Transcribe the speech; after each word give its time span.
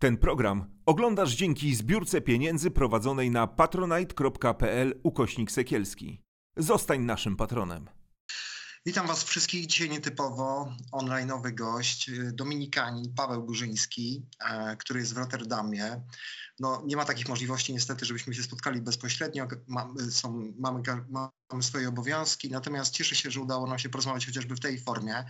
Ten 0.00 0.16
program 0.16 0.64
oglądasz 0.86 1.34
dzięki 1.34 1.74
zbiórce 1.74 2.20
pieniędzy 2.20 2.70
prowadzonej 2.70 3.30
na 3.30 3.46
patronite.pl 3.46 5.00
ukośnik 5.02 5.50
sekielski. 5.50 6.22
Zostań 6.56 7.00
naszym 7.00 7.36
patronem. 7.36 7.90
Witam 8.86 9.06
Was 9.06 9.24
wszystkich. 9.24 9.66
Dzisiaj 9.66 9.90
nietypowo 9.90 10.74
online'owy 10.92 11.54
gość, 11.54 12.08
y, 12.08 12.32
dominikanin 12.32 13.14
Paweł 13.14 13.44
Górzyński, 13.44 14.26
e, 14.50 14.76
który 14.76 15.00
jest 15.00 15.14
w 15.14 15.16
Rotterdamie. 15.16 16.02
No, 16.60 16.82
nie 16.86 16.96
ma 16.96 17.04
takich 17.04 17.28
możliwości 17.28 17.72
niestety, 17.72 18.04
żebyśmy 18.04 18.34
się 18.34 18.42
spotkali 18.42 18.82
bezpośrednio. 18.82 19.48
Mamy, 19.66 20.10
są, 20.10 20.52
mamy, 20.58 20.82
mamy 21.50 21.62
swoje 21.62 21.88
obowiązki, 21.88 22.50
natomiast 22.50 22.94
cieszę 22.94 23.16
się, 23.16 23.30
że 23.30 23.40
udało 23.40 23.66
nam 23.66 23.78
się 23.78 23.88
porozmawiać 23.88 24.26
chociażby 24.26 24.56
w 24.56 24.60
tej 24.60 24.78
formie. 24.78 25.24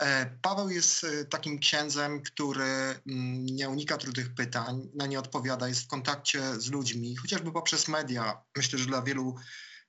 E, 0.00 0.26
Paweł 0.42 0.70
jest 0.70 1.04
e, 1.04 1.24
takim 1.24 1.58
księdzem, 1.58 2.22
który 2.22 2.64
mm, 3.06 3.46
nie 3.46 3.68
unika 3.68 3.96
trudnych 3.96 4.34
pytań, 4.34 4.88
na 4.94 5.06
nie 5.06 5.18
odpowiada, 5.18 5.68
jest 5.68 5.82
w 5.82 5.86
kontakcie 5.86 6.60
z 6.60 6.70
ludźmi, 6.70 7.16
chociażby 7.16 7.52
poprzez 7.52 7.88
media. 7.88 8.42
Myślę, 8.56 8.78
że 8.78 8.86
dla 8.86 9.02
wielu 9.02 9.34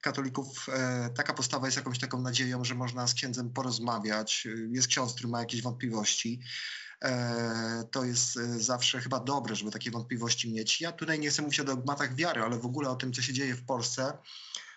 katolików 0.00 0.66
e, 0.68 1.10
taka 1.16 1.34
postawa 1.34 1.66
jest 1.66 1.76
jakąś 1.76 1.98
taką 1.98 2.20
nadzieją, 2.20 2.64
że 2.64 2.74
można 2.74 3.06
z 3.06 3.14
księdzem 3.14 3.50
porozmawiać. 3.50 4.48
Jest 4.70 4.88
ksiądz, 4.88 5.12
który 5.12 5.28
ma 5.28 5.40
jakieś 5.40 5.62
wątpliwości. 5.62 6.40
To 7.90 8.04
jest 8.04 8.34
zawsze 8.56 9.00
chyba 9.00 9.20
dobre, 9.20 9.56
żeby 9.56 9.70
takie 9.70 9.90
wątpliwości 9.90 10.52
mieć. 10.52 10.80
Ja 10.80 10.92
tutaj 10.92 11.18
nie 11.18 11.30
chcę 11.30 11.42
mówić 11.42 11.60
o 11.60 11.64
dogmatach 11.64 12.14
wiary, 12.14 12.42
ale 12.42 12.58
w 12.58 12.66
ogóle 12.66 12.90
o 12.90 12.96
tym, 12.96 13.12
co 13.12 13.22
się 13.22 13.32
dzieje 13.32 13.54
w 13.54 13.64
Polsce. 13.64 14.18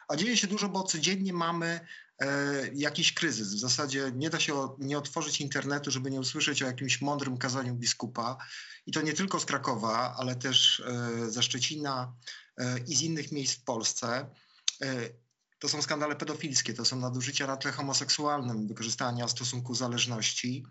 A 0.08 0.16
dzieje 0.16 0.38
się 0.38 0.48
dużo, 0.48 0.70
bo 0.70 0.84
codziennie 0.84 1.34
mamy 1.34 1.80
jakiś 2.74 3.14
kryzys. 3.14 3.54
W 3.54 3.60
zasadzie 3.60 4.12
nie 4.16 4.30
da 4.30 4.40
się 4.40 4.70
nie 4.80 4.98
otworzyć 4.98 5.42
internetu, 5.42 5.92
żeby 5.92 6.12
nie 6.12 6.20
usłyszeć 6.20 6.64
o 6.64 6.66
jakimś 6.66 7.02
mądrym 7.02 7.38
kazaniu 7.38 7.76
biskupa. 7.76 8.38
I 8.86 8.92
to 8.92 9.02
nie 9.02 9.14
tylko 9.14 9.40
z 9.40 9.46
Krakowa, 9.46 10.16
ale 10.18 10.36
też 10.36 10.80
e, 10.80 11.32
ze 11.32 11.44
Szczecina 11.44 12.14
e, 12.58 12.80
i 12.80 12.96
z 12.96 13.02
innych 13.02 13.32
miejsc 13.32 13.56
w 13.56 13.64
Polsce. 13.64 14.30
To 15.60 15.70
są 15.70 15.82
skandale 15.82 16.16
pedofilskie, 16.16 16.74
to 16.74 16.86
są 16.86 17.00
nadużycia 17.00 17.48
na 17.48 17.58
tle 17.58 17.72
homoseksualnym, 17.72 18.68
wykorzystania 18.68 19.28
stosunku 19.28 19.76
zależności. 19.76 20.66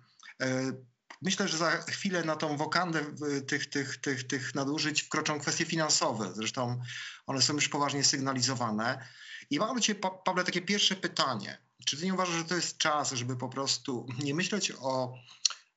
Myślę, 1.23 1.49
że 1.49 1.57
za 1.57 1.71
chwilę 1.71 2.25
na 2.25 2.37
tą 2.37 2.57
wokandę 2.57 3.05
tych, 3.47 3.71
tych, 3.71 3.97
tych, 3.97 4.27
tych 4.27 4.55
nadużyć 4.55 5.03
wkroczą 5.03 5.41
kwestie 5.41 5.65
finansowe. 5.65 6.33
Zresztą 6.35 6.81
one 7.27 7.43
są 7.43 7.55
już 7.55 7.69
poważnie 7.69 8.05
sygnalizowane. 8.05 9.09
I 9.51 9.59
mam 9.59 9.77
do 9.77 9.81
Ciebie, 9.81 10.01
Pawle, 10.25 10.45
takie 10.45 10.63
pierwsze 10.63 10.97
pytanie. 10.97 11.59
Czy 11.85 11.97
Ty 11.97 12.05
nie 12.05 12.15
uważasz, 12.15 12.35
że 12.35 12.45
to 12.45 12.57
jest 12.57 12.79
czas, 12.79 13.13
żeby 13.13 13.37
po 13.37 13.49
prostu 13.49 14.07
nie 14.25 14.35
myśleć 14.35 14.73
o 14.81 15.15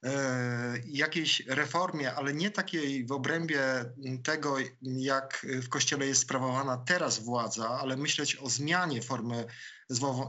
e, 0.04 0.82
jakiejś 0.86 1.40
reformie, 1.48 2.14
ale 2.14 2.34
nie 2.34 2.52
takiej 2.52 3.06
w 3.06 3.12
obrębie 3.12 3.62
tego, 4.24 4.58
jak 4.82 5.46
w 5.64 5.70
Kościele 5.70 6.08
jest 6.08 6.22
sprawowana 6.22 6.78
teraz 6.78 7.20
władza, 7.20 7.70
ale 7.70 7.98
myśleć 7.98 8.36
o 8.36 8.50
zmianie 8.50 9.02
formy 9.02 9.46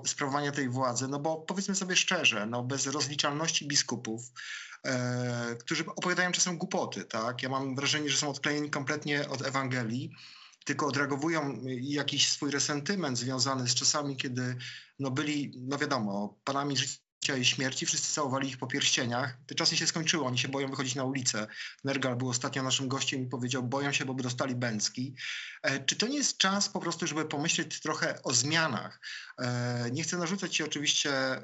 sprawowania 0.06 0.52
tej 0.52 0.68
władzy, 0.68 1.08
no 1.08 1.18
bo 1.18 1.36
powiedzmy 1.36 1.74
sobie 1.74 1.96
szczerze, 1.96 2.46
no 2.46 2.62
bez 2.62 2.86
rozliczalności 2.86 3.68
biskupów, 3.68 4.32
e, 4.84 5.56
którzy 5.60 5.86
opowiadają 5.86 6.32
czasem 6.32 6.58
głupoty, 6.58 7.04
tak? 7.04 7.42
Ja 7.42 7.48
mam 7.48 7.76
wrażenie, 7.76 8.10
że 8.10 8.16
są 8.16 8.28
odklejeni 8.28 8.70
kompletnie 8.70 9.28
od 9.28 9.42
Ewangelii 9.42 10.10
tylko 10.68 10.86
odreagowują 10.86 11.60
jakiś 11.80 12.30
swój 12.30 12.50
resentyment 12.50 13.18
związany 13.18 13.68
z 13.68 13.74
czasami, 13.74 14.16
kiedy 14.16 14.56
no 14.98 15.10
byli, 15.10 15.52
no 15.56 15.78
wiadomo, 15.78 16.38
panami 16.44 16.76
życia 16.76 17.36
i 17.36 17.44
śmierci, 17.44 17.86
wszyscy 17.86 18.14
całowali 18.14 18.48
ich 18.48 18.58
po 18.58 18.66
pierścieniach. 18.66 19.36
Te 19.46 19.54
czasy 19.54 19.76
się 19.76 19.86
skończyły, 19.86 20.24
oni 20.24 20.38
się 20.38 20.48
boją 20.48 20.70
wychodzić 20.70 20.94
na 20.94 21.04
ulicę. 21.04 21.46
Nergal 21.84 22.16
był 22.16 22.28
ostatnio 22.28 22.62
naszym 22.62 22.88
gościem 22.88 23.22
i 23.22 23.26
powiedział, 23.26 23.62
boją 23.62 23.92
się, 23.92 24.04
bo 24.04 24.14
by 24.14 24.22
dostali 24.22 24.54
bęcki. 24.54 25.14
E, 25.62 25.84
czy 25.84 25.96
to 25.96 26.06
nie 26.06 26.16
jest 26.16 26.38
czas 26.38 26.68
po 26.68 26.80
prostu, 26.80 27.06
żeby 27.06 27.24
pomyśleć 27.24 27.80
trochę 27.80 28.22
o 28.22 28.34
zmianach? 28.34 29.00
E, 29.38 29.90
nie 29.92 30.02
chcę 30.02 30.18
narzucać 30.18 30.56
ci 30.56 30.62
oczywiście, 30.62 31.12
e, 31.12 31.42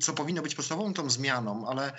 co 0.00 0.12
powinno 0.12 0.42
być 0.42 0.54
podstawową 0.54 0.94
tą 0.94 1.10
zmianą, 1.10 1.68
ale 1.68 1.92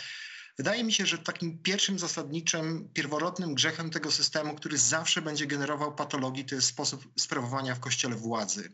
Wydaje 0.57 0.83
mi 0.83 0.93
się, 0.93 1.05
że 1.05 1.17
takim 1.17 1.59
pierwszym 1.59 1.99
zasadniczym, 1.99 2.89
pierworodnym 2.93 3.53
grzechem 3.53 3.89
tego 3.89 4.11
systemu, 4.11 4.55
który 4.55 4.77
zawsze 4.77 5.21
będzie 5.21 5.47
generował 5.47 5.95
patologii, 5.95 6.45
to 6.45 6.55
jest 6.55 6.67
sposób 6.67 7.07
sprawowania 7.19 7.75
w 7.75 7.79
kościele 7.79 8.16
władzy. 8.16 8.73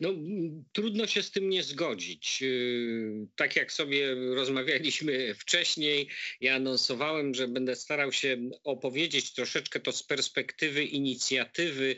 No, 0.00 0.10
trudno 0.72 1.06
się 1.06 1.22
z 1.22 1.30
tym 1.30 1.48
nie 1.48 1.62
zgodzić. 1.62 2.38
Y, 2.42 3.26
tak 3.36 3.56
jak 3.56 3.72
sobie 3.72 4.14
rozmawialiśmy 4.14 5.34
wcześniej, 5.34 6.08
ja 6.40 6.54
anonsowałem, 6.54 7.34
że 7.34 7.48
będę 7.48 7.76
starał 7.76 8.12
się 8.12 8.50
opowiedzieć 8.64 9.32
troszeczkę 9.32 9.80
to 9.80 9.92
z 9.92 10.02
perspektywy 10.02 10.84
inicjatywy, 10.84 11.96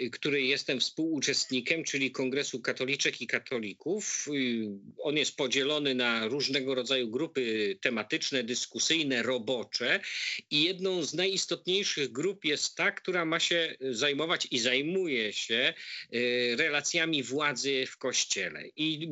y, 0.00 0.10
której 0.10 0.48
jestem 0.48 0.80
współuczestnikiem, 0.80 1.84
czyli 1.84 2.10
Kongresu 2.10 2.60
Katoliczek 2.60 3.20
i 3.20 3.26
Katolików. 3.26 4.28
Y, 4.28 4.68
on 4.98 5.16
jest 5.16 5.36
podzielony 5.36 5.94
na 5.94 6.28
różnego 6.28 6.74
rodzaju 6.74 7.08
grupy 7.08 7.76
tematyczne, 7.80 8.42
dyskusyjne, 8.42 9.22
robocze 9.22 10.00
i 10.50 10.62
jedną 10.62 11.02
z 11.02 11.14
najistotniejszych 11.14 12.12
grup 12.12 12.44
jest 12.44 12.76
ta, 12.76 12.92
która 12.92 13.24
ma 13.24 13.40
się 13.40 13.76
zajmować 13.80 14.48
i 14.50 14.58
zajmuje 14.58 15.32
się 15.32 15.74
relacjami 16.56 17.22
władzy 17.22 17.43
w 17.86 17.98
kościele. 17.98 18.62
I 18.76 19.08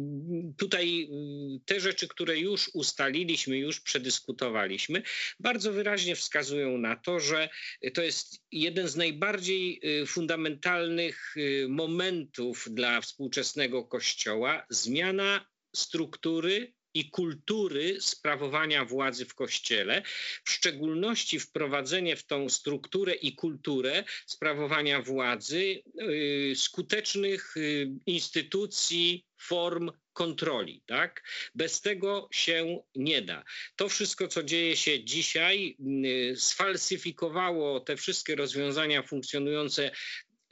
tutaj 0.58 1.08
mm, 1.10 1.60
te 1.64 1.80
rzeczy, 1.80 2.08
które 2.08 2.38
już 2.38 2.70
ustaliliśmy, 2.74 3.58
już 3.58 3.80
przedyskutowaliśmy, 3.80 5.02
bardzo 5.40 5.72
wyraźnie 5.72 6.16
wskazują 6.16 6.78
na 6.78 6.96
to, 6.96 7.20
że 7.20 7.48
to 7.94 8.02
jest 8.02 8.42
jeden 8.52 8.88
z 8.88 8.96
najbardziej 8.96 9.80
y, 10.02 10.06
fundamentalnych 10.06 11.36
y, 11.36 11.66
momentów 11.68 12.68
dla 12.70 13.00
współczesnego 13.00 13.84
kościoła 13.84 14.66
zmiana 14.70 15.46
struktury 15.76 16.72
i 16.94 17.10
kultury 17.10 18.00
sprawowania 18.00 18.84
władzy 18.84 19.24
w 19.24 19.34
kościele, 19.34 20.02
w 20.44 20.50
szczególności 20.50 21.40
wprowadzenie 21.40 22.16
w 22.16 22.26
tą 22.26 22.48
strukturę 22.48 23.14
i 23.14 23.34
kulturę 23.34 24.04
sprawowania 24.26 25.02
władzy 25.02 25.82
yy, 25.94 26.56
skutecznych 26.56 27.54
yy, 27.56 27.90
instytucji, 28.06 29.26
form 29.38 29.90
kontroli. 30.12 30.82
Tak? 30.86 31.22
Bez 31.54 31.80
tego 31.80 32.28
się 32.32 32.82
nie 32.94 33.22
da. 33.22 33.44
To 33.76 33.88
wszystko, 33.88 34.28
co 34.28 34.42
dzieje 34.42 34.76
się 34.76 35.04
dzisiaj, 35.04 35.76
yy, 35.78 36.36
sfalsyfikowało 36.36 37.80
te 37.80 37.96
wszystkie 37.96 38.36
rozwiązania 38.36 39.02
funkcjonujące 39.02 39.90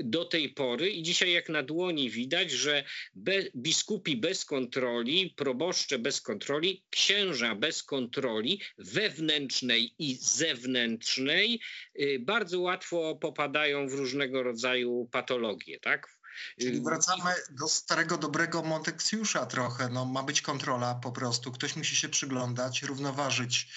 do 0.04 0.24
tej 0.24 0.48
pory 0.48 0.90
i 0.90 1.02
dzisiaj 1.02 1.32
jak 1.32 1.48
na 1.48 1.62
dłoni 1.62 2.10
widać, 2.10 2.50
że 2.50 2.84
be, 3.14 3.32
biskupi 3.56 4.16
bez 4.16 4.44
kontroli, 4.44 5.34
proboszcze 5.36 5.98
bez 5.98 6.20
kontroli, 6.20 6.84
księża 6.90 7.54
bez 7.54 7.82
kontroli 7.82 8.60
wewnętrznej 8.78 9.94
i 9.98 10.14
zewnętrznej 10.16 11.60
y, 12.00 12.18
bardzo 12.20 12.60
łatwo 12.60 13.16
popadają 13.16 13.88
w 13.88 13.92
różnego 13.92 14.42
rodzaju 14.42 15.08
patologie, 15.12 15.80
tak? 15.80 16.20
Czyli 16.60 16.80
wracamy 16.80 17.30
do 17.50 17.68
starego, 17.68 18.18
dobrego 18.18 18.62
Monteksiusza 18.62 19.46
trochę. 19.46 19.88
No, 19.88 20.04
ma 20.04 20.22
być 20.22 20.42
kontrola 20.42 20.94
po 20.94 21.12
prostu. 21.12 21.52
Ktoś 21.52 21.76
musi 21.76 21.96
się 21.96 22.08
przyglądać, 22.08 22.82
równoważyć 22.82 23.68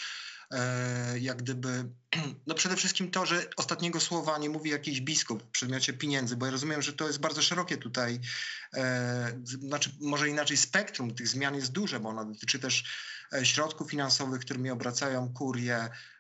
jak 1.19 1.38
gdyby, 1.38 1.86
no 2.47 2.56
przede 2.56 2.75
wszystkim 2.75 3.12
to, 3.12 3.25
że 3.25 3.46
ostatniego 3.58 4.00
słowa 4.00 4.38
nie 4.38 4.50
mówi 4.50 4.69
jakiś 4.69 5.02
biskup 5.02 5.44
w 5.44 5.47
przedmiocie 5.47 5.94
pieniędzy, 5.94 6.38
bo 6.38 6.46
ja 6.46 6.52
rozumiem, 6.52 6.81
że 6.81 6.94
to 6.94 7.08
jest 7.08 7.19
bardzo 7.19 7.41
szerokie 7.41 7.78
tutaj, 7.78 8.19
e, 8.74 9.42
znaczy 9.44 9.92
może 10.02 10.30
inaczej 10.30 10.58
spektrum 10.58 11.16
tych 11.16 11.28
zmian 11.28 11.56
jest 11.56 11.72
duże, 11.72 12.00
bo 12.00 12.10
ona 12.10 12.25
dotyczy 12.25 12.60
też 12.60 12.83
e, 13.33 13.45
środków 13.45 13.92
finansowych, 13.92 14.42
którymi 14.42 14.69
obracają 14.69 15.33
kurie, 15.33 15.78
E, 15.78 16.12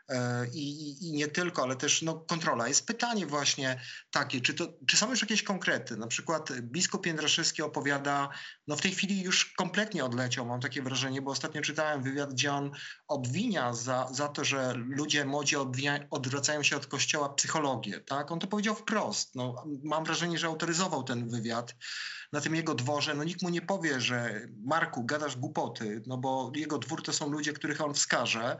i, 0.53 0.95
i, 1.07 1.11
nie 1.11 1.27
tylko, 1.27 1.63
ale 1.63 1.75
też 1.75 2.01
no, 2.01 2.13
kontrola. 2.13 2.67
Jest 2.67 2.87
pytanie 2.87 3.25
właśnie 3.25 3.81
takie, 4.11 4.41
czy, 4.41 4.53
to, 4.53 4.73
czy 4.87 4.97
są 4.97 5.09
już 5.09 5.21
jakieś 5.21 5.43
konkrety? 5.43 5.97
Na 5.97 6.07
przykład 6.07 6.61
biskup 6.61 7.05
Jędraszewski 7.05 7.61
opowiada, 7.61 8.29
no 8.67 8.75
w 8.75 8.81
tej 8.81 8.91
chwili 8.91 9.21
już 9.21 9.53
kompletnie 9.53 10.05
odleciał, 10.05 10.45
mam 10.45 10.61
takie 10.61 10.81
wrażenie, 10.81 11.21
bo 11.21 11.31
ostatnio 11.31 11.61
czytałem 11.61 12.03
wywiad, 12.03 12.33
gdzie 12.33 12.53
on 12.53 12.71
obwinia 13.07 13.73
za, 13.73 14.07
za 14.11 14.27
to, 14.27 14.45
że 14.45 14.73
ludzie 14.73 15.25
młodzi 15.25 15.55
odwia- 15.55 16.07
odwracają 16.11 16.63
się 16.63 16.77
od 16.77 16.87
kościoła 16.87 17.29
psychologię, 17.29 17.99
tak? 17.99 18.31
On 18.31 18.39
to 18.39 18.47
powiedział 18.47 18.75
wprost. 18.75 19.35
No, 19.35 19.63
mam 19.83 20.03
wrażenie, 20.03 20.37
że 20.37 20.47
autoryzował 20.47 21.03
ten 21.03 21.29
wywiad 21.29 21.75
na 22.33 22.41
tym 22.41 22.55
jego 22.55 22.75
dworze, 22.75 23.13
no 23.13 23.23
nikt 23.23 23.41
mu 23.41 23.49
nie 23.49 23.61
powie, 23.61 24.01
że 24.01 24.47
Marku, 24.65 25.03
gadasz 25.03 25.35
głupoty, 25.35 26.03
no 26.07 26.17
bo 26.17 26.51
jego 26.55 26.77
dwór 26.77 27.03
to 27.03 27.13
są 27.13 27.29
ludzie, 27.29 27.53
których 27.53 27.81
on 27.81 27.93
wskaże. 27.93 28.57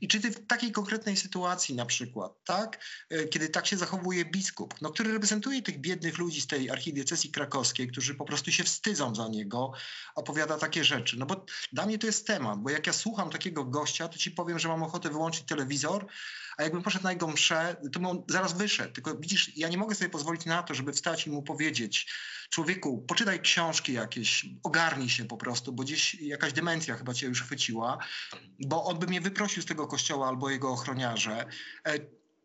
I 0.00 0.08
czy 0.08 0.20
ty 0.20 0.30
w 0.30 0.46
takiej 0.46 0.72
konkretnej 0.72 1.16
sytuacji 1.16 1.74
na 1.74 1.86
przykład, 1.86 2.32
tak, 2.44 2.84
e, 3.10 3.24
kiedy 3.24 3.48
tak 3.48 3.66
się 3.66 3.76
zachowuje 3.76 4.24
biskup, 4.24 4.74
no, 4.80 4.90
który 4.90 5.12
reprezentuje 5.12 5.62
tych 5.62 5.80
biednych 5.80 6.18
ludzi 6.18 6.40
z 6.40 6.46
tej 6.46 6.70
archidiecezji 6.70 7.30
krakowskiej, 7.30 7.88
którzy 7.88 8.14
po 8.14 8.24
prostu 8.24 8.52
się 8.52 8.64
wstydzą 8.64 9.14
za 9.14 9.28
niego, 9.28 9.72
opowiada 10.14 10.58
takie 10.58 10.84
rzeczy. 10.84 11.18
No 11.18 11.26
bo 11.26 11.44
dla 11.72 11.86
mnie 11.86 11.98
to 11.98 12.06
jest 12.06 12.26
temat, 12.26 12.60
bo 12.60 12.70
jak 12.70 12.86
ja 12.86 12.92
słucham 12.92 13.30
takiego 13.30 13.64
gościa, 13.64 14.08
to 14.08 14.18
ci 14.18 14.30
powiem, 14.30 14.58
że 14.58 14.68
mam 14.68 14.82
ochotę 14.82 15.10
wyłączyć 15.10 15.42
telewizor, 15.42 16.06
a 16.56 16.62
jakbym 16.62 16.82
poszedł 16.82 17.04
na 17.04 17.12
jego 17.12 17.26
mszę, 17.26 17.76
to 17.92 18.00
bym 18.00 18.22
zaraz 18.28 18.52
wyszedł. 18.52 18.92
Tylko 18.92 19.16
widzisz, 19.16 19.56
ja 19.56 19.68
nie 19.68 19.78
mogę 19.78 19.94
sobie 19.94 20.10
pozwolić 20.10 20.44
na 20.44 20.62
to, 20.62 20.74
żeby 20.74 20.92
wstać 20.92 21.26
i 21.26 21.30
mu 21.30 21.42
powiedzieć, 21.42 22.12
człowieku, 22.50 23.04
poczytaj 23.08 23.40
książki 23.40 23.92
jakieś, 23.92 24.46
ogarnij 24.62 25.08
się 25.08 25.24
po 25.24 25.36
prostu, 25.36 25.72
bo 25.72 25.82
gdzieś 25.82 26.14
jakaś 26.14 26.52
demencja 26.52 26.96
chyba 26.96 27.14
cię 27.14 27.26
już 27.26 27.42
chwyciła, 27.42 27.98
bo 28.58 28.84
on 28.84 28.98
by 28.98 29.06
mnie 29.06 29.20
wyprosił 29.20 29.62
z 29.62 29.66
tego 29.66 29.86
kościoła 29.86 30.28
albo 30.28 30.50
jego 30.50 30.70
ochroniarze. 30.70 31.46
E, 31.86 31.98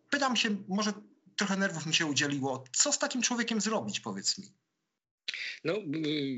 pytam 0.10 0.36
się, 0.36 0.64
może 0.68 0.94
trochę 1.36 1.58
nerwów 1.58 1.86
mi 1.86 1.94
się 1.94 2.06
udzieliło, 2.06 2.64
co 2.72 2.94
z 2.94 3.00
takim 3.00 3.22
człowiekiem 3.22 3.62
zrobić, 3.62 4.00
powiedz 4.00 4.38
mi? 4.38 4.46
No, 5.64 5.74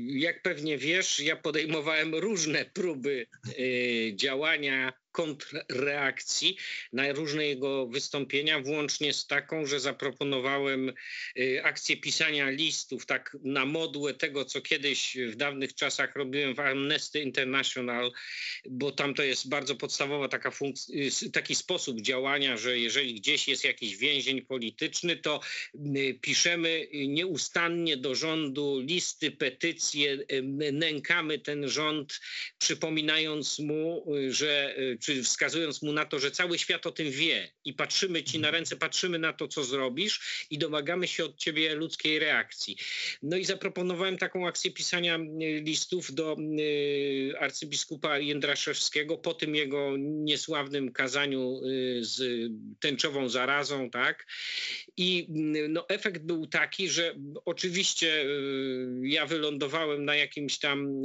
jak 0.06 0.42
pewnie 0.42 0.78
wiesz, 0.78 1.20
ja 1.20 1.36
podejmowałem 1.36 2.14
różne 2.14 2.64
próby 2.64 3.26
y, 3.48 4.12
działania 4.16 4.92
kontrreakcji 5.14 6.56
na 6.92 7.12
różne 7.12 7.46
jego 7.46 7.86
wystąpienia, 7.86 8.60
włącznie 8.60 9.12
z 9.12 9.26
taką, 9.26 9.66
że 9.66 9.80
zaproponowałem 9.80 10.92
y, 11.38 11.64
akcję 11.64 11.96
pisania 11.96 12.50
listów, 12.50 13.06
tak 13.06 13.36
na 13.42 13.66
modłę 13.66 14.14
tego, 14.14 14.44
co 14.44 14.60
kiedyś 14.60 15.16
w 15.16 15.36
dawnych 15.36 15.74
czasach 15.74 16.16
robiłem 16.16 16.54
w 16.54 16.60
Amnesty 16.60 17.20
International, 17.20 18.12
bo 18.70 18.92
tam 18.92 19.14
to 19.14 19.22
jest 19.22 19.48
bardzo 19.48 19.74
podstawowa 19.76 20.28
taka 20.28 20.52
y, 21.24 21.30
taki 21.30 21.54
sposób 21.54 22.00
działania, 22.00 22.56
że 22.56 22.78
jeżeli 22.78 23.14
gdzieś 23.14 23.48
jest 23.48 23.64
jakiś 23.64 23.96
więzień 23.96 24.42
polityczny, 24.42 25.16
to 25.16 25.40
y, 25.96 26.18
piszemy 26.20 26.88
nieustannie 26.92 27.96
do 27.96 28.14
rządu 28.14 28.80
listy, 28.80 29.30
petycje, 29.30 30.18
nękamy 30.72 31.38
ten 31.38 31.68
rząd, 31.68 32.20
przypominając 32.58 33.58
mu, 33.58 34.06
że 34.28 34.76
czy 35.04 35.22
wskazując 35.22 35.82
mu 35.82 35.92
na 35.92 36.04
to, 36.04 36.18
że 36.18 36.30
cały 36.30 36.58
świat 36.58 36.86
o 36.86 36.92
tym 36.92 37.10
wie 37.10 37.52
i 37.64 37.72
patrzymy 37.72 38.22
ci 38.22 38.38
na 38.38 38.50
ręce, 38.50 38.76
patrzymy 38.76 39.18
na 39.18 39.32
to, 39.32 39.48
co 39.48 39.64
zrobisz 39.64 40.46
i 40.50 40.58
domagamy 40.58 41.08
się 41.08 41.24
od 41.24 41.36
ciebie 41.36 41.74
ludzkiej 41.74 42.18
reakcji. 42.18 42.76
No 43.22 43.36
i 43.36 43.44
zaproponowałem 43.44 44.18
taką 44.18 44.48
akcję 44.48 44.70
pisania 44.70 45.18
listów 45.40 46.14
do 46.14 46.36
y, 46.58 47.34
arcybiskupa 47.38 48.18
Jędraszewskiego 48.18 49.18
po 49.18 49.34
tym 49.34 49.54
jego 49.54 49.96
niesławnym 49.98 50.92
kazaniu 50.92 51.60
y, 51.64 51.98
z 52.04 52.50
tęczową 52.80 53.28
zarazą, 53.28 53.90
tak? 53.90 54.26
I 54.96 55.26
no, 55.68 55.88
efekt 55.88 56.22
był 56.22 56.46
taki, 56.46 56.88
że 56.88 57.14
oczywiście 57.44 58.24
y, 58.24 59.00
ja 59.02 59.26
wylądowałem 59.26 60.04
na 60.04 60.16
jakimś 60.16 60.58
tam 60.58 61.02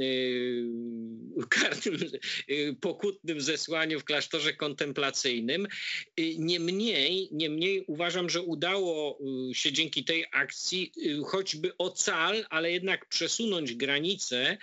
karnym, 1.48 1.98
pokutnym 2.80 3.40
zesłaniu 3.40 3.89
w 3.98 4.04
klasztorze 4.04 4.52
kontemplacyjnym. 4.52 5.66
Niemniej, 6.38 7.28
niemniej 7.32 7.84
uważam, 7.86 8.30
że 8.30 8.42
udało 8.42 9.18
y, 9.50 9.54
się 9.54 9.72
dzięki 9.72 10.04
tej 10.04 10.26
akcji 10.32 10.92
y, 10.96 11.20
choćby 11.24 11.76
ocal, 11.78 12.46
ale 12.50 12.72
jednak 12.72 13.06
przesunąć 13.06 13.74
granicę 13.74 14.58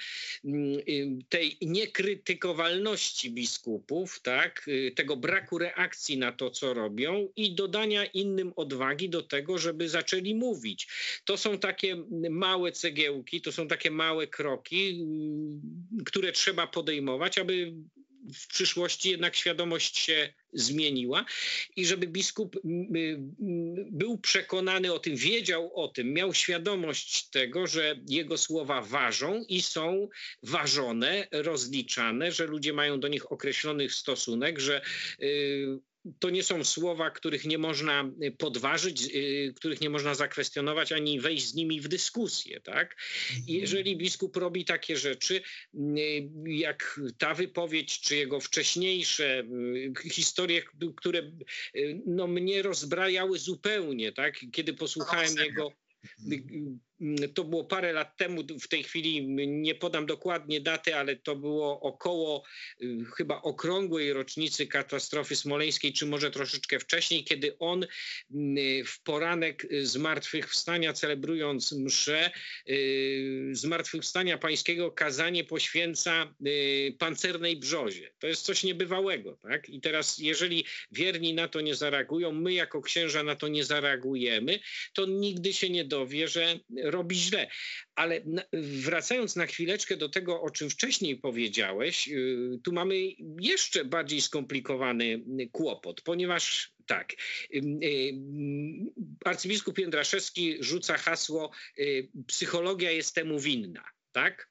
y, 0.46 1.08
tej 1.30 1.58
niekrytykowalności 1.62 3.32
biskupów, 3.32 4.20
tak, 4.20 4.70
tego 4.96 5.16
braku 5.16 5.58
reakcji 5.58 6.18
na 6.18 6.32
to, 6.32 6.50
co 6.50 6.74
robią 6.74 7.30
i 7.36 7.56
dodania 7.56 8.06
innym 8.06 8.54
odwagi 8.56 9.10
do 9.10 9.22
tego, 9.22 9.58
żeby 9.58 9.90
zaczęli 9.90 10.36
mówić. 10.36 10.88
To 11.26 11.38
są 11.38 11.58
takie 11.58 11.96
małe 12.30 12.72
cegiełki, 12.72 13.42
to 13.42 13.52
są 13.52 13.68
takie 13.68 13.92
małe 13.92 14.28
kroki, 14.28 15.06
które 16.06 16.32
trzeba 16.32 16.68
podejmować, 16.68 17.38
aby 17.38 17.74
w 18.34 18.48
przyszłości 18.48 19.10
jednak 19.10 19.36
świadomość 19.36 19.98
się 19.98 20.34
zmieniła 20.54 21.26
i 21.76 21.86
żeby 21.86 22.08
biskup 22.08 22.60
był 23.92 24.18
przekonany 24.18 24.94
o 24.94 25.00
tym, 25.00 25.16
wiedział 25.16 25.72
o 25.76 25.88
tym, 25.88 26.14
miał 26.14 26.34
świadomość 26.34 27.30
tego, 27.30 27.68
że 27.68 28.00
jego 28.08 28.38
słowa 28.38 28.82
ważą 28.82 29.46
i 29.50 29.62
są 29.62 30.10
ważone, 30.44 31.28
rozliczane, 31.32 32.32
że 32.32 32.46
ludzie 32.46 32.74
mają 32.74 33.00
do 33.00 33.08
nich 33.08 33.32
określony 33.32 33.90
stosunek, 33.90 34.60
że 34.60 34.82
y, 35.22 35.80
to 36.20 36.30
nie 36.30 36.44
są 36.44 36.64
słowa, 36.64 37.12
których 37.12 37.46
nie 37.46 37.58
można 37.58 38.12
y, 38.24 38.32
podważyć, 38.32 39.04
y, 39.16 39.54
których 39.56 39.82
nie 39.82 39.90
można 39.90 40.16
zakwestionować 40.16 40.92
ani 40.92 41.20
wejść 41.20 41.48
z 41.48 41.56
nimi 41.56 41.82
w 41.82 41.88
dyskusję. 41.88 42.62
Tak? 42.62 42.96
Mhm. 43.30 43.44
jeżeli 43.48 43.98
biskup 43.98 44.38
robi 44.38 44.66
takie 44.66 44.98
rzeczy, 44.98 45.42
y, 45.76 46.30
jak 46.46 47.00
ta 47.18 47.34
wypowiedź, 47.34 48.02
czy 48.02 48.16
jego 48.16 48.40
wcześniejsze 48.40 49.44
historie, 50.12 50.62
które 50.96 51.32
no, 52.06 52.28
mnie 52.28 52.62
rozbrajały 52.62 53.40
zupełnie, 53.40 54.12
tak? 54.12 54.40
kiedy 54.52 54.74
posłuchałem 54.74 55.38
jego 55.38 55.72
mhm. 56.20 56.80
To 57.34 57.44
było 57.44 57.64
parę 57.64 57.94
lat 57.94 58.18
temu, 58.18 58.44
w 58.62 58.68
tej 58.68 58.84
chwili 58.84 59.28
nie 59.48 59.76
podam 59.76 60.06
dokładnie 60.06 60.62
daty, 60.62 60.96
ale 60.96 61.16
to 61.16 61.36
było 61.36 61.80
około 61.82 62.44
y, 62.82 62.98
chyba 63.18 63.42
okrągłej 63.42 64.14
rocznicy 64.14 64.68
katastrofy 64.68 65.36
smoleńskiej, 65.36 65.94
czy 65.94 66.06
może 66.06 66.32
troszeczkę 66.32 66.80
wcześniej, 66.80 67.24
kiedy 67.24 67.58
on 67.60 67.86
mm, 68.32 68.86
w 68.86 69.00
poranek 69.00 69.68
zmartwychwstania, 69.82 70.94
celebrując 70.94 71.72
mszę, 71.72 72.32
y, 72.70 73.50
zmartwychwstania 73.52 74.38
pańskiego 74.38 74.92
kazanie 74.92 75.44
poświęca 75.44 76.34
y, 76.48 76.96
pancernej 77.00 77.58
brzozie. 77.58 78.12
To 78.20 78.28
jest 78.28 78.46
coś 78.46 78.64
niebywałego. 78.64 79.38
Tak? 79.42 79.70
I 79.70 79.82
teraz, 79.82 80.18
jeżeli 80.18 80.66
wierni 80.92 81.34
na 81.34 81.48
to 81.48 81.62
nie 81.62 81.76
zareagują, 81.76 82.32
my 82.32 82.54
jako 82.54 82.82
księża 82.82 83.24
na 83.24 83.36
to 83.36 83.48
nie 83.48 83.64
zareagujemy, 83.64 84.60
to 84.94 85.06
nigdy 85.06 85.54
się 85.54 85.70
nie 85.70 85.86
dowie, 85.86 86.28
że 86.28 86.60
robi 86.92 87.16
źle. 87.16 87.48
Ale 87.96 88.22
wracając 88.54 89.36
na 89.36 89.46
chwileczkę 89.46 89.98
do 89.98 90.10
tego, 90.10 90.42
o 90.42 90.50
czym 90.50 90.70
wcześniej 90.70 91.18
powiedziałeś, 91.18 92.08
y, 92.08 92.60
tu 92.64 92.74
mamy 92.74 92.96
jeszcze 93.40 93.86
bardziej 93.86 94.22
skomplikowany 94.22 95.24
kłopot, 95.52 96.02
ponieważ 96.02 96.74
tak, 96.86 97.14
y, 97.14 97.58
y, 97.84 98.14
arcybiskup 99.26 99.78
Jędraszewski 99.80 100.58
rzuca 100.60 100.98
hasło 100.98 101.52
psychologia 102.28 102.92
jest 102.92 103.16
temu 103.16 103.40
winna, 103.40 103.84
tak? 104.12 104.50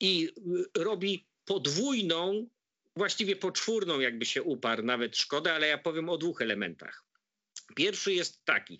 I 0.00 0.28
robi 0.76 1.26
podwójną, 1.44 2.48
właściwie 2.96 3.36
poczwórną, 3.36 4.00
jakby 4.00 4.26
się 4.26 4.42
uparł, 4.42 4.82
nawet 4.82 5.16
szkoda, 5.16 5.54
ale 5.54 5.68
ja 5.68 5.78
powiem 5.78 6.08
o 6.08 6.18
dwóch 6.18 6.42
elementach. 6.42 7.07
Pierwszy 7.76 8.12
jest 8.14 8.44
taki. 8.44 8.78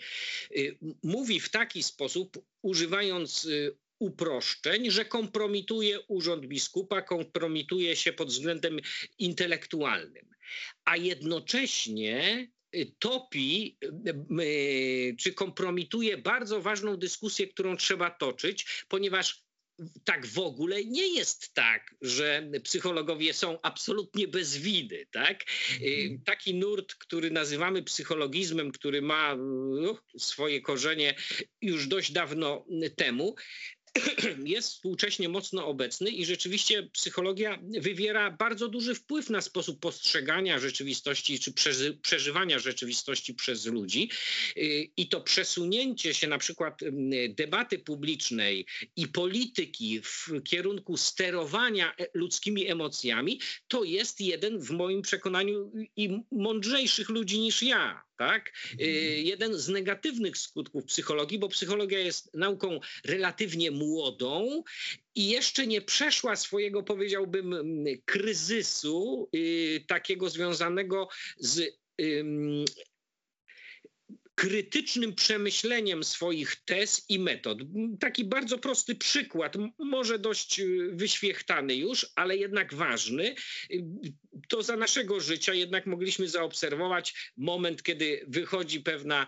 Y, 0.56 0.78
mówi 1.02 1.40
w 1.40 1.48
taki 1.48 1.82
sposób, 1.82 2.44
używając 2.62 3.44
y, 3.44 3.76
uproszczeń, 3.98 4.90
że 4.90 5.04
kompromituje 5.04 6.00
urząd 6.00 6.46
biskupa, 6.46 7.02
kompromituje 7.02 7.96
się 7.96 8.12
pod 8.12 8.28
względem 8.28 8.80
intelektualnym, 9.18 10.30
a 10.84 10.96
jednocześnie 10.96 12.48
y, 12.74 12.92
topi 12.98 13.78
czy 15.18 15.32
kompromituje 15.32 16.18
bardzo 16.18 16.60
ważną 16.60 16.96
dyskusję, 16.96 17.46
którą 17.46 17.76
trzeba 17.76 18.10
toczyć, 18.10 18.84
ponieważ 18.88 19.47
tak 20.04 20.26
w 20.26 20.38
ogóle 20.38 20.84
nie 20.84 21.14
jest 21.14 21.54
tak, 21.54 21.94
że 22.00 22.50
psychologowie 22.64 23.34
są 23.34 23.58
absolutnie 23.62 24.28
bez 24.28 24.56
winy. 24.56 25.06
Tak? 25.10 25.44
Mhm. 25.72 26.22
Taki 26.24 26.54
nurt, 26.54 26.94
który 26.94 27.30
nazywamy 27.30 27.82
psychologizmem, 27.82 28.72
który 28.72 29.02
ma 29.02 29.36
no, 29.80 29.98
swoje 30.18 30.60
korzenie 30.60 31.14
już 31.62 31.86
dość 31.86 32.12
dawno 32.12 32.66
temu, 32.96 33.34
jest 34.44 34.68
współcześnie 34.68 35.28
mocno 35.28 35.66
obecny 35.66 36.10
i 36.10 36.24
rzeczywiście 36.24 36.82
psychologia 36.82 37.58
wywiera 37.62 38.30
bardzo 38.30 38.68
duży 38.68 38.94
wpływ 38.94 39.30
na 39.30 39.40
sposób 39.40 39.80
postrzegania 39.80 40.58
rzeczywistości 40.58 41.38
czy 41.38 41.52
przeżywania 42.02 42.58
rzeczywistości 42.58 43.34
przez 43.34 43.66
ludzi. 43.66 44.10
I 44.96 45.08
to 45.08 45.20
przesunięcie 45.20 46.14
się 46.14 46.26
na 46.26 46.38
przykład 46.38 46.80
debaty 47.28 47.78
publicznej 47.78 48.66
i 48.96 49.08
polityki 49.08 50.00
w 50.02 50.28
kierunku 50.44 50.96
sterowania 50.96 51.94
e, 51.96 52.06
ludzkimi 52.14 52.66
emocjami, 52.66 53.40
to 53.68 53.84
jest 53.84 54.20
jeden 54.20 54.58
w 54.58 54.70
moim 54.70 55.02
przekonaniu 55.02 55.72
i 55.96 56.20
mądrzejszych 56.32 57.08
ludzi 57.08 57.40
niż 57.40 57.62
ja 57.62 58.07
tak? 58.18 58.48
Y, 58.48 58.72
mhm. 58.72 59.26
Jeden 59.26 59.58
z 59.58 59.68
negatywnych 59.68 60.38
skutków 60.38 60.84
psychologii, 60.84 61.38
bo 61.38 61.48
psychologia 61.48 61.98
jest 61.98 62.34
nauką 62.34 62.80
relatywnie 63.04 63.70
młodą 63.70 64.62
i 65.14 65.28
jeszcze 65.28 65.66
nie 65.66 65.80
przeszła 65.80 66.36
swojego, 66.36 66.82
powiedziałbym, 66.82 67.84
kryzysu 68.04 69.28
y, 69.34 69.84
takiego 69.86 70.30
związanego 70.30 71.08
z 71.38 71.78
krytycznym 74.38 75.14
przemyśleniem 75.14 76.04
swoich 76.04 76.56
tez 76.56 77.04
i 77.08 77.18
metod. 77.18 77.58
Taki 78.00 78.24
bardzo 78.24 78.58
prosty 78.58 78.94
przykład, 78.94 79.54
może 79.78 80.18
dość 80.18 80.60
y, 80.60 80.90
wyświechtany 80.92 81.76
już, 81.76 82.06
ale 82.16 82.36
jednak 82.36 82.74
ważny. 82.74 83.34
to 84.48 84.62
za 84.62 84.76
naszego 84.76 85.20
życia 85.20 85.54
jednak 85.54 85.86
mogliśmy 85.86 86.28
zaobserwować 86.28 87.32
moment, 87.36 87.82
kiedy 87.82 88.24
wychodzi 88.28 88.80
pewna 88.80 89.26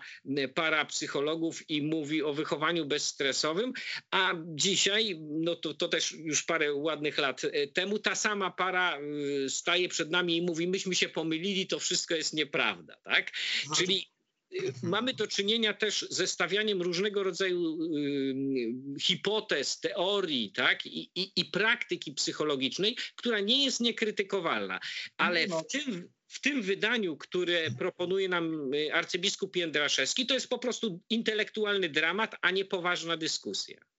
para 0.53 0.85
psychologów 0.85 1.69
i 1.69 1.81
mówi 1.81 2.23
o 2.23 2.33
wychowaniu 2.33 2.85
bezstresowym, 2.85 3.73
a 4.11 4.33
dzisiaj, 4.45 5.19
no 5.21 5.55
to, 5.55 5.73
to 5.73 5.87
też 5.87 6.11
już 6.11 6.43
parę 6.43 6.73
ładnych 6.73 7.17
lat 7.17 7.41
temu, 7.73 7.99
ta 7.99 8.15
sama 8.15 8.51
para 8.51 8.99
staje 9.47 9.89
przed 9.89 10.11
nami 10.11 10.37
i 10.37 10.41
mówi, 10.41 10.67
myśmy 10.67 10.95
się 10.95 11.09
pomylili, 11.09 11.67
to 11.67 11.79
wszystko 11.79 12.15
jest 12.15 12.33
nieprawda, 12.33 12.95
tak? 13.03 13.31
Czyli 13.77 14.11
mamy 14.83 15.13
do 15.13 15.27
czynienia 15.27 15.73
też 15.73 16.07
ze 16.09 16.27
stawianiem 16.27 16.81
różnego 16.81 17.23
rodzaju 17.23 17.83
y, 17.95 18.99
hipotez, 19.01 19.79
teorii 19.79 20.51
tak? 20.51 20.85
I, 20.85 21.11
i, 21.15 21.31
i 21.35 21.45
praktyki 21.45 22.13
psychologicznej, 22.13 22.97
która 23.15 23.39
nie 23.39 23.65
jest 23.65 23.79
niekrytykowalna. 23.79 24.79
Ale 25.17 25.47
No. 25.47 25.59
w 25.59 25.67
tym, 25.67 26.09
w 26.27 26.41
tym 26.41 26.61
wydaniu, 26.61 27.17
które 27.17 27.71
proponuje 27.71 28.29
nam 28.29 28.73
y, 28.73 28.93
arcybiskup 28.93 29.55
Jędraszewski, 29.55 30.25
to 30.25 30.33
jest 30.33 30.49
po 30.49 30.59
prostu 30.59 31.01
intelektualny 31.09 31.89
dramat, 31.89 32.35
a 32.41 32.51
nie 32.51 32.65
poważna 32.65 33.17
dyskusja. 33.17 33.90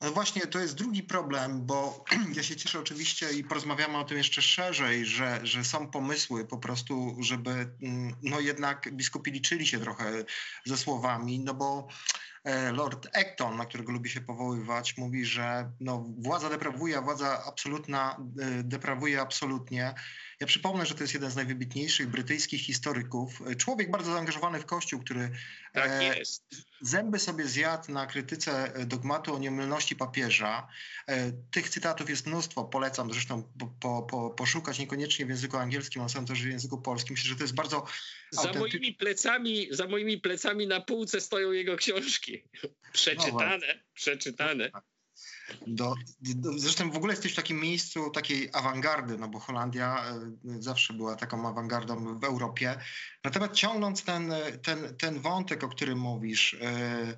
Właśnie, 0.00 0.46
to 0.46 0.58
jest 0.58 0.74
drugi 0.74 1.02
problem, 1.02 1.66
bo 1.66 2.04
ja 2.36 2.42
się 2.42 2.56
cieszę 2.56 2.80
oczywiście 2.80 3.32
i 3.32 3.44
porozmawiamy 3.44 3.98
o 3.98 4.04
tym 4.04 4.18
jeszcze 4.18 4.42
szerzej, 4.42 5.06
że, 5.06 5.40
że 5.42 5.64
są 5.64 5.90
pomysły 5.90 6.44
po 6.44 6.58
prostu, 6.58 7.16
żeby 7.20 7.50
mm, 7.50 8.14
no 8.22 8.40
jednak 8.40 8.88
biskupi 8.92 9.30
liczyli 9.30 9.66
się 9.66 9.78
trochę 9.78 10.24
ze 10.64 10.76
słowami, 10.76 11.40
no 11.40 11.54
bo 11.54 11.88
e, 12.44 12.72
Lord 12.72 13.08
Acton, 13.16 13.56
na 13.56 13.66
którego 13.66 13.92
lubi 13.92 14.10
się 14.10 14.20
powoływać, 14.20 14.96
mówi, 14.96 15.24
że 15.24 15.70
no, 15.80 16.04
władza 16.18 16.50
deprawuje, 16.50 17.00
władza 17.00 17.44
absolutna 17.44 18.16
e, 18.40 18.62
deprawuje 18.62 19.20
absolutnie. 19.20 19.94
Ja 20.40 20.46
przypomnę, 20.46 20.86
że 20.86 20.94
to 20.94 21.04
jest 21.04 21.14
jeden 21.14 21.30
z 21.30 21.36
najwybitniejszych 21.36 22.08
brytyjskich 22.08 22.60
historyków, 22.60 23.42
człowiek 23.58 23.90
bardzo 23.90 24.12
zaangażowany 24.12 24.60
w 24.60 24.66
Kościół, 24.66 25.00
który 25.00 25.30
Tak 25.72 25.90
e, 25.90 26.18
jest. 26.18 26.44
zęby 26.80 27.18
sobie 27.18 27.44
zjadł 27.46 27.92
na 27.92 28.06
krytyce 28.06 28.74
e, 28.74 28.86
dogmatu 28.86 29.34
o 29.34 29.38
niemylności 29.38 29.96
papieża. 29.96 30.68
E, 31.06 31.32
Tych 31.50 31.68
cytatów 31.68 32.10
jest 32.10 32.26
mnóstwo, 32.26 32.64
polecam 32.64 33.12
zresztą 33.12 33.42
po, 33.58 33.66
po, 33.80 34.02
po, 34.02 34.30
poszukać, 34.30 34.78
niekoniecznie 34.78 35.26
w 35.26 35.28
języku 35.28 35.56
angielskim, 35.56 36.02
ale 36.02 36.10
są 36.10 36.26
też 36.26 36.42
w 36.42 36.48
języku 36.48 36.82
polskim. 36.82 37.14
Myślę, 37.14 37.28
że 37.28 37.36
to 37.36 37.44
jest 37.44 37.54
bardzo 37.54 37.86
Za 38.32 38.52
moimi 38.52 38.94
plecami, 38.94 39.68
za 39.70 39.86
moimi 39.86 40.18
plecami 40.18 40.66
na 40.66 40.80
półce 40.80 41.20
stoją 41.20 41.52
jego 41.52 41.76
książki. 41.76 42.42
Przeczytane, 42.92 43.80
przeczytane. 43.94 44.70
Do, 45.66 45.94
do, 46.20 46.58
zresztą 46.58 46.90
w 46.90 46.96
ogóle 46.96 47.12
jesteś 47.12 47.32
w 47.32 47.36
takim 47.36 47.60
miejscu 47.60 48.10
takiej 48.10 48.48
awangardy, 48.52 49.18
no 49.18 49.28
bo 49.28 49.38
Holandia 49.38 50.04
e, 50.04 50.62
zawsze 50.62 50.92
była 50.92 51.16
taką 51.16 51.48
awangardą 51.48 52.18
w 52.18 52.24
Europie. 52.24 52.80
Natomiast 53.24 53.52
ciągnąc 53.52 54.04
ten, 54.04 54.32
e, 54.32 54.52
ten, 54.52 54.96
ten 54.96 55.20
wątek, 55.20 55.64
o 55.64 55.68
którym 55.68 55.98
mówisz, 55.98 56.54
e, 56.54 57.16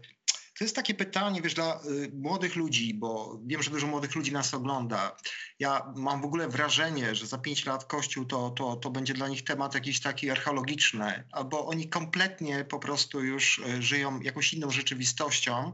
to 0.62 0.64
jest 0.64 0.76
takie 0.76 0.94
pytanie, 0.94 1.42
wiesz, 1.42 1.54
dla 1.54 1.80
y, 1.84 2.10
młodych 2.14 2.56
ludzi, 2.56 2.94
bo 2.94 3.38
wiem, 3.46 3.62
że 3.62 3.70
dużo 3.70 3.86
młodych 3.86 4.14
ludzi 4.14 4.32
nas 4.32 4.54
ogląda. 4.54 5.16
Ja 5.58 5.92
mam 5.96 6.22
w 6.22 6.24
ogóle 6.24 6.48
wrażenie, 6.48 7.14
że 7.14 7.26
za 7.26 7.38
pięć 7.38 7.66
lat 7.66 7.84
Kościół 7.84 8.24
to, 8.24 8.50
to, 8.50 8.76
to 8.76 8.90
będzie 8.90 9.14
dla 9.14 9.28
nich 9.28 9.44
temat 9.44 9.74
jakiś 9.74 10.00
taki 10.00 10.30
archeologiczny, 10.30 11.24
albo 11.32 11.66
oni 11.66 11.88
kompletnie 11.88 12.64
po 12.64 12.78
prostu 12.78 13.20
już 13.24 13.58
y, 13.58 13.82
żyją 13.82 14.20
jakąś 14.20 14.54
inną 14.54 14.70
rzeczywistością. 14.70 15.72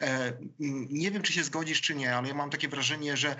E, 0.00 0.32
Nie 0.90 1.10
wiem, 1.10 1.22
czy 1.22 1.32
się 1.32 1.44
zgodzisz, 1.44 1.80
czy 1.80 1.94
nie, 1.94 2.16
ale 2.16 2.28
ja 2.28 2.34
mam 2.34 2.50
takie 2.50 2.68
wrażenie, 2.68 3.16
że 3.16 3.36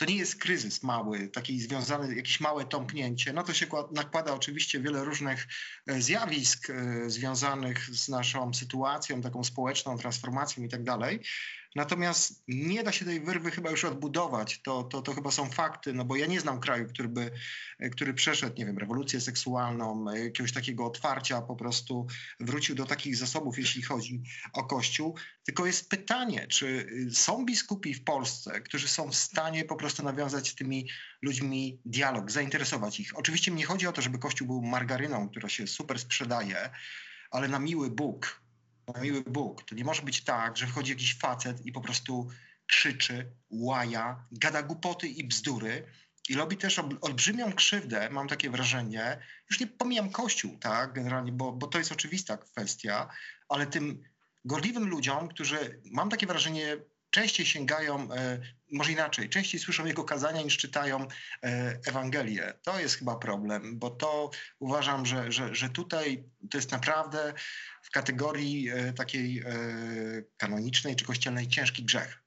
to 0.00 0.06
nie 0.06 0.16
jest 0.16 0.36
kryzys 0.36 0.82
mały, 0.82 1.28
taki 1.28 1.60
związany, 1.60 2.16
jakieś 2.16 2.40
małe 2.40 2.64
tąpnięcie. 2.64 3.32
No 3.32 3.42
to 3.42 3.54
się 3.54 3.66
kład- 3.66 3.92
nakłada 3.92 4.34
oczywiście 4.34 4.80
wiele 4.80 5.04
różnych 5.04 5.46
e, 5.86 6.02
zjawisk 6.02 6.70
e, 6.70 7.10
związanych 7.10 7.84
z 7.84 8.08
naszą 8.08 8.54
sytuacją, 8.54 9.22
taką 9.22 9.44
społeczną, 9.44 9.98
transformacją 9.98 10.64
i 10.64 10.68
tak 10.68 10.84
dalej. 10.84 11.20
Natomiast 11.76 12.44
nie 12.48 12.82
da 12.82 12.92
się 12.92 13.04
tej 13.04 13.20
wyrwy 13.20 13.50
chyba 13.50 13.70
już 13.70 13.84
odbudować. 13.84 14.62
To, 14.62 14.82
to, 14.82 15.02
to 15.02 15.14
chyba 15.14 15.30
są 15.30 15.50
fakty, 15.50 15.92
no 15.92 16.04
bo 16.04 16.16
ja 16.16 16.26
nie 16.26 16.40
znam 16.40 16.60
kraju, 16.60 16.88
który 16.88 17.08
by, 17.08 17.30
który 17.92 18.14
przeszedł, 18.14 18.56
nie 18.58 18.66
wiem, 18.66 18.78
rewolucję 18.78 19.20
seksualną, 19.20 20.04
jakiegoś 20.12 20.52
takiego 20.52 20.86
otwarcia, 20.86 21.42
po 21.42 21.56
prostu 21.56 22.06
wrócił 22.40 22.74
do 22.74 22.86
takich 22.86 23.16
zasobów, 23.16 23.58
jeśli 23.58 23.82
chodzi 23.82 24.22
o 24.52 24.64
Kościół. 24.64 25.16
Tylko 25.44 25.66
jest 25.66 25.88
pytanie, 25.88 26.46
czy 26.46 26.66
y, 26.66 27.14
są 27.14 27.44
biskupi 27.44 27.94
w 27.94 28.04
Polsce, 28.04 28.60
którzy 28.60 28.88
są 28.88 29.10
w 29.10 29.16
stanie 29.16 29.64
po 29.64 29.76
prostu 29.76 30.02
nawiązać 30.02 30.48
z 30.48 30.54
tymi 30.54 30.88
ludźmi 31.22 31.80
dialog, 31.84 32.30
zainteresować 32.30 33.00
ich. 33.00 33.18
Oczywiście 33.18 33.50
nie 33.50 33.66
chodzi 33.66 33.86
o 33.86 33.92
to, 33.92 34.02
żeby 34.02 34.18
Kościół 34.18 34.46
był 34.46 34.62
margaryną, 34.62 35.28
która 35.28 35.48
się 35.48 35.66
super 35.66 35.98
sprzedaje, 35.98 36.70
ale 37.30 37.48
na 37.48 37.58
miły 37.58 37.90
Bóg, 37.90 38.40
miły 39.02 39.22
Bóg, 39.22 39.62
to 39.62 39.74
nie 39.74 39.84
może 39.84 40.02
być 40.02 40.24
tak, 40.24 40.56
że 40.56 40.66
wchodzi 40.66 40.90
jakiś 40.90 41.18
facet 41.18 41.66
i 41.66 41.72
po 41.72 41.80
prostu 41.80 42.28
krzyczy, 42.66 43.32
łaja, 43.50 44.26
gada 44.32 44.62
głupoty 44.62 45.08
i 45.08 45.24
bzdury 45.24 45.86
i 46.28 46.34
robi 46.34 46.56
też 46.56 46.78
ol- 46.78 46.98
olbrzymią 47.00 47.52
krzywdę, 47.52 48.10
mam 48.10 48.28
takie 48.28 48.50
wrażenie, 48.50 49.18
już 49.50 49.60
nie 49.60 49.66
pomijam 49.66 50.10
Kościół, 50.10 50.58
tak, 50.58 50.92
generalnie, 50.92 51.32
bo, 51.32 51.52
bo 51.52 51.66
to 51.66 51.78
jest 51.78 51.92
oczywista 51.92 52.36
kwestia, 52.36 53.08
ale 53.48 53.66
tym 53.66 54.02
gorliwym 54.44 54.88
ludziom, 54.88 55.28
którzy, 55.28 55.80
mam 55.84 56.10
takie 56.10 56.26
wrażenie, 56.26 56.76
częściej 57.10 57.46
sięgają, 57.46 58.12
e, 58.12 58.38
może 58.72 58.92
inaczej, 58.92 59.28
częściej 59.28 59.60
słyszą 59.60 59.86
jego 59.86 60.04
kazania 60.04 60.42
niż 60.42 60.56
czytają 60.56 61.08
e, 61.42 61.78
Ewangelię. 61.86 62.54
To 62.62 62.80
jest 62.80 62.94
chyba 62.94 63.16
problem, 63.16 63.78
bo 63.78 63.90
to 63.90 64.30
uważam, 64.58 65.06
że, 65.06 65.32
że, 65.32 65.54
że 65.54 65.68
tutaj 65.68 66.24
to 66.50 66.58
jest 66.58 66.72
naprawdę 66.72 67.34
w 67.82 67.90
kategorii 67.90 68.68
e, 68.68 68.92
takiej 68.92 69.44
kanonicznej 70.36 70.96
czy 70.96 71.04
kościelnej 71.04 71.48
ciężki 71.48 71.84
grzech. 71.84 72.22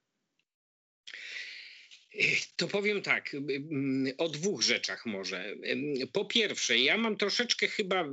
To 2.56 2.68
powiem 2.68 3.02
tak, 3.02 3.36
o 4.18 4.28
dwóch 4.28 4.62
rzeczach 4.62 5.06
może. 5.06 5.54
Po 6.12 6.24
pierwsze, 6.24 6.78
ja 6.78 6.98
mam 6.98 7.16
troszeczkę 7.16 7.68
chyba 7.68 8.08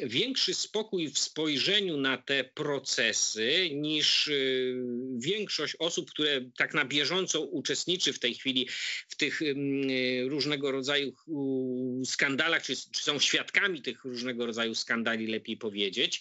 większy 0.00 0.54
spokój 0.54 1.08
w 1.08 1.18
spojrzeniu 1.18 1.96
na 1.96 2.16
te 2.16 2.44
procesy 2.44 3.70
niż 3.72 4.28
y, 4.28 4.76
większość 5.18 5.76
osób, 5.78 6.10
które 6.10 6.40
tak 6.56 6.74
na 6.74 6.84
bieżąco 6.84 7.40
uczestniczy 7.40 8.12
w 8.12 8.18
tej 8.18 8.34
chwili 8.34 8.68
w 9.08 9.16
tych 9.16 9.40
różnego 10.26 10.72
rodzaju 10.72 11.12
skandalach, 12.04 12.62
czy, 12.62 12.76
czy 12.76 13.02
są 13.02 13.18
świadkami 13.18 13.82
tych 13.82 14.04
różnego 14.04 14.46
rodzaju 14.46 14.74
skandali, 14.74 15.26
lepiej 15.26 15.56
powiedzieć. 15.56 16.20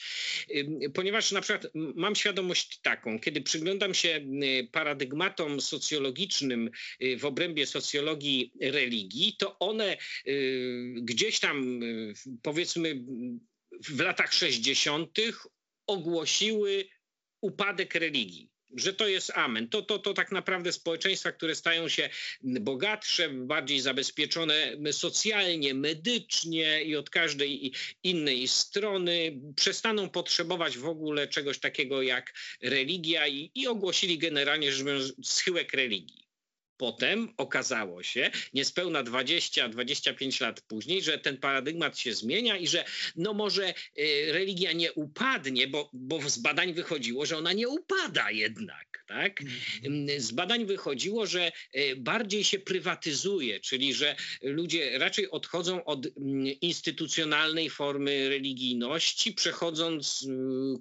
Ponieważ 0.94 1.32
na 1.32 1.42
przykład 1.42 1.68
mam 1.74 2.16
świadomość 2.16 2.78
taką, 2.78 3.20
kiedy 3.20 3.42
przyglądam 3.42 3.94
się 3.94 4.22
paradygmatom 4.72 5.62
socjologicznym 5.62 6.72
y, 7.02 7.18
w 7.24 7.26
obrębie 7.26 7.66
socjologii 7.66 8.52
religii, 8.62 9.36
to 9.40 9.60
one 9.60 9.98
y, 10.28 10.96
gdzieś 11.02 11.40
tam 11.40 11.84
y, 11.84 12.14
powiedzmy 12.42 13.04
w 13.90 14.00
latach 14.00 14.34
60. 14.34 15.18
ogłosiły 15.88 16.86
upadek 17.42 17.96
religii. 17.96 18.50
Że 18.76 18.94
to 18.94 19.08
jest 19.08 19.32
amen. 19.36 19.70
To, 19.70 19.82
to, 19.82 20.00
to 20.00 20.14
tak 20.14 20.32
naprawdę 20.32 20.72
społeczeństwa, 20.72 21.32
które 21.32 21.56
stają 21.56 21.90
się 21.90 22.10
bogatsze, 22.42 23.30
bardziej 23.30 23.80
zabezpieczone 23.80 24.78
socjalnie, 24.92 25.74
medycznie 25.74 26.84
i 26.84 26.96
od 26.96 27.10
każdej 27.10 27.74
innej 28.04 28.48
strony, 28.48 29.42
przestaną 29.56 30.10
potrzebować 30.10 30.78
w 30.78 30.88
ogóle 30.88 31.28
czegoś 31.28 31.60
takiego 31.60 32.02
jak 32.02 32.34
religia 32.62 33.28
i, 33.28 33.52
i 33.56 33.68
ogłosili 33.68 34.18
generalnie 34.18 34.72
biorąc 34.86 35.14
schyłek 35.24 35.74
religii. 35.74 36.23
Potem 36.84 37.34
okazało 37.38 38.04
się, 38.04 38.32
niespełna 38.54 39.04
20-25 39.04 40.42
lat 40.42 40.62
później, 40.62 41.02
że 41.02 41.18
ten 41.20 41.38
paradygmat 41.38 42.00
się 42.00 42.14
zmienia 42.14 42.58
i 42.58 42.68
że 42.68 42.86
no 43.16 43.34
może 43.34 43.70
y, 43.70 43.74
religia 44.32 44.72
nie 44.72 44.94
upadnie, 44.94 45.68
bo, 45.68 45.90
bo 45.94 46.30
z 46.30 46.38
badań 46.38 46.74
wychodziło, 46.74 47.26
że 47.26 47.38
ona 47.38 47.54
nie 47.54 47.70
upada 47.70 48.32
jednak, 48.32 49.03
tak? 49.06 49.42
Mm, 49.84 50.22
Z 50.22 50.32
badań 50.32 50.66
wychodziło, 50.66 51.26
że 51.26 51.52
y, 51.76 51.96
bardziej 51.96 52.44
się 52.44 52.60
prywatyzuje, 52.60 53.60
czyli 53.60 53.94
że 53.94 54.16
ludzie 54.42 54.98
raczej 55.00 55.32
odchodzą 55.32 55.84
od 55.86 56.06
mm, 56.06 56.46
instytucjonalnej 56.62 57.70
formy 57.70 58.30
religijności, 58.30 59.34
przechodząc 59.34 60.28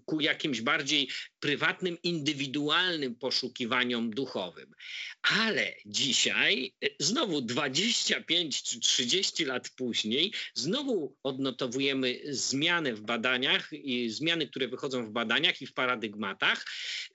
ku 0.07 0.21
jakimś 0.21 0.61
bardziej 0.61 1.09
prywatnym, 1.41 1.99
indywidualnym 2.03 3.15
poszukiwaniom 3.15 4.11
duchowym. 4.11 4.75
Ale 5.23 5.75
dzisiaj, 5.87 6.75
e, 6.85 6.89
znowu 6.99 7.41
25 7.41 8.63
czy 8.63 8.81
30 8.81 9.45
lat 9.45 9.71
później, 9.77 10.33
znowu 10.55 11.17
odnotowujemy 11.23 12.21
zmiany 12.25 12.95
w 12.95 13.01
badaniach, 13.01 13.73
i 13.73 14.11
zmiany, 14.11 14.47
które 14.47 14.69
wychodzą 14.69 15.07
w 15.07 15.11
badaniach 15.11 15.63
i 15.63 15.67
w 15.67 15.75
paradygmatach, 15.75 16.65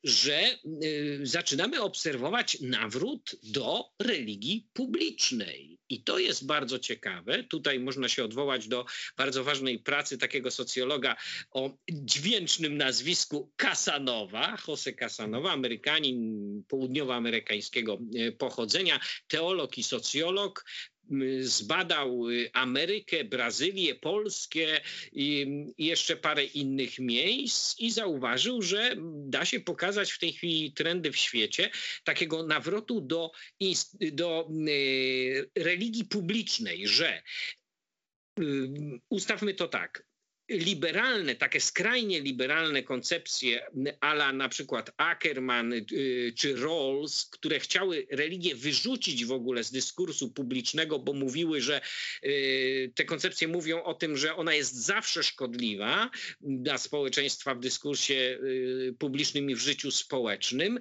że 0.04 0.58
zaczynamy 1.24 1.82
obserwować 1.82 2.58
nawrót 2.62 3.36
do 3.44 3.86
religii 4.00 4.68
publicznej. 4.74 5.78
I 5.90 6.04
to 6.04 6.20
jest 6.20 6.46
bardzo 6.46 6.80
ciekawe. 6.80 7.44
Tutaj 7.44 7.80
można 7.80 8.10
się 8.10 8.24
odwołać 8.24 8.68
do 8.68 8.86
bardzo 9.18 9.44
ważnej 9.44 9.80
pracy 9.80 10.18
takiego 10.18 10.52
socjologa 10.52 11.16
o 11.52 11.78
dźwięcznym 11.92 12.78
nazwisku 12.78 13.52
Casanowa, 13.56 14.58
Jose 14.68 14.94
Casanowa, 14.94 15.52
Amerykanin 15.52 16.64
południowoamerykańskiego 16.68 17.98
e, 18.16 18.32
pochodzenia, 18.32 19.00
teolog 19.28 19.78
i 19.78 19.84
socjolog, 19.84 20.66
zbadał 21.42 22.30
y, 22.30 22.50
Amerykę, 22.54 23.24
Brazylię, 23.24 23.96
Polskę 23.96 24.82
i 25.12 25.48
jeszcze 25.78 26.16
parę 26.16 26.46
innych 26.46 27.00
miejsc 27.00 27.80
i 27.80 27.92
zauważył, 27.92 28.62
że 28.62 28.96
da 29.28 29.46
się 29.46 29.60
pokazać 29.60 30.12
w 30.12 30.20
tej 30.20 30.34
chwili 30.34 30.74
trendy 30.74 31.12
w 31.12 31.18
świecie 31.18 31.70
takiego 32.04 32.44
nawrotu 32.44 33.02
do, 33.02 33.32
do 34.12 34.50
y, 34.68 35.50
religii 35.56 36.06
publicznej, 36.06 36.88
że 36.88 37.24
y, 38.40 38.44
ustawmy 39.10 39.54
to 39.54 39.68
tak 39.68 40.07
liberalne, 40.50 41.36
takie 41.36 41.60
skrajnie 41.60 42.22
liberalne 42.22 42.84
koncepcje 42.84 43.66
ala 44.00 44.34
na 44.34 44.50
przykład 44.50 44.92
Ackerman 44.98 45.74
y, 45.74 46.34
czy 46.36 46.56
Rawls, 46.56 47.26
które 47.26 47.60
chciały 47.60 48.08
religię 48.12 48.56
wyrzucić 48.56 49.26
w 49.26 49.32
ogóle 49.32 49.64
z 49.64 49.72
dyskursu 49.72 50.32
publicznego, 50.32 51.00
bo 51.00 51.14
mówiły, 51.14 51.62
że 51.62 51.82
y, 52.24 52.92
te 52.96 53.06
koncepcje 53.06 53.48
mówią 53.48 53.84
o 53.84 53.94
tym, 53.94 54.18
że 54.18 54.36
ona 54.36 54.56
jest 54.56 54.76
zawsze 54.76 55.24
szkodliwa 55.24 56.10
dla 56.42 56.78
społeczeństwa 56.78 57.56
w 57.56 57.60
dyskursie 57.60 58.14
y, 58.14 58.96
publicznym 59.00 59.50
i 59.50 59.56
w 59.56 59.60
życiu 59.60 59.92
społecznym, 59.92 60.80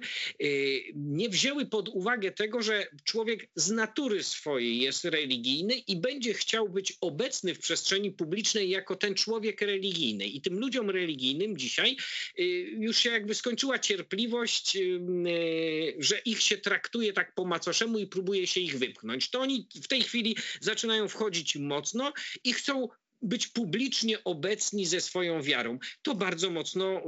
nie 0.95 1.29
wzięły 1.29 1.65
pod 1.65 1.89
uwagę 1.89 2.31
tego, 2.31 2.61
że 2.61 2.87
człowiek 3.03 3.49
z 3.55 3.71
natury 3.71 4.23
swojej 4.23 4.79
jest 4.79 5.05
religijny 5.05 5.73
i 5.73 5.95
będzie 5.95 6.33
chciał 6.33 6.69
być 6.69 6.93
obecny 7.01 7.55
w 7.55 7.59
przestrzeni 7.59 8.11
publicznej 8.11 8.69
jako 8.69 8.95
ten 8.95 9.15
człowiek 9.15 9.56
człowiek 9.57 9.61
religijny. 9.61 10.25
I 10.25 10.41
tym 10.41 10.59
ludziom 10.59 10.89
religijnym 10.89 11.57
dzisiaj 11.57 11.97
y, 12.39 12.43
już 12.79 12.97
się 12.97 13.09
jakby 13.09 13.35
skończyła 13.35 13.79
cierpliwość, 13.79 14.75
y, 14.75 14.79
y, 14.79 15.95
że 15.99 16.19
ich 16.25 16.41
się 16.41 16.57
traktuje 16.57 17.13
tak 17.13 17.35
po 17.35 17.45
macoszemu 17.45 17.99
i 17.99 18.07
próbuje 18.07 18.47
się 18.47 18.59
ich 18.61 18.77
wypchnąć. 18.77 19.29
To 19.29 19.41
oni 19.41 19.67
w 19.83 19.87
tej 19.87 20.03
chwili 20.03 20.35
zaczynają 20.61 21.07
wchodzić 21.07 21.55
mocno 21.55 22.13
i 22.43 22.53
chcą 22.53 22.87
być 23.21 23.47
publicznie 23.47 24.23
obecni 24.23 24.85
ze 24.85 25.01
swoją 25.01 25.41
wiarą. 25.41 25.79
To 26.01 26.15
bardzo 26.15 26.49
mocno 26.49 27.01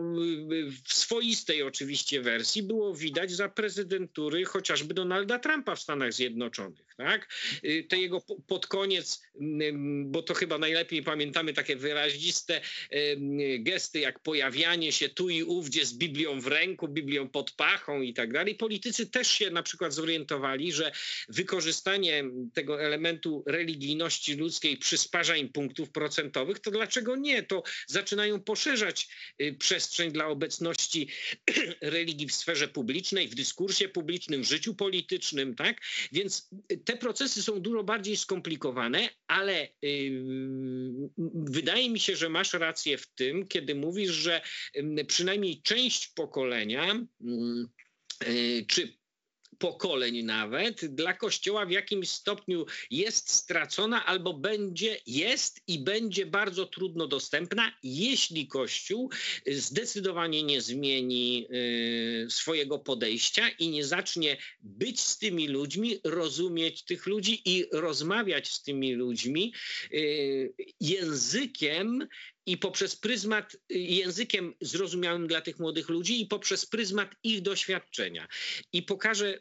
w 0.86 0.94
swoistej 0.94 1.64
oczywiście 1.64 2.22
wersji 2.22 2.64
było 2.64 2.96
widać 2.96 3.32
za 3.32 3.50
prezydentury 3.50 4.46
chociażby 4.46 4.94
Donalda 4.94 5.40
Trumpa 5.40 5.76
w 5.76 5.82
Stanach 5.82 6.14
Zjednoczonych. 6.14 6.96
Tak? 6.98 7.30
Y, 7.64 7.86
te 7.90 7.98
jego 7.98 8.22
pod 8.48 8.68
koniec, 8.68 9.22
bo 10.06 10.24
to 10.24 10.34
chyba 10.34 10.58
najlepiej 10.58 11.04
pamiętamy 11.04 11.54
takie 11.54 11.76
wyraziste 11.76 12.62
gesty, 13.60 14.00
jak 14.00 14.20
pojawianie 14.20 14.92
się 14.92 15.10
tu 15.10 15.30
i 15.30 15.44
ówdzie 15.44 15.86
z 15.86 15.94
Biblią 15.94 16.42
w 16.42 16.48
ręku, 16.48 16.88
Biblią 16.88 17.30
pod 17.30 17.52
pachą 17.52 18.02
i 18.02 18.14
tak 18.14 18.34
dalej. 18.34 18.56
Politycy 18.56 19.08
też 19.08 19.28
się 19.28 19.50
na 19.52 19.64
przykład 19.64 19.94
zorientowali, 19.94 20.72
że 20.72 20.92
wykorzystanie 21.30 22.24
tego 22.54 22.82
elementu 22.82 23.44
religijności 23.48 24.36
ludzkiej 24.36 24.78
przysparza 24.78 25.36
im 25.36 25.50
punktów 25.50 25.90
procentowych, 26.00 26.60
to 26.60 26.72
dlaczego 26.72 27.16
nie? 27.16 27.44
To 27.44 27.64
zaczynają 27.88 28.42
poszerzać 28.42 29.08
y, 29.42 29.54
przestrzeń 29.54 30.12
dla 30.12 30.28
obecności 30.28 31.08
religii 31.82 32.28
w 32.28 32.36
sferze 32.36 32.68
publicznej, 32.68 33.28
w 33.28 33.36
dyskursie 33.36 33.90
publicznym, 33.90 34.44
w 34.44 34.48
życiu 34.48 34.76
politycznym, 34.76 35.56
tak? 35.56 35.82
Więc 36.12 36.50
te 36.86 36.98
procesy 36.98 37.44
są 37.44 37.60
dużo 37.62 37.84
bardziej 37.84 38.18
skomplikowane, 38.18 39.10
ale 39.28 39.68
yy, 39.82 41.10
wydaje 41.34 41.90
mi 41.90 42.00
się, 42.00 42.16
że 42.16 42.30
masz 42.30 42.54
rację 42.54 42.98
w 42.98 43.08
tym, 43.08 43.48
kiedy 43.48 43.76
mówisz, 43.76 44.12
że 44.12 44.42
przynajmniej 45.08 45.62
część 45.62 46.08
pokolenia 46.08 47.06
yy, 47.22 48.66
czy 48.68 48.99
pokoleń 49.60 50.24
nawet 50.24 50.86
dla 50.86 51.14
Kościoła 51.14 51.66
w 51.66 51.72
jakimś 51.72 52.10
stopniu 52.10 52.66
jest 52.92 53.32
stracona 53.32 54.06
albo 54.06 54.34
będzie, 54.34 54.98
jest 55.08 55.62
i 55.68 55.80
będzie 55.80 56.26
bardzo 56.26 56.66
trudno 56.66 57.08
dostępna, 57.08 57.72
jeśli 57.84 58.48
Kościół 58.48 59.10
zdecydowanie 59.48 60.44
nie 60.44 60.62
zmieni 60.62 61.48
y, 62.26 62.28
swojego 62.30 62.80
podejścia 62.80 63.50
i 63.50 63.70
nie 63.70 63.86
zacznie 63.86 64.38
być 64.62 65.00
z 65.00 65.18
tymi 65.18 65.48
ludźmi, 65.48 66.00
rozumieć 66.04 66.84
tych 66.84 67.06
ludzi 67.06 67.42
i 67.46 67.66
rozmawiać 67.72 68.48
z 68.48 68.64
tymi 68.64 68.94
ludźmi 68.94 69.54
y, 69.94 70.54
językiem 70.80 72.08
i 72.50 72.58
poprzez 72.58 72.96
pryzmat, 72.96 73.56
y, 73.72 73.78
językiem 73.78 74.54
zrozumiałym 74.62 75.28
dla 75.28 75.42
tych 75.42 75.60
młodych 75.60 75.90
ludzi 75.90 76.22
i 76.22 76.26
poprzez 76.26 76.66
pryzmat 76.66 77.16
ich 77.24 77.42
doświadczenia. 77.42 78.28
I 78.74 78.84
pokażę 78.84 79.40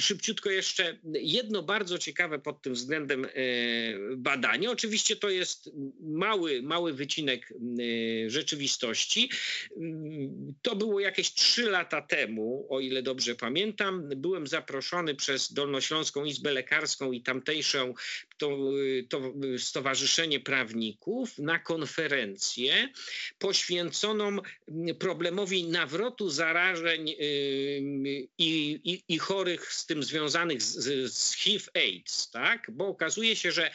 szybciutko 0.00 0.50
jeszcze 0.50 0.98
jedno 1.12 1.62
bardzo 1.62 1.98
ciekawe 1.98 2.38
pod 2.38 2.62
tym 2.62 2.74
względem 2.74 3.24
e, 3.24 3.28
badanie. 4.16 4.70
Oczywiście 4.70 5.16
to 5.16 5.30
jest 5.30 5.70
mały, 6.00 6.62
mały 6.62 6.92
wycinek 6.92 7.52
e, 7.52 8.30
rzeczywistości. 8.30 9.30
To 10.62 10.76
było 10.76 11.00
jakieś 11.00 11.34
trzy 11.34 11.70
lata 11.70 12.02
temu, 12.02 12.66
o 12.70 12.80
ile 12.80 13.02
dobrze 13.02 13.34
pamiętam. 13.34 14.08
Byłem 14.16 14.46
zaproszony 14.46 15.14
przez 15.14 15.52
Dolnośląską 15.52 16.24
Izbę 16.24 16.52
Lekarską 16.52 17.12
i 17.12 17.22
tamtejszą 17.22 17.94
to, 18.40 18.58
to 19.08 19.32
Stowarzyszenie 19.58 20.40
Prawników 20.40 21.38
na 21.38 21.58
konferencję 21.58 22.88
poświęconą 23.38 24.36
problemowi 24.98 25.64
nawrotu 25.64 26.30
zarażeń 26.30 27.08
y, 27.08 27.14
i, 28.38 28.80
i, 28.84 29.02
i 29.08 29.18
chorych 29.18 29.72
z 29.72 29.86
tym 29.86 30.02
związanych 30.02 30.62
z, 30.62 31.12
z 31.12 31.34
HIV-AIDS, 31.34 32.30
tak? 32.30 32.70
Bo 32.72 32.86
okazuje 32.86 33.36
się, 33.36 33.52
że 33.52 33.70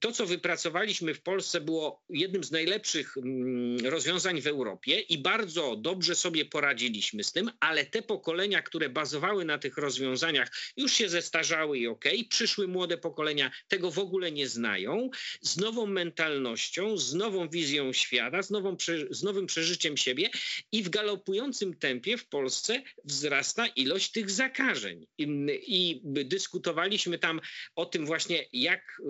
to, 0.00 0.12
co 0.12 0.26
wypracowaliśmy 0.26 1.14
w 1.14 1.20
Polsce, 1.20 1.60
było 1.60 2.02
jednym 2.08 2.44
z 2.44 2.50
najlepszych 2.50 3.16
mm, 3.16 3.86
rozwiązań 3.86 4.40
w 4.40 4.46
Europie 4.46 5.00
i 5.00 5.18
bardzo 5.18 5.76
dobrze 5.76 6.14
sobie 6.14 6.44
poradziliśmy 6.44 7.24
z 7.24 7.32
tym, 7.32 7.50
ale 7.60 7.86
te 7.86 8.02
pokolenia, 8.02 8.62
które 8.62 8.88
bazowały 8.88 9.44
na 9.44 9.58
tych 9.58 9.76
rozwiązaniach, 9.76 10.52
już 10.76 10.92
się 10.92 11.08
zestarzały 11.08 11.78
i 11.78 11.86
okej, 11.86 12.18
okay. 12.18 12.28
przyszły 12.28 12.68
młode 12.68 12.98
pokolenia 12.98 13.50
tego 13.68 13.90
w 13.90 13.98
ogóle 14.04 14.32
nie 14.32 14.48
znają, 14.48 15.10
z 15.40 15.56
nową 15.56 15.86
mentalnością, 15.86 16.96
z 16.96 17.14
nową 17.14 17.48
wizją 17.48 17.92
świata, 17.92 18.42
z, 18.42 18.50
nową, 18.50 18.76
z 19.10 19.22
nowym 19.22 19.46
przeżyciem 19.46 19.96
siebie 19.96 20.30
i 20.72 20.82
w 20.82 20.88
galopującym 20.88 21.74
tempie 21.74 22.16
w 22.16 22.26
Polsce 22.26 22.82
wzrasta 23.04 23.66
ilość 23.66 24.10
tych 24.10 24.30
zakażeń. 24.30 25.06
I, 25.18 25.26
I, 25.66 26.00
dyskutowaliśmy 26.04 27.18
tam 27.18 27.40
o 27.76 27.86
tym 27.86 28.06
właśnie, 28.06 28.44
jak 28.52 29.00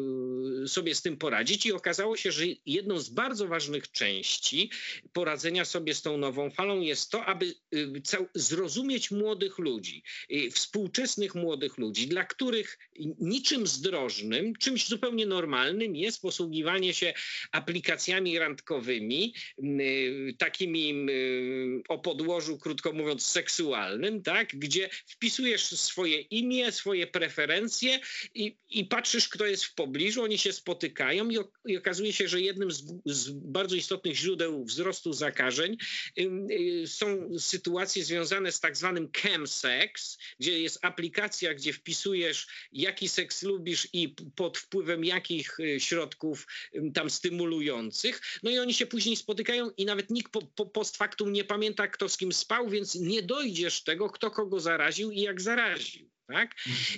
y, 0.64 0.68
sobie 0.68 0.94
z 0.94 1.02
tym 1.02 1.16
poradzić 1.16 1.66
i 1.66 1.72
okazało 1.72 2.16
się, 2.16 2.32
że 2.32 2.44
jedną 2.66 2.98
z 2.98 3.08
bardzo 3.08 3.48
ważnych 3.48 3.90
części 3.90 4.70
poradzenia 5.12 5.64
sobie 5.64 5.94
z 5.94 6.02
tą 6.02 6.16
nową 6.16 6.50
falą 6.50 6.80
jest 6.80 7.10
to, 7.10 7.24
aby 7.24 7.54
y, 7.74 8.02
zrozumieć 8.34 9.10
młodych 9.10 9.58
ludzi, 9.58 10.02
y, 10.32 10.50
współczesnych 10.50 11.34
młodych 11.34 11.78
ludzi, 11.78 12.08
dla 12.08 12.24
których 12.24 12.78
niczym 13.20 13.66
zdrożnym, 13.66 14.56
czymś 14.56 14.83
zupełnie 14.88 15.26
normalnym 15.26 15.96
jest 15.96 16.22
posługiwanie 16.22 16.94
się 16.94 17.14
aplikacjami 17.52 18.38
randkowymi, 18.38 19.34
Y, 19.80 20.34
takimi 20.38 21.10
y, 21.10 21.82
o 21.88 21.98
podłożu, 21.98 22.58
krótko 22.58 22.92
mówiąc, 22.92 23.26
seksualnym, 23.26 24.22
tak? 24.22 24.48
gdzie 24.54 24.90
wpisujesz 25.06 25.66
swoje 25.66 26.20
imię, 26.20 26.72
swoje 26.72 27.06
preferencje 27.06 28.00
i, 28.34 28.56
i 28.70 28.84
patrzysz, 28.84 29.28
kto 29.28 29.46
jest 29.46 29.64
w 29.64 29.74
pobliżu, 29.74 30.22
oni 30.22 30.38
się 30.38 30.52
spotykają 30.52 31.30
i, 31.30 31.38
i 31.66 31.76
okazuje 31.76 32.12
się, 32.12 32.28
że 32.28 32.40
jednym 32.40 32.70
z, 32.70 32.84
z, 33.06 33.30
bardzo 33.30 33.76
istotnych 33.76 34.16
źródeł 34.16 34.64
wzrostu 34.64 35.12
zakażeń 35.12 35.76
y, 36.18 36.84
są 36.86 37.38
sytuacje 37.38 38.04
związane 38.04 38.52
z 38.52 38.60
tak 38.60 38.76
zwanym 38.76 39.10
chemsex, 39.16 40.18
gdzie 40.40 40.60
jest 40.60 40.78
aplikacja, 40.82 41.54
gdzie 41.54 41.72
wpisujesz, 41.72 42.46
jaki 42.72 43.08
seks 43.08 43.42
lubisz 43.42 43.88
i 43.92 44.14
pod 44.34 44.58
wpływem 44.58 44.73
jakich 45.02 45.58
środków 45.78 46.46
tam 46.94 47.10
stymulujących. 47.10 48.20
No 48.42 48.50
i 48.50 48.58
oni 48.58 48.74
się 48.74 48.86
później 48.86 49.16
spotykają 49.16 49.70
i 49.76 49.84
nawet 49.84 50.10
nikt 50.10 50.32
po, 50.32 50.42
po, 50.42 50.66
post 50.66 50.96
factum 50.96 51.32
nie 51.32 51.44
pamięta, 51.44 51.88
kto 51.88 52.08
z 52.08 52.16
kim 52.16 52.32
spał, 52.32 52.68
więc 52.68 52.94
nie 52.94 53.22
dojdziesz 53.22 53.82
tego, 53.82 54.10
kto 54.10 54.30
kogo 54.30 54.60
zaraził 54.60 55.10
i 55.10 55.20
jak 55.20 55.40
zaraził. 55.40 56.13
Tak? 56.26 56.54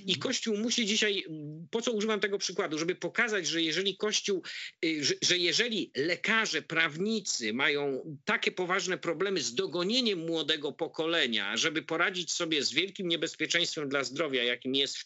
I 0.06 0.16
Kościół 0.16 0.56
musi 0.56 0.86
dzisiaj, 0.86 1.24
po 1.70 1.82
co 1.82 1.92
używam 1.92 2.20
tego 2.20 2.38
przykładu, 2.38 2.78
żeby 2.78 2.94
pokazać, 2.94 3.46
że 3.46 3.62
jeżeli 3.62 3.96
Kościół, 3.96 4.42
y, 4.84 5.04
że, 5.04 5.14
że, 5.22 5.38
jeżeli 5.38 5.90
lekarze, 5.96 6.62
prawnicy 6.62 7.52
mają 7.52 8.02
takie 8.24 8.52
poważne 8.52 8.98
problemy 8.98 9.40
z 9.40 9.54
dogonieniem 9.54 10.18
młodego 10.18 10.72
pokolenia, 10.72 11.56
żeby 11.56 11.82
poradzić 11.82 12.32
sobie 12.32 12.64
z 12.64 12.72
wielkim 12.72 13.08
niebezpieczeństwem 13.08 13.88
dla 13.88 14.04
zdrowia, 14.04 14.42
jakim 14.42 14.74
jest 14.74 14.98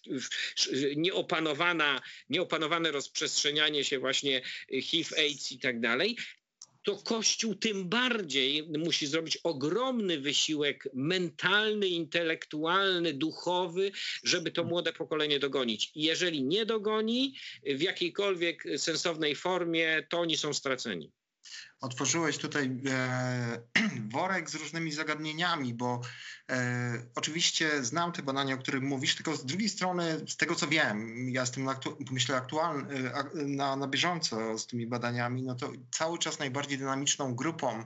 nieopanowana, 0.97 2.03
nieopanowane 2.29 2.91
rozprzestrzenianie 2.91 3.85
się 3.85 3.99
właśnie 3.99 4.43
HIV, 4.83 5.19
AIDS 5.19 5.53
i 5.53 5.59
tak 5.59 5.81
dalej, 5.81 6.17
to 6.83 6.97
Kościół 6.97 7.55
tym 7.55 7.89
bardziej 7.89 8.69
musi 8.79 9.07
zrobić 9.07 9.37
ogromny 9.37 10.21
wysiłek 10.21 10.89
mentalny, 10.95 11.89
intelektualny, 11.89 13.15
duchowy, 13.15 13.93
żeby 14.25 14.51
to 14.51 14.65
młode 14.65 14.93
pokolenie 14.93 15.39
dogonić. 15.39 15.93
I 15.95 16.03
jeżeli 16.03 16.43
nie 16.43 16.67
dogoni 16.67 17.35
w 17.67 17.83
jakiejkolwiek 17.83 18.65
sensownej 18.77 19.35
formie, 19.35 20.07
to 20.09 20.21
oni 20.21 20.37
są 20.37 20.55
straceni 20.55 21.13
otworzyłeś 21.81 22.39
tutaj 22.39 22.81
e, 22.91 23.63
worek 24.15 24.51
z 24.51 24.55
różnymi 24.55 24.93
zagadnienieniami, 24.93 25.75
bo 25.75 26.01
e, 26.51 27.03
oczywiście 27.15 27.85
znam 27.85 28.13
te 28.13 28.23
badania, 28.23 28.55
o 28.55 28.59
których 28.59 28.83
mówisz, 28.83 29.15
tylko 29.15 29.37
z 29.37 29.45
drugiej 29.45 29.69
strony, 29.69 30.25
z 30.29 30.37
tego 30.37 30.55
co 30.55 30.69
wiem, 30.69 31.29
ja 31.31 31.41
jestem 31.41 31.65
na, 31.65 31.81
myślę 32.11 32.37
aktualny, 32.37 33.13
e, 33.13 33.25
na, 33.35 33.77
na 33.77 33.89
bieżąco 33.89 34.59
z 34.59 34.67
tymi 34.67 34.87
badaniami, 34.87 35.43
no 35.43 35.55
to 35.55 35.73
cały 35.91 36.19
czas 36.19 36.39
najbardziej 36.39 36.79
dynamiczną 36.79 37.35
grupą 37.35 37.85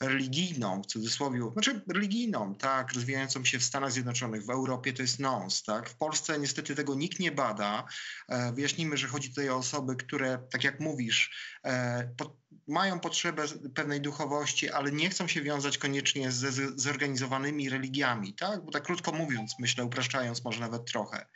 religijną, 0.00 0.82
w 0.82 0.86
cudzysłowie, 0.86 1.40
znaczy 1.52 1.80
religijną, 1.94 2.54
tak, 2.54 2.92
rozwijającą 2.92 3.44
się 3.44 3.58
w 3.58 3.64
Stanach 3.64 3.92
Zjednoczonych, 3.92 4.44
w 4.44 4.50
Europie 4.50 4.92
to 4.92 5.02
jest 5.02 5.18
NONS, 5.18 5.62
tak. 5.62 5.90
W 5.90 5.96
Polsce 5.96 6.38
niestety 6.38 6.74
tego 6.74 6.94
nikt 6.94 7.18
nie 7.18 7.32
bada. 7.32 7.86
E, 8.28 8.52
wyjaśnijmy, 8.52 8.96
że 8.96 9.08
chodzi 9.08 9.28
tutaj 9.28 9.48
o 9.48 9.56
osoby, 9.56 9.96
które, 9.96 10.38
tak 10.50 10.64
jak 10.64 10.80
mówisz, 10.80 11.30
e, 11.64 12.08
po, 12.16 12.36
mają 12.68 13.00
potrzebę 13.00 13.44
pewnej 13.74 14.00
duchowości, 14.00 14.70
ale 14.70 14.92
nie 14.92 15.10
chcą 15.10 15.28
się 15.28 15.42
wiązać 15.42 15.78
koniecznie 15.78 16.32
ze 16.32 16.52
zorganizowanymi 16.76 17.70
religiami, 17.70 18.34
tak, 18.34 18.64
bo 18.64 18.72
tak 18.72 18.82
krótko 18.82 19.12
mówiąc, 19.12 19.54
myślę, 19.58 19.84
upraszczając 19.84 20.44
może 20.44 20.60
nawet 20.60 20.84
trochę. 20.84 21.26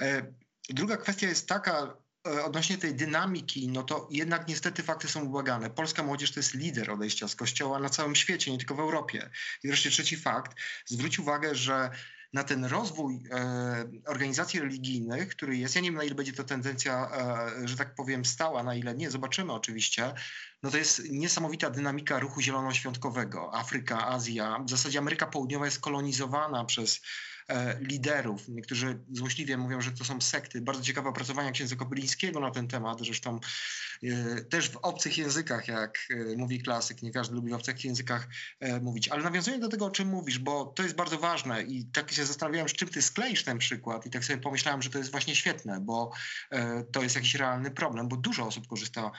E, 0.00 0.32
druga 0.70 0.96
kwestia 0.96 1.26
jest 1.26 1.48
taka, 1.48 1.96
E, 2.26 2.44
odnośnie 2.44 2.78
tej 2.78 2.94
dynamiki, 2.94 3.68
no 3.68 3.82
to 3.82 4.08
jednak 4.10 4.48
niestety 4.48 4.82
fakty 4.82 5.08
są 5.08 5.24
ubłagane. 5.24 5.70
Polska 5.70 6.02
młodzież 6.02 6.32
to 6.32 6.40
jest 6.40 6.54
lider 6.54 6.90
odejścia 6.90 7.28
z 7.28 7.36
kościoła 7.36 7.78
na 7.78 7.88
całym 7.88 8.14
świecie, 8.14 8.52
nie 8.52 8.58
tylko 8.58 8.74
w 8.74 8.80
Europie. 8.80 9.30
I 9.64 9.68
wreszcie 9.68 9.90
trzeci 9.90 10.16
fakt, 10.16 10.56
zwróć 10.86 11.18
uwagę, 11.18 11.54
że 11.54 11.90
na 12.32 12.44
ten 12.44 12.64
rozwój 12.64 13.22
e, 13.30 13.90
organizacji 14.06 14.60
religijnych, 14.60 15.28
który 15.28 15.56
jest, 15.56 15.74
ja 15.74 15.80
nie 15.80 15.88
wiem 15.88 15.98
na 15.98 16.04
ile 16.04 16.14
będzie 16.14 16.32
to 16.32 16.44
tendencja, 16.44 17.10
e, 17.62 17.68
że 17.68 17.76
tak 17.76 17.94
powiem, 17.94 18.24
stała, 18.24 18.62
na 18.62 18.74
ile 18.74 18.94
nie, 18.94 19.10
zobaczymy 19.10 19.52
oczywiście, 19.52 20.14
no 20.62 20.70
to 20.70 20.76
jest 20.76 21.10
niesamowita 21.10 21.70
dynamika 21.70 22.18
ruchu 22.18 22.40
zielonoświątkowego. 22.40 23.54
Afryka, 23.54 24.08
Azja, 24.08 24.58
w 24.66 24.70
zasadzie 24.70 24.98
Ameryka 24.98 25.26
Południowa 25.26 25.64
jest 25.64 25.80
kolonizowana 25.80 26.64
przez 26.64 27.00
liderów. 27.80 28.48
Niektórzy 28.48 28.98
złośliwie 29.12 29.56
mówią, 29.56 29.80
że 29.80 29.92
to 29.92 30.04
są 30.04 30.20
sekty. 30.20 30.60
Bardzo 30.60 30.82
ciekawe 30.82 31.08
opracowania 31.08 31.50
księdza 31.50 31.76
Kobylińskiego 31.76 32.40
na 32.40 32.50
ten 32.50 32.68
temat, 32.68 32.98
zresztą 33.00 33.40
e, 34.02 34.40
też 34.44 34.70
w 34.70 34.76
obcych 34.76 35.18
językach, 35.18 35.68
jak 35.68 35.98
e, 36.10 36.36
mówi 36.36 36.62
klasyk, 36.62 37.02
nie 37.02 37.12
każdy 37.12 37.34
lubi 37.34 37.50
w 37.50 37.54
obcych 37.54 37.84
językach 37.84 38.28
mówić. 38.82 39.08
Ale 39.08 39.22
nawiązuję 39.22 39.58
do 39.58 39.68
tego, 39.68 39.86
o 39.86 39.90
czym 39.90 40.08
mówisz, 40.08 40.38
bo 40.38 40.64
to 40.64 40.82
jest 40.82 40.94
bardzo 40.94 41.18
ważne 41.18 41.62
i 41.62 41.84
tak 41.84 42.12
się 42.12 42.24
zastanawiałem, 42.24 42.68
z 42.68 42.72
czym 42.72 42.88
ty 42.88 43.02
skleisz 43.02 43.44
ten 43.44 43.58
przykład 43.58 44.06
i 44.06 44.10
tak 44.10 44.24
sobie 44.24 44.38
pomyślałem, 44.38 44.82
że 44.82 44.90
to 44.90 44.98
jest 44.98 45.10
właśnie 45.10 45.36
świetne, 45.36 45.80
bo 45.80 46.12
to 46.92 47.02
jest 47.02 47.14
jakiś 47.14 47.34
realny 47.34 47.70
problem, 47.70 48.08
bo 48.08 48.16
dużo 48.16 48.46
osób 48.46 48.66
korzysta, 48.66 49.10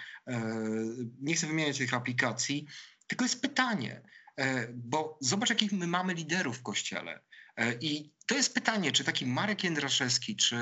nie 1.21 1.36
chcę 1.36 1.47
wymieniać 1.47 1.77
tych 1.77 1.93
aplikacji, 1.93 2.65
tylko 3.07 3.25
jest 3.25 3.41
pytanie, 3.41 4.01
bo 4.73 5.17
zobacz, 5.21 5.49
jakich 5.49 5.71
my 5.71 5.88
mamy 5.88 6.13
liderów 6.13 6.57
w 6.57 6.63
kościele. 6.63 7.19
E, 7.57 7.73
I 7.73 8.13
to 8.25 8.35
jest 8.35 8.53
pytanie, 8.53 8.91
czy 8.91 9.03
taki 9.03 9.25
Marek 9.25 9.63
Jędraszewski, 9.63 10.35
czy 10.35 10.55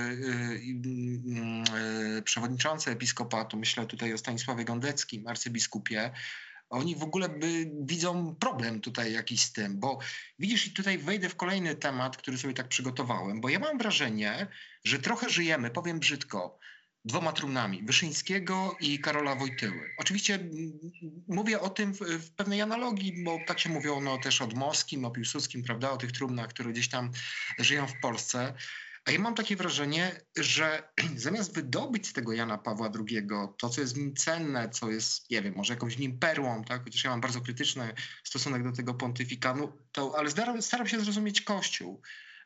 yy, 2.14 2.22
przewodniczący 2.22 2.92
episkopatu, 2.92 3.58
myślę 3.58 3.86
tutaj 3.86 4.14
o 4.14 4.18
Stanisławie 4.18 4.66
Gondeckim, 4.66 5.28
arcybiskupie, 5.28 6.12
oni 6.72 6.96
w 6.96 7.04
ogóle 7.04 7.30
by 7.30 7.72
widzą 7.82 8.36
problem 8.36 8.82
tutaj 8.82 9.14
jakiś 9.14 9.42
z 9.42 9.54
tym, 9.54 9.80
bo 9.80 10.00
widzisz, 10.40 10.68
i 10.68 10.74
tutaj 10.74 10.98
wejdę 10.98 11.30
w 11.30 11.36
kolejny 11.36 11.76
temat, 11.76 12.18
który 12.18 12.38
sobie 12.38 12.54
tak 12.54 12.68
przygotowałem, 12.68 13.42
bo 13.42 13.50
ja 13.50 13.60
mam 13.60 13.78
wrażenie, 13.78 14.48
że 14.84 15.00
trochę 15.00 15.30
żyjemy, 15.30 15.70
powiem 15.70 16.00
brzydko, 16.00 16.60
dwoma 17.06 17.32
trumnami, 17.32 17.84
Wyszyńskiego 17.84 18.76
i 18.80 19.00
Karola 19.00 19.36
Wojtyły. 19.36 19.90
Oczywiście 19.98 20.50
mówię 21.28 21.60
o 21.60 21.70
tym 21.70 21.94
w, 21.94 22.00
w, 22.00 22.32
pewnej 22.32 22.62
analogii, 22.62 23.24
bo 23.24 23.40
tak 23.48 23.60
się 23.60 23.70
mówiono 23.70 24.18
też 24.18 24.42
o 24.42 24.48
Dmowskim, 24.48 25.06
o 25.06 25.12
Piłsudskim, 25.12 25.64
prawda, 25.64 25.92
o 25.92 25.98
tych 25.98 26.12
trumnach, 26.12 26.48
które 26.48 26.72
gdzieś 26.72 26.90
tam 26.90 27.12
żyją 27.60 27.88
w 27.88 28.00
Polsce. 28.02 28.54
A 29.06 29.12
ja 29.12 29.20
mam 29.20 29.36
takie 29.36 29.56
wrażenie, 29.56 30.22
że 30.38 30.84
zamiast 31.16 31.56
wydobyć 31.56 32.08
z 32.08 32.14
tego 32.14 32.34
Jana 32.34 32.58
Pawła 32.58 32.92
II 33.10 33.28
to, 33.58 33.70
co 33.70 33.82
jest 33.82 33.96
w 33.96 33.98
nim 33.98 34.16
cenne, 34.16 34.70
co 34.70 34.92
jest, 34.92 35.30
nie 35.30 35.42
wiem, 35.42 35.54
może 35.56 35.74
jakąś 35.74 35.98
nim 35.98 36.20
perłą, 36.20 36.64
tak? 36.64 36.84
chociaż 36.84 37.04
ja 37.04 37.10
mam 37.10 37.22
bardzo 37.22 37.42
krytyczny 37.42 37.94
stosunek 38.24 38.64
do 38.64 38.72
tego 38.72 38.94
pontyfikanu, 38.94 39.74
to, 39.92 40.14
ale 40.18 40.32
staram, 40.32 40.62
staram 40.62 40.88
się 40.88 41.00
zrozumieć 41.00 41.42
Kościół 41.42 42.02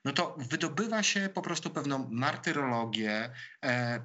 no 0.05 0.11
to 0.11 0.37
wydobywa 0.49 1.03
się 1.03 1.29
po 1.33 1.41
prostu 1.41 1.69
pewną 1.69 2.07
martyrologię, 2.11 3.33
e, 3.65 4.01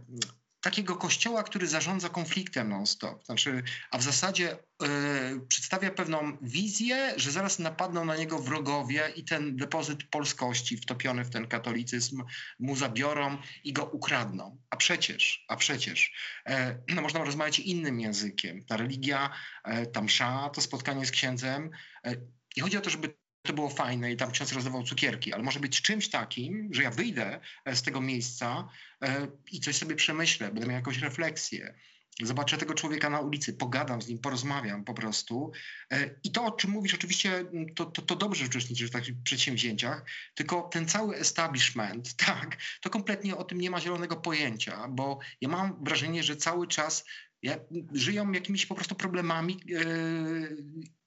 takiego 0.60 0.96
kościoła, 0.96 1.42
który 1.42 1.66
zarządza 1.66 2.08
konfliktem 2.08 2.68
non-stop. 2.68 3.24
Znaczy, 3.24 3.62
a 3.90 3.98
w 3.98 4.02
zasadzie 4.02 4.56
yy, 4.82 4.88
przedstawia 5.48 5.90
pewną 5.90 6.36
wizję, 6.42 7.14
że 7.16 7.32
zaraz 7.32 7.58
napadną 7.58 8.04
na 8.04 8.16
niego 8.16 8.38
wrogowie 8.38 9.12
i 9.16 9.24
ten 9.24 9.56
depozyt 9.56 10.04
polskości 10.04 10.76
wtopiony 10.76 11.24
w 11.24 11.30
ten 11.30 11.46
katolicyzm 11.46 12.22
mu 12.58 12.76
zabiorą 12.76 13.38
i 13.64 13.72
go 13.72 13.84
ukradną. 13.84 14.58
A 14.70 14.76
przecież, 14.76 15.44
a 15.48 15.56
przecież, 15.56 16.12
yy, 16.46 16.54
no 16.88 17.02
można 17.02 17.24
rozmawiać 17.24 17.58
innym 17.58 18.00
językiem. 18.00 18.64
Ta 18.64 18.76
religia, 18.76 19.30
yy, 19.66 19.86
ta 19.86 20.02
msza, 20.02 20.50
to 20.54 20.60
spotkanie 20.60 21.06
z 21.06 21.10
księdzem. 21.10 21.70
I 22.56 22.60
chodzi 22.60 22.76
o 22.76 22.80
to, 22.80 22.90
żeby 22.90 23.14
to 23.50 23.54
było 23.54 23.68
fajne 23.68 24.12
i 24.12 24.16
tam 24.16 24.30
ksiądz 24.30 24.52
rozdawał 24.52 24.82
cukierki, 24.82 25.32
ale 25.32 25.42
może 25.42 25.60
być 25.60 25.82
czymś 25.82 26.08
takim, 26.08 26.68
że 26.72 26.82
ja 26.82 26.90
wyjdę 26.90 27.40
e, 27.64 27.76
z 27.76 27.82
tego 27.82 28.00
miejsca 28.00 28.68
e, 29.02 29.26
i 29.52 29.60
coś 29.60 29.76
sobie 29.76 29.96
przemyślę, 29.96 30.46
będę 30.46 30.66
miał 30.66 30.76
jakąś 30.76 30.98
refleksję. 30.98 31.74
Zobaczę 32.22 32.58
tego 32.58 32.74
człowieka 32.74 33.10
na 33.10 33.20
ulicy, 33.20 33.52
pogadam 33.52 34.02
z 34.02 34.08
nim, 34.08 34.18
porozmawiam 34.18 34.84
po 34.84 34.94
prostu. 34.94 35.52
E, 35.92 36.10
I 36.24 36.32
to, 36.32 36.44
o 36.44 36.50
czym 36.50 36.70
mówisz, 36.70 36.94
oczywiście 36.94 37.44
to, 37.76 37.86
to, 37.86 38.02
to 38.02 38.16
dobrze 38.16 38.46
uczestniczysz 38.46 38.88
w 38.88 38.92
takich 38.92 39.22
przedsięwzięciach, 39.22 40.04
tylko 40.34 40.62
ten 40.62 40.88
cały 40.88 41.16
establishment, 41.16 42.14
tak, 42.26 42.56
to 42.80 42.90
kompletnie 42.90 43.36
o 43.36 43.44
tym 43.44 43.60
nie 43.60 43.70
ma 43.70 43.80
zielonego 43.80 44.16
pojęcia, 44.16 44.88
bo 44.88 45.18
ja 45.40 45.48
mam 45.48 45.84
wrażenie, 45.84 46.22
że 46.22 46.36
cały 46.36 46.66
czas 46.66 47.04
ja, 47.42 47.56
żyją 47.92 48.32
jakimiś 48.32 48.66
po 48.66 48.74
prostu 48.74 48.94
problemami 48.94 49.60
wyimaginowymi, 49.66 50.86
y, 50.86 50.99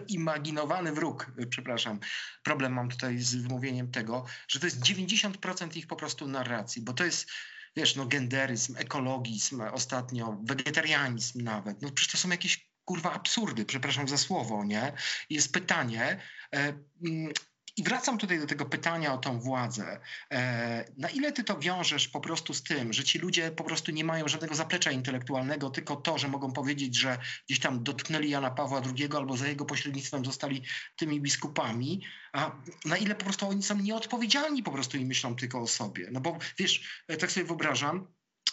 wyimaginowany 0.00 0.92
wróg, 0.92 1.32
y, 1.38 1.46
przepraszam, 1.46 2.00
problem 2.42 2.72
mam 2.72 2.88
tutaj 2.88 3.18
z 3.18 3.34
wymówieniem 3.34 3.90
tego, 3.90 4.24
że 4.48 4.60
to 4.60 4.66
jest 4.66 4.80
90% 4.80 5.76
ich 5.76 5.86
po 5.86 5.96
prostu 5.96 6.26
narracji, 6.26 6.82
bo 6.82 6.92
to 6.92 7.04
jest 7.04 7.30
wiesz, 7.76 7.96
no 7.96 8.06
genderyzm, 8.06 8.76
ekologizm 8.76 9.60
ostatnio, 9.60 10.38
wegetarianizm 10.44 11.42
nawet, 11.42 11.82
no 11.82 11.90
przecież 11.90 12.12
to 12.12 12.18
są 12.18 12.28
jakieś 12.28 12.70
kurwa 12.84 13.12
absurdy, 13.12 13.64
przepraszam 13.64 14.08
za 14.08 14.18
słowo, 14.18 14.64
nie? 14.64 14.92
Jest 15.30 15.52
pytanie, 15.52 16.20
e, 16.54 16.58
mm, 17.06 17.32
i 17.80 17.82
wracam 17.82 18.18
tutaj 18.18 18.40
do 18.40 18.46
tego 18.46 18.66
pytania 18.66 19.14
o 19.14 19.18
tą 19.18 19.40
władzę. 19.40 20.00
E, 20.30 20.84
na 20.96 21.08
ile 21.08 21.32
ty 21.32 21.44
to 21.44 21.58
wiążesz 21.58 22.08
po 22.08 22.20
prostu 22.20 22.54
z 22.54 22.62
tym, 22.62 22.92
że 22.92 23.04
ci 23.04 23.18
ludzie 23.18 23.50
po 23.50 23.64
prostu 23.64 23.92
nie 23.92 24.04
mają 24.04 24.28
żadnego 24.28 24.54
zaplecza 24.54 24.90
intelektualnego, 24.90 25.70
tylko 25.70 25.96
to, 25.96 26.18
że 26.18 26.28
mogą 26.28 26.52
powiedzieć, 26.52 26.96
że 26.96 27.18
gdzieś 27.46 27.60
tam 27.60 27.82
dotknęli 27.82 28.30
Jana 28.30 28.50
Pawła 28.50 28.82
II 28.96 29.08
albo 29.16 29.36
za 29.36 29.48
jego 29.48 29.64
pośrednictwem 29.64 30.24
zostali 30.24 30.62
tymi 30.96 31.20
biskupami, 31.20 32.02
a 32.32 32.52
na 32.84 32.96
ile 32.96 33.14
po 33.14 33.24
prostu 33.24 33.48
oni 33.48 33.62
są 33.62 33.78
nieodpowiedzialni 33.78 34.62
po 34.62 34.70
prostu 34.70 34.96
i 34.96 35.04
myślą 35.04 35.36
tylko 35.36 35.60
o 35.60 35.66
sobie. 35.66 36.08
No 36.12 36.20
bo 36.20 36.38
wiesz, 36.58 37.02
e, 37.08 37.16
tak 37.16 37.32
sobie 37.32 37.46
wyobrażam, 37.46 38.06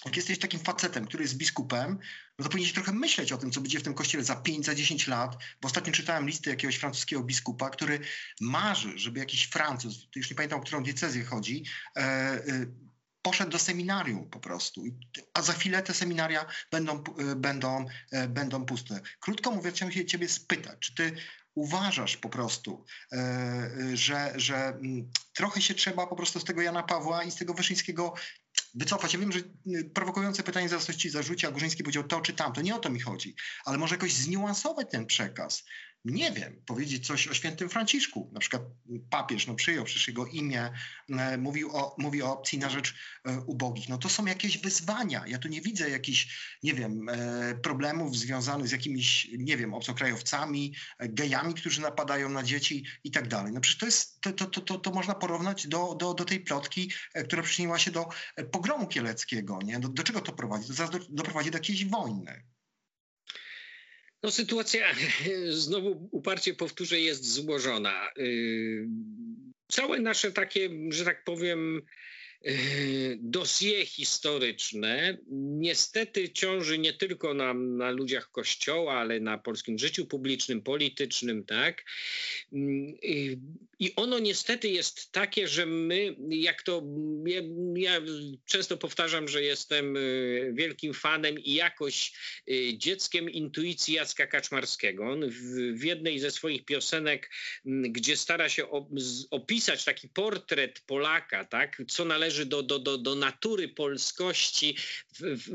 jak 0.07 0.17
jesteś 0.17 0.39
takim 0.39 0.59
facetem, 0.59 1.05
który 1.05 1.23
jest 1.23 1.37
biskupem, 1.37 1.99
no 2.39 2.43
to 2.43 2.49
powinieneś 2.49 2.73
trochę 2.73 2.91
myśleć 2.91 3.31
o 3.31 3.37
tym, 3.37 3.51
co 3.51 3.61
będzie 3.61 3.79
w 3.79 3.83
tym 3.83 3.93
kościele 3.93 4.23
za 4.23 4.35
5, 4.35 4.65
za 4.65 4.75
10 4.75 5.07
lat. 5.07 5.37
Bo 5.61 5.67
ostatnio 5.67 5.93
czytałem 5.93 6.27
listy 6.27 6.49
jakiegoś 6.49 6.75
francuskiego 6.75 7.23
biskupa, 7.23 7.69
który 7.69 7.99
marzy, 8.41 8.97
żeby 8.97 9.19
jakiś 9.19 9.43
Francuz, 9.45 10.07
już 10.15 10.29
nie 10.29 10.35
pamiętam, 10.35 10.59
o 10.59 10.63
którą 10.63 10.83
diecezję 10.83 11.23
chodzi, 11.23 11.63
e, 11.95 11.99
e, 11.99 12.41
poszedł 13.27 13.51
do 13.51 13.59
seminarium 13.59 14.29
po 14.29 14.39
prostu, 14.39 14.83
a 15.33 15.41
za 15.41 15.53
chwilę 15.53 15.83
te 15.83 15.93
seminaria 15.93 16.45
będą, 16.71 17.03
będą, 17.35 17.85
będą 18.29 18.65
puste. 18.65 19.01
Krótko 19.19 19.51
mówiąc, 19.51 19.75
chciałem 19.75 19.93
się 19.93 20.05
ciebie 20.05 20.29
spytać, 20.29 20.79
czy 20.79 20.95
ty 20.95 21.15
uważasz 21.55 22.17
po 22.17 22.29
prostu, 22.29 22.85
że, 23.93 24.33
że 24.35 24.57
mm, 24.67 25.11
trochę 25.33 25.61
się 25.61 25.73
trzeba 25.73 26.07
po 26.07 26.15
prostu 26.15 26.39
z 26.39 26.43
tego 26.43 26.61
Jana 26.61 26.83
Pawła 26.83 27.23
i 27.23 27.31
z 27.31 27.35
tego 27.35 27.53
Wyszyńskiego 27.53 28.13
wycofać. 28.73 29.13
Ja 29.13 29.19
wiem, 29.19 29.31
że 29.31 29.39
prowokujące 29.93 30.43
pytanie 30.43 30.69
zaraz 30.69 30.85
coś 30.85 30.95
ci 30.95 31.09
zarzuci, 31.09 31.47
a 31.47 31.51
Górzyński 31.51 31.83
powiedział 31.83 32.03
to 32.03 32.21
czy 32.21 32.33
tamto. 32.33 32.61
Nie 32.61 32.75
o 32.75 32.79
to 32.79 32.89
mi 32.89 32.99
chodzi, 32.99 33.35
ale 33.65 33.77
może 33.77 33.95
jakoś 33.95 34.13
zniuansować 34.13 34.87
ten 34.91 35.05
przekaz 35.05 35.63
nie 36.11 36.31
wiem, 36.31 36.61
powiedzieć 36.65 37.07
coś 37.07 37.27
o 37.27 37.33
świętym 37.33 37.69
Franciszku. 37.69 38.29
Na 38.33 38.39
przykład 38.39 38.61
papież 39.09 39.47
no, 39.47 39.55
przyjął 39.55 39.85
przecież 39.85 40.07
jego 40.07 40.25
imię, 40.25 40.69
e, 41.09 41.37
mówił 41.37 41.77
o, 41.77 41.95
mówi 41.97 42.21
o 42.21 42.31
opcji 42.33 42.59
na 42.59 42.69
rzecz 42.69 42.95
e, 43.25 43.39
ubogich. 43.39 43.89
No 43.89 43.97
to 43.97 44.09
są 44.09 44.25
jakieś 44.25 44.57
wyzwania. 44.57 45.23
Ja 45.27 45.37
tu 45.37 45.47
nie 45.47 45.61
widzę 45.61 45.89
jakichś, 45.89 46.57
nie 46.63 46.73
wiem, 46.73 47.09
e, 47.09 47.55
problemów 47.55 48.17
związanych 48.17 48.67
z 48.67 48.71
jakimiś, 48.71 49.27
nie 49.37 49.57
wiem, 49.57 49.73
obcokrajowcami, 49.73 50.75
gejami, 50.99 51.53
którzy 51.53 51.81
napadają 51.81 52.29
na 52.29 52.43
dzieci 52.43 52.85
i 53.03 53.11
tak 53.11 53.27
dalej. 53.27 53.53
No 53.53 53.61
przecież 53.61 53.79
to 53.79 53.85
jest, 53.85 54.21
to, 54.21 54.33
to, 54.33 54.61
to, 54.61 54.77
to 54.77 54.91
można 54.91 55.15
porównać 55.15 55.67
do, 55.67 55.95
do, 55.95 56.13
do 56.13 56.25
tej 56.25 56.39
plotki, 56.39 56.91
która 57.27 57.43
przyczyniła 57.43 57.79
się 57.79 57.91
do 57.91 58.09
pogromu 58.51 58.87
kieleckiego. 58.87 59.59
Nie? 59.63 59.79
Do, 59.79 59.87
do 59.87 60.03
czego 60.03 60.21
to 60.21 60.33
prowadzi? 60.33 60.67
To 60.67 60.73
zaraz 60.73 60.91
do, 60.91 60.99
doprowadzi 61.09 61.51
do 61.51 61.57
jakiejś 61.57 61.85
wojny. 61.85 62.43
No, 64.23 64.31
sytuacja, 64.31 64.95
znowu 65.49 66.09
uparcie 66.11 66.53
powtórzę, 66.53 66.99
jest 66.99 67.31
złożona. 67.33 68.09
Y, 68.17 68.87
całe 69.67 69.99
nasze 69.99 70.31
takie, 70.31 70.69
że 70.89 71.05
tak 71.05 71.23
powiem, 71.23 71.81
dosie 73.17 73.85
historyczne 73.85 75.17
niestety 75.31 76.29
ciąży 76.29 76.77
nie 76.77 76.93
tylko 76.93 77.33
na, 77.33 77.53
na 77.53 77.91
ludziach 77.91 78.31
Kościoła, 78.31 78.93
ale 78.93 79.19
na 79.19 79.37
polskim 79.37 79.79
życiu 79.79 80.05
publicznym, 80.05 80.61
politycznym, 80.61 81.43
tak? 81.43 81.83
Yy, 82.51 83.39
I 83.79 83.95
ono 83.95 84.19
niestety 84.19 84.69
jest 84.69 85.11
takie, 85.11 85.47
że 85.47 85.65
my, 85.65 86.15
jak 86.29 86.61
to, 86.63 86.83
ja, 87.25 87.41
ja 87.75 88.01
często 88.45 88.77
powtarzam, 88.77 89.27
że 89.27 89.43
jestem 89.43 89.95
yy, 89.95 90.51
wielkim 90.53 90.93
fanem 90.93 91.39
i 91.39 91.53
jakoś 91.53 92.13
dzieckiem 92.73 93.29
intuicji 93.29 93.93
Jacka 93.93 94.27
Kaczmarskiego. 94.27 95.03
On 95.03 95.29
w, 95.29 95.73
w 95.73 95.83
jednej 95.83 96.19
ze 96.19 96.31
swoich 96.31 96.65
piosenek, 96.65 97.29
gdzie 97.65 98.17
stara 98.17 98.49
się 98.49 98.63
opisać 99.31 99.85
taki 99.85 100.09
portret 100.09 100.79
Polaka, 100.79 101.45
tak? 101.45 101.81
Co 101.87 102.05
należy 102.05 102.26
należy 102.27 102.45
do, 102.45 102.63
do, 102.63 102.79
do, 102.79 102.97
do 102.97 103.15
natury 103.15 103.67
polskości, 103.67 104.75
w, 105.13 105.21
w, 105.21 105.49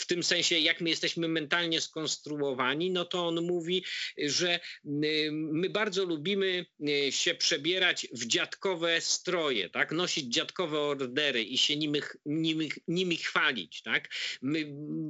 w 0.00 0.06
tym 0.06 0.22
sensie, 0.22 0.58
jak 0.58 0.80
my 0.80 0.90
jesteśmy 0.90 1.28
mentalnie 1.28 1.80
skonstruowani, 1.80 2.90
no 2.90 3.04
to 3.04 3.26
on 3.26 3.42
mówi, 3.42 3.84
że 4.18 4.60
my 4.84 5.70
bardzo 5.70 6.04
lubimy 6.04 6.66
y, 6.88 7.12
się 7.12 7.34
przebierać 7.34 8.06
w 8.12 8.26
dziadkowe 8.26 9.00
stroje, 9.00 9.70
tak? 9.70 9.92
nosić 9.92 10.34
dziadkowe 10.34 10.80
ordery 10.80 11.42
i 11.42 11.58
się 11.58 11.76
nimi, 11.76 12.00
nimi, 12.26 12.70
nimi 12.88 13.16
chwalić. 13.16 13.82
Tak? 13.82 14.08
My 14.42 14.64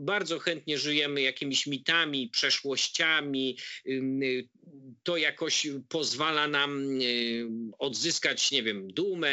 bardzo 0.05 0.39
chętnie 0.39 0.79
żyjemy 0.79 1.23
jakimiś 1.23 1.67
mitami, 1.67 2.29
przeszłościami. 2.29 3.59
To 5.03 5.17
jakoś 5.17 5.67
pozwala 5.89 6.49
nam 6.49 6.89
odzyskać, 7.79 8.51
nie 8.51 8.63
wiem, 8.63 8.93
dumę, 8.93 9.33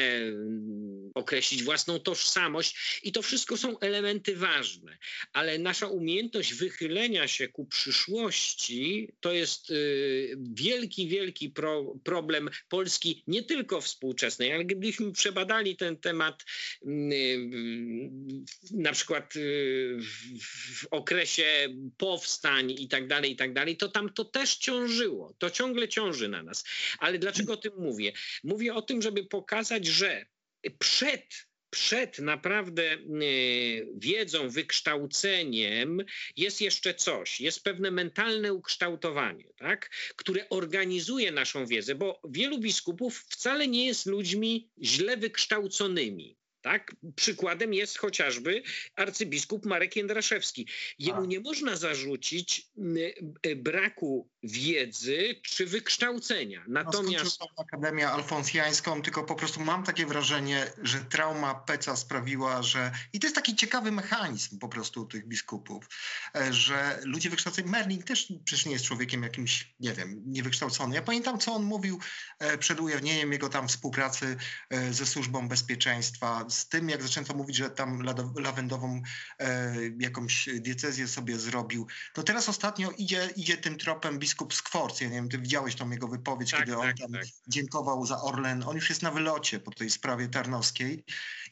określić 1.52 1.64
własną 1.64 2.00
tożsamość 2.00 3.00
i 3.04 3.12
to 3.12 3.22
wszystko 3.22 3.58
są 3.58 3.80
elementy 3.80 4.36
ważne, 4.36 4.98
ale 5.34 5.60
nasza 5.60 5.88
umiejętność 5.88 6.54
wychylenia 6.54 7.28
się 7.28 7.48
ku 7.48 7.66
przyszłości 7.66 9.12
to 9.20 9.34
jest 9.34 9.70
y, 9.70 10.38
wielki, 10.54 11.08
wielki 11.08 11.50
pro, 11.50 11.96
problem 12.04 12.50
Polski, 12.70 13.24
nie 13.28 13.44
tylko 13.44 13.82
współczesnej, 13.82 14.54
ale 14.54 14.66
gdybyśmy 14.66 15.12
przebadali 15.12 15.76
ten 15.76 15.98
temat 15.98 16.44
y, 16.86 17.50
na 18.72 18.92
przykład 18.92 19.36
y, 19.36 19.98
w 20.82 20.88
okresie 20.92 21.68
powstań 21.98 22.72
i 22.72 22.88
tak 22.88 23.08
dalej, 23.08 23.32
i 23.32 23.36
tak 23.36 23.54
dalej, 23.54 23.78
to 23.78 23.90
tam 23.90 24.10
to 24.10 24.26
też 24.26 24.58
ciążyło, 24.58 25.34
to 25.38 25.50
ciągle 25.50 25.88
ciąży 25.88 26.30
na 26.30 26.44
nas. 26.44 26.64
Ale 27.00 27.20
dlaczego 27.20 27.54
o 27.54 27.58
tym 27.58 27.74
mówię? 27.78 28.14
Mówię 28.44 28.74
o 28.74 28.82
tym, 28.82 29.02
żeby 29.02 29.24
pokazać, 29.24 29.86
że 29.86 30.26
przed 30.80 31.52
przed 31.72 32.20
naprawdę 32.20 32.84
e, 32.94 32.98
wiedzą, 33.96 34.50
wykształceniem 34.50 36.06
jest 36.38 36.62
jeszcze 36.62 36.94
coś, 36.94 37.42
jest 37.42 37.64
pewne 37.64 37.92
mentalne 37.92 38.54
ukształtowanie, 38.54 39.54
tak? 39.58 39.90
które 40.16 40.50
organizuje 40.50 41.32
naszą 41.32 41.66
wiedzę, 41.66 41.96
bo 41.96 42.22
wielu 42.30 42.60
biskupów 42.60 43.18
wcale 43.20 43.68
nie 43.68 43.86
jest 43.86 44.06
ludźmi 44.06 44.70
źle 44.82 45.18
wykształconymi. 45.18 46.38
Tak? 46.62 46.96
Przykładem 47.16 47.74
jest 47.74 47.98
chociażby 47.98 48.64
arcybiskup 48.96 49.66
Marek 49.66 49.96
Jędraszewski. 49.96 50.68
Jemu 51.00 51.26
nie 51.26 51.40
można 51.40 51.76
zarzucić 51.76 52.72
e, 53.44 53.56
braku 53.56 54.30
wiedzy 54.44 55.36
czy 55.44 55.66
wykształcenia. 55.66 56.64
No, 56.68 56.84
Natomiast. 56.84 57.40
No, 57.40 57.48
Akademię 57.58 58.10
Alfonsjańską, 58.10 59.02
tylko 59.02 59.24
po 59.24 59.36
prostu 59.36 59.60
mam 59.60 59.84
takie 59.84 60.06
wrażenie, 60.06 60.72
że 60.82 61.00
trauma 61.00 61.56
Peca 61.56 61.96
sprawiła, 61.96 62.64
że. 62.64 62.92
I 63.14 63.20
to 63.20 63.28
jest 63.28 63.36
taki 63.36 63.56
ciekawy 63.56 63.92
mechanizm 63.92 64.60
po 64.60 64.70
prostu 64.70 65.06
tych 65.06 65.28
biskupów, 65.28 65.86
e, 66.36 66.54
że 66.54 67.00
ludzie 67.04 67.30
wykształceni. 67.30 67.70
Merlin 67.70 68.04
też 68.04 68.34
przecież 68.46 68.66
nie 68.66 68.72
jest 68.72 68.86
człowiekiem 68.86 69.24
jakimś, 69.24 69.74
nie 69.80 69.94
wiem, 69.94 70.24
niewykształcony. 70.26 70.96
Ja 70.96 71.02
pamiętam, 71.02 71.40
co 71.40 71.54
on 71.54 71.64
mówił 71.64 72.00
e, 72.40 72.58
przed 72.58 72.80
ujawnieniem 72.80 73.32
jego 73.32 73.50
tam 73.50 73.68
współpracy 73.68 74.38
ze 74.92 75.06
służbą 75.06 75.48
bezpieczeństwa 75.48 76.46
z 76.52 76.68
tym, 76.68 76.90
jak 76.90 77.04
zaczęto 77.04 77.34
mówić, 77.34 77.56
że 77.56 77.70
tam 77.70 78.02
lawendową 78.36 79.02
e, 79.40 79.76
jakąś 80.00 80.50
diecezję 80.54 81.08
sobie 81.08 81.40
zrobił. 81.40 81.88
To 82.14 82.24
teraz 82.24 82.50
ostatnio 82.50 82.92
idzie, 82.92 83.30
idzie 83.36 83.58
tym 83.58 83.78
tropem 83.78 84.20
biskup 84.20 84.54
Skworc. 84.54 85.02
Ja 85.02 85.08
nie 85.08 85.16
wiem, 85.16 85.30
ty 85.30 85.38
widziałeś 85.38 85.76
tą 85.76 85.90
jego 85.90 86.08
wypowiedź, 86.08 86.52
tak, 86.52 86.60
kiedy 86.60 86.78
on 86.78 86.88
tak, 86.88 86.98
tam 86.98 87.12
tak. 87.12 87.24
dziękował 87.48 88.06
za 88.06 88.22
Orlen. 88.22 88.64
On 88.64 88.76
już 88.76 88.90
jest 88.90 89.02
na 89.02 89.12
wylocie 89.12 89.60
po 89.60 89.72
tej 89.72 89.90
sprawie 89.90 90.28
tarnowskiej. 90.28 91.04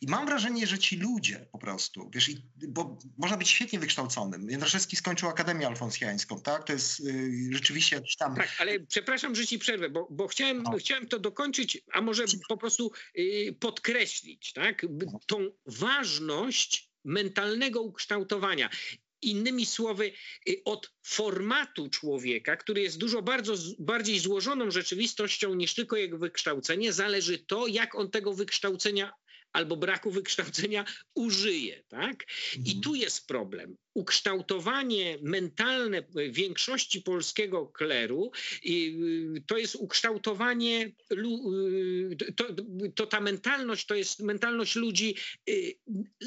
I 0.02 0.08
mam 0.08 0.26
wrażenie, 0.26 0.68
że 0.68 0.80
ci 0.80 0.98
ludzie 0.98 1.46
po 1.52 1.58
prostu, 1.58 2.10
wiesz, 2.14 2.32
bo 2.68 2.98
można 3.18 3.38
być 3.38 3.50
świetnie 3.50 3.80
wykształconym. 3.80 4.50
Jędraszewski 4.50 4.96
skończył 4.96 5.30
Akademię 5.30 5.68
Alfonsjańską, 5.68 6.42
tak? 6.42 6.64
To 6.64 6.74
jest 6.74 7.00
y, 7.00 7.50
rzeczywiście 7.52 7.96
jakiś 7.96 8.16
tam... 8.16 8.36
Tak, 8.36 8.50
ale 8.60 8.80
przepraszam, 8.80 9.36
że 9.36 9.48
ci 9.48 9.60
przerwę, 9.60 9.90
bo, 9.90 10.08
bo 10.12 10.28
chciałem, 10.28 10.64
no. 10.64 10.78
chciałem 10.78 11.08
to 11.08 11.20
dokończyć, 11.20 11.82
a 11.94 12.02
może 12.02 12.24
po 12.50 12.58
prostu 12.58 12.92
y, 13.18 13.56
podkreślić, 13.60 14.54
tak? 14.54 14.86
Tą 15.28 15.52
ważność 15.66 16.90
mentalnego 17.06 17.82
ukształtowania. 17.82 18.70
Innymi 19.22 19.66
słowy, 19.66 20.12
y, 20.50 20.62
od 20.66 20.94
formatu 21.04 21.90
człowieka, 21.90 22.58
który 22.58 22.82
jest 22.82 22.98
dużo 22.98 23.22
bardzo, 23.22 23.54
bardziej 23.80 24.20
złożoną 24.20 24.72
rzeczywistością 24.72 25.54
niż 25.56 25.74
tylko 25.74 25.96
jego 25.96 26.18
wykształcenie, 26.18 26.94
zależy 26.94 27.38
to, 27.38 27.68
jak 27.68 27.96
on 27.96 28.12
tego 28.12 28.34
wykształcenia 28.34 29.14
albo 29.54 29.78
braku 29.78 30.12
wykształcenia 30.12 30.86
użyje. 31.16 31.84
Tak? 31.88 32.26
I 32.56 32.60
mhm. 32.60 32.82
tu 32.82 32.96
jest 32.96 33.28
problem. 33.28 33.76
Ukształtowanie 33.94 35.18
mentalne 35.22 36.04
większości 36.30 37.02
polskiego 37.02 37.68
kleru 37.68 38.32
y, 38.66 39.44
to 39.48 39.58
jest 39.58 39.76
ukształtowanie, 39.76 40.92
y, 41.12 42.34
to, 42.36 42.46
to 42.96 43.08
ta 43.08 43.20
mentalność 43.20 43.86
to 43.86 43.96
jest 43.96 44.20
mentalność 44.20 44.76
ludzi 44.76 45.16
y, 45.50 45.80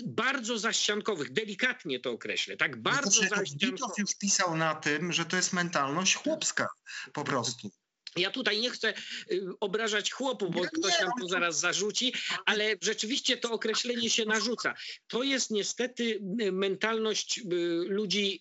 bardzo 0.04 0.58
zaściankowych, 0.58 1.32
delikatnie 1.32 2.00
to 2.00 2.10
określę, 2.10 2.56
tak? 2.56 2.82
Bardzo 2.82 3.10
znaczy, 3.10 3.36
zaściankowych. 3.36 3.98
już 3.98 4.14
pisał 4.18 4.56
na 4.56 4.74
tym, 4.74 5.12
że 5.12 5.24
to 5.24 5.36
jest 5.36 5.52
mentalność 5.52 6.14
chłopska 6.14 6.68
po 7.12 7.24
prostu. 7.24 7.70
Ja 8.16 8.30
tutaj 8.30 8.60
nie 8.60 8.70
chcę 8.70 8.94
y, 9.32 9.42
obrażać 9.60 10.12
chłopów, 10.12 10.50
bo 10.50 10.60
ktoś 10.60 11.00
nam 11.00 11.10
to 11.20 11.28
zaraz 11.28 11.60
zarzuci, 11.60 12.14
ale 12.46 12.76
rzeczywiście 12.80 13.36
to 13.36 13.52
określenie 13.52 14.10
się 14.10 14.24
narzuca. 14.24 14.74
To 15.08 15.22
jest 15.22 15.50
niestety 15.50 16.20
y, 16.42 16.52
mentalność 16.52 17.38
y, 17.38 17.42
ludzi 17.88 18.38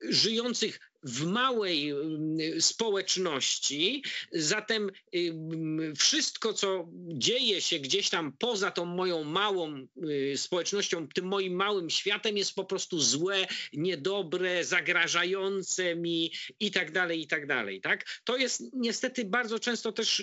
żyjących 0.00 0.80
w 1.02 1.26
małej 1.26 1.94
społeczności, 2.60 4.02
zatem 4.32 4.90
wszystko, 5.98 6.52
co 6.52 6.88
dzieje 7.08 7.60
się 7.60 7.78
gdzieś 7.78 8.10
tam 8.10 8.32
poza 8.38 8.70
tą 8.70 8.84
moją 8.84 9.24
małą 9.24 9.86
społecznością, 10.36 11.08
tym 11.08 11.24
moim 11.24 11.54
małym 11.54 11.90
światem, 11.90 12.36
jest 12.36 12.54
po 12.54 12.64
prostu 12.64 13.00
złe, 13.00 13.46
niedobre, 13.72 14.64
zagrażające 14.64 15.96
mi 15.96 16.32
i 16.60 16.70
tak 16.70 16.92
dalej, 16.92 17.20
i 17.20 17.26
tak 17.26 17.46
dalej. 17.46 17.80
Tak? 17.80 18.20
To 18.24 18.36
jest 18.36 18.62
niestety 18.72 19.24
bardzo 19.24 19.58
często 19.58 19.92
też 19.92 20.22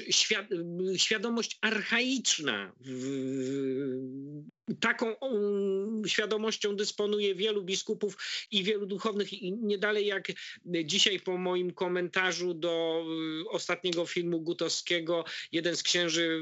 świadomość 0.98 1.58
archaiczna 1.62 2.72
w, 2.80 4.44
taką 4.80 5.14
um, 5.14 6.08
świadomością 6.08 6.76
dysponuje 6.76 7.36
wielu 7.36 7.64
biskupów 7.64 8.18
i 8.52 8.64
wielu 8.64 8.86
duchownych. 8.86 9.34
I 9.34 9.54
nie 9.54 9.78
dalej 9.78 10.06
jak 10.06 10.28
dzisiaj 10.66 11.20
po 11.20 11.38
moim 11.38 11.72
komentarzu 11.72 12.54
do 12.54 13.06
y, 13.46 13.50
ostatniego 13.50 14.06
filmu 14.06 14.42
Gutowskiego, 14.42 15.26
jeden 15.52 15.76
z 15.76 15.84
księży 15.84 16.42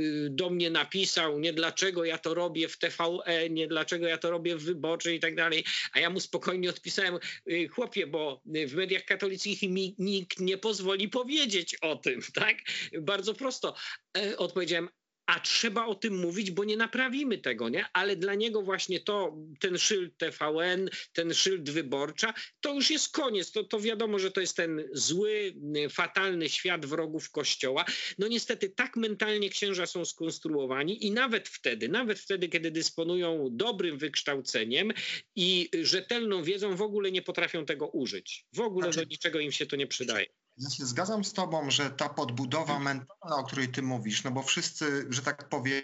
y, 0.00 0.30
do 0.30 0.50
mnie 0.50 0.70
napisał, 0.70 1.38
nie 1.38 1.52
dlaczego 1.52 2.04
ja 2.04 2.18
to 2.18 2.34
robię 2.34 2.68
w 2.68 2.78
TVE, 2.78 3.50
nie 3.50 3.68
dlaczego 3.68 4.06
ja 4.06 4.18
to 4.18 4.30
robię 4.30 4.56
w 4.56 4.64
Wyborczej 4.64 5.16
i 5.16 5.20
tak 5.20 5.34
dalej. 5.34 5.64
A 5.92 6.00
ja 6.00 6.10
mu 6.10 6.20
spokojnie 6.20 6.70
odpisałem, 6.70 7.18
y, 7.50 7.68
chłopie, 7.68 8.06
bo 8.06 8.42
w 8.46 8.74
mediach 8.74 9.04
katolickich 9.04 9.62
mi 9.62 9.94
nikt 9.98 10.40
nie 10.40 10.58
pozwoli 10.58 11.08
powiedzieć 11.08 11.76
o 11.80 11.96
tym, 11.96 12.20
tak? 12.34 12.56
Bardzo 13.00 13.34
prosto. 13.34 13.74
E, 14.18 14.36
odpowiedziałem, 14.36 14.88
a 15.30 15.40
trzeba 15.40 15.86
o 15.86 15.94
tym 15.94 16.16
mówić, 16.18 16.50
bo 16.50 16.64
nie 16.64 16.76
naprawimy 16.76 17.38
tego, 17.38 17.68
nie? 17.68 17.84
Ale 17.92 18.16
dla 18.16 18.34
niego 18.34 18.62
właśnie 18.62 19.00
to, 19.00 19.36
ten 19.60 19.78
szyld 19.78 20.18
TVN, 20.18 20.90
ten 21.12 21.34
szyld 21.34 21.70
wyborcza, 21.70 22.34
to 22.60 22.74
już 22.74 22.90
jest 22.90 23.12
koniec. 23.12 23.52
To, 23.52 23.64
to 23.64 23.80
wiadomo, 23.80 24.18
że 24.18 24.30
to 24.30 24.40
jest 24.40 24.56
ten 24.56 24.84
zły, 24.92 25.54
fatalny 25.90 26.48
świat 26.48 26.86
wrogów 26.86 27.30
Kościoła. 27.30 27.84
No 28.18 28.28
niestety 28.28 28.68
tak 28.70 28.96
mentalnie 28.96 29.50
księża 29.50 29.86
są 29.86 30.04
skonstruowani 30.04 31.06
i 31.06 31.10
nawet 31.10 31.48
wtedy, 31.48 31.88
nawet 31.88 32.18
wtedy, 32.18 32.48
kiedy 32.48 32.70
dysponują 32.70 33.48
dobrym 33.50 33.98
wykształceniem 33.98 34.92
i 35.36 35.68
rzetelną 35.82 36.42
wiedzą, 36.42 36.76
w 36.76 36.82
ogóle 36.82 37.12
nie 37.12 37.22
potrafią 37.22 37.64
tego 37.66 37.88
użyć. 37.88 38.46
W 38.52 38.60
ogóle 38.60 38.92
Znaczy- 38.92 39.06
do 39.06 39.10
niczego 39.10 39.40
im 39.40 39.52
się 39.52 39.66
to 39.66 39.76
nie 39.76 39.86
przydaje. 39.86 40.26
Zgadzam 40.68 41.24
z 41.24 41.32
tobą, 41.32 41.70
że 41.70 41.90
ta 41.90 42.08
podbudowa 42.08 42.78
mentalna, 42.78 43.36
o 43.36 43.44
której 43.44 43.68
ty 43.68 43.82
mówisz, 43.82 44.24
no 44.24 44.30
bo 44.30 44.42
wszyscy, 44.42 45.06
że 45.10 45.22
tak 45.22 45.48
powiem, 45.48 45.82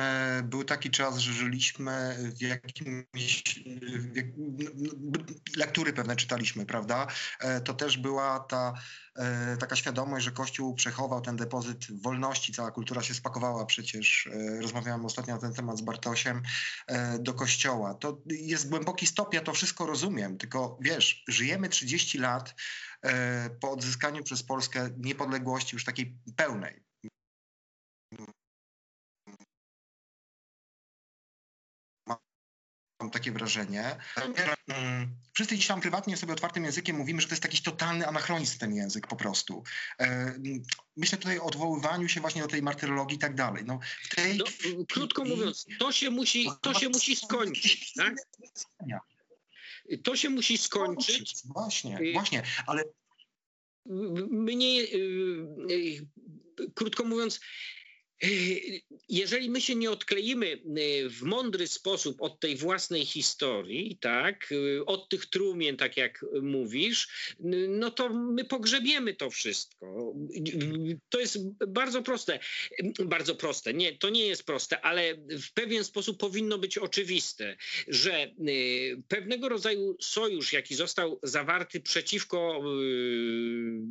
e, 0.00 0.42
był 0.44 0.64
taki 0.64 0.90
czas, 0.90 1.18
że 1.18 1.32
żyliśmy 1.32 2.16
w 2.36 2.42
jakimś, 2.42 3.60
w 3.98 4.16
jak, 4.16 4.26
no, 4.36 4.70
no, 5.00 5.20
lektury 5.56 5.92
pewne 5.92 6.16
czytaliśmy, 6.16 6.66
prawda? 6.66 7.06
E, 7.40 7.60
To 7.60 7.74
też 7.74 7.98
była 7.98 8.40
ta 8.40 8.74
e, 9.16 9.56
taka 9.56 9.76
świadomość, 9.76 10.24
że 10.24 10.32
Kościół 10.32 10.74
przechował 10.74 11.20
ten 11.20 11.36
depozyt 11.36 12.02
wolności, 12.02 12.52
cała 12.52 12.70
kultura 12.70 13.02
się 13.02 13.14
spakowała 13.14 13.66
przecież, 13.66 14.28
rozmawiałem 14.60 15.04
ostatnio 15.04 15.34
na 15.34 15.40
ten 15.40 15.54
temat 15.54 15.78
z 15.78 15.82
Bartosiem, 15.82 16.42
do 17.18 17.34
Kościoła. 17.34 17.94
To 17.94 18.22
jest 18.26 18.68
głęboki 18.68 19.06
stop, 19.06 19.34
ja 19.34 19.40
to 19.40 19.52
wszystko 19.52 19.86
rozumiem, 19.86 20.38
tylko 20.38 20.78
wiesz, 20.80 21.24
żyjemy 21.28 21.68
30 21.68 22.18
lat, 22.18 22.54
po 23.60 23.70
odzyskaniu 23.70 24.24
przez 24.24 24.42
Polskę 24.42 24.90
niepodległości 24.96 25.76
już 25.76 25.84
takiej 25.84 26.18
pełnej. 26.36 26.82
Mam 33.00 33.10
takie 33.10 33.32
wrażenie. 33.32 33.96
Wszyscy 35.34 35.54
gdzieś 35.54 35.66
tam 35.66 35.80
prywatnie 35.80 36.16
sobie 36.16 36.32
otwartym 36.32 36.64
językiem 36.64 36.96
mówimy, 36.96 37.20
że 37.20 37.28
to 37.28 37.32
jest 37.32 37.44
jakiś 37.44 37.62
totalny 37.62 38.06
anachronizm 38.06 38.58
ten 38.58 38.74
język 38.74 39.06
po 39.06 39.16
prostu. 39.16 39.64
E, 40.00 40.34
Myślę 40.96 41.18
tutaj 41.18 41.38
o 41.38 41.44
odwoływaniu 41.44 42.08
się 42.08 42.20
właśnie 42.20 42.42
do 42.42 42.48
tej 42.48 42.62
martyrologii 42.62 43.16
i 43.16 43.20
tak 43.20 43.34
dalej. 43.34 43.64
No, 43.66 43.80
w 44.02 44.14
tej 44.14 44.38
No, 44.38 44.44
krótko 44.88 45.24
mówiąc, 45.24 45.66
to 45.78 45.92
się 45.92 46.10
musi, 46.10 46.50
to 46.60 46.74
się 46.74 46.88
musi 46.88 47.16
skończyć, 47.16 47.92
tak? 47.92 48.14
To 50.02 50.16
się 50.16 50.30
musi 50.30 50.58
skończyć. 50.58 51.34
Właśnie, 51.44 51.98
I- 52.02 52.12
właśnie, 52.12 52.42
ale 52.66 52.84
Mnie, 54.30 54.80
y, 54.82 54.86
y, 55.70 56.70
krótko 56.74 57.04
mówiąc, 57.04 57.36
y, 57.36 57.40
jeżeli 59.08 59.50
my 59.50 59.60
się 59.60 59.74
nie 59.74 59.90
odkleimy 59.90 60.46
y, 60.46 61.10
w 61.10 61.22
mądry 61.22 61.66
sposób 61.66 62.22
od 62.22 62.40
tej 62.40 62.56
własnej 62.56 63.06
historii, 63.06 63.98
tak, 64.00 64.52
y, 64.52 64.84
od 64.86 65.08
tych 65.08 65.26
trumien, 65.26 65.76
tak 65.76 65.96
jak 65.96 66.24
mówisz, 66.42 67.08
no 67.68 67.90
to 67.90 68.08
my 68.08 68.44
pogrzebiemy 68.44 69.14
to 69.14 69.30
wszystko. 69.30 70.14
To 71.08 71.20
jest 71.20 71.38
bardzo 71.68 72.02
proste. 72.02 72.38
Bardzo 73.04 73.34
proste. 73.34 73.74
Nie, 73.74 73.98
to 73.98 74.10
nie 74.10 74.26
jest 74.26 74.44
proste, 74.44 74.80
ale 74.80 75.14
w 75.16 75.52
pewien 75.52 75.84
sposób 75.84 76.18
powinno 76.18 76.58
być 76.58 76.78
oczywiste, 76.78 77.56
że 77.88 78.34
pewnego 79.08 79.48
rodzaju 79.48 79.96
sojusz, 80.00 80.52
jaki 80.52 80.74
został 80.74 81.20
zawarty 81.22 81.80
przeciwko, 81.80 82.62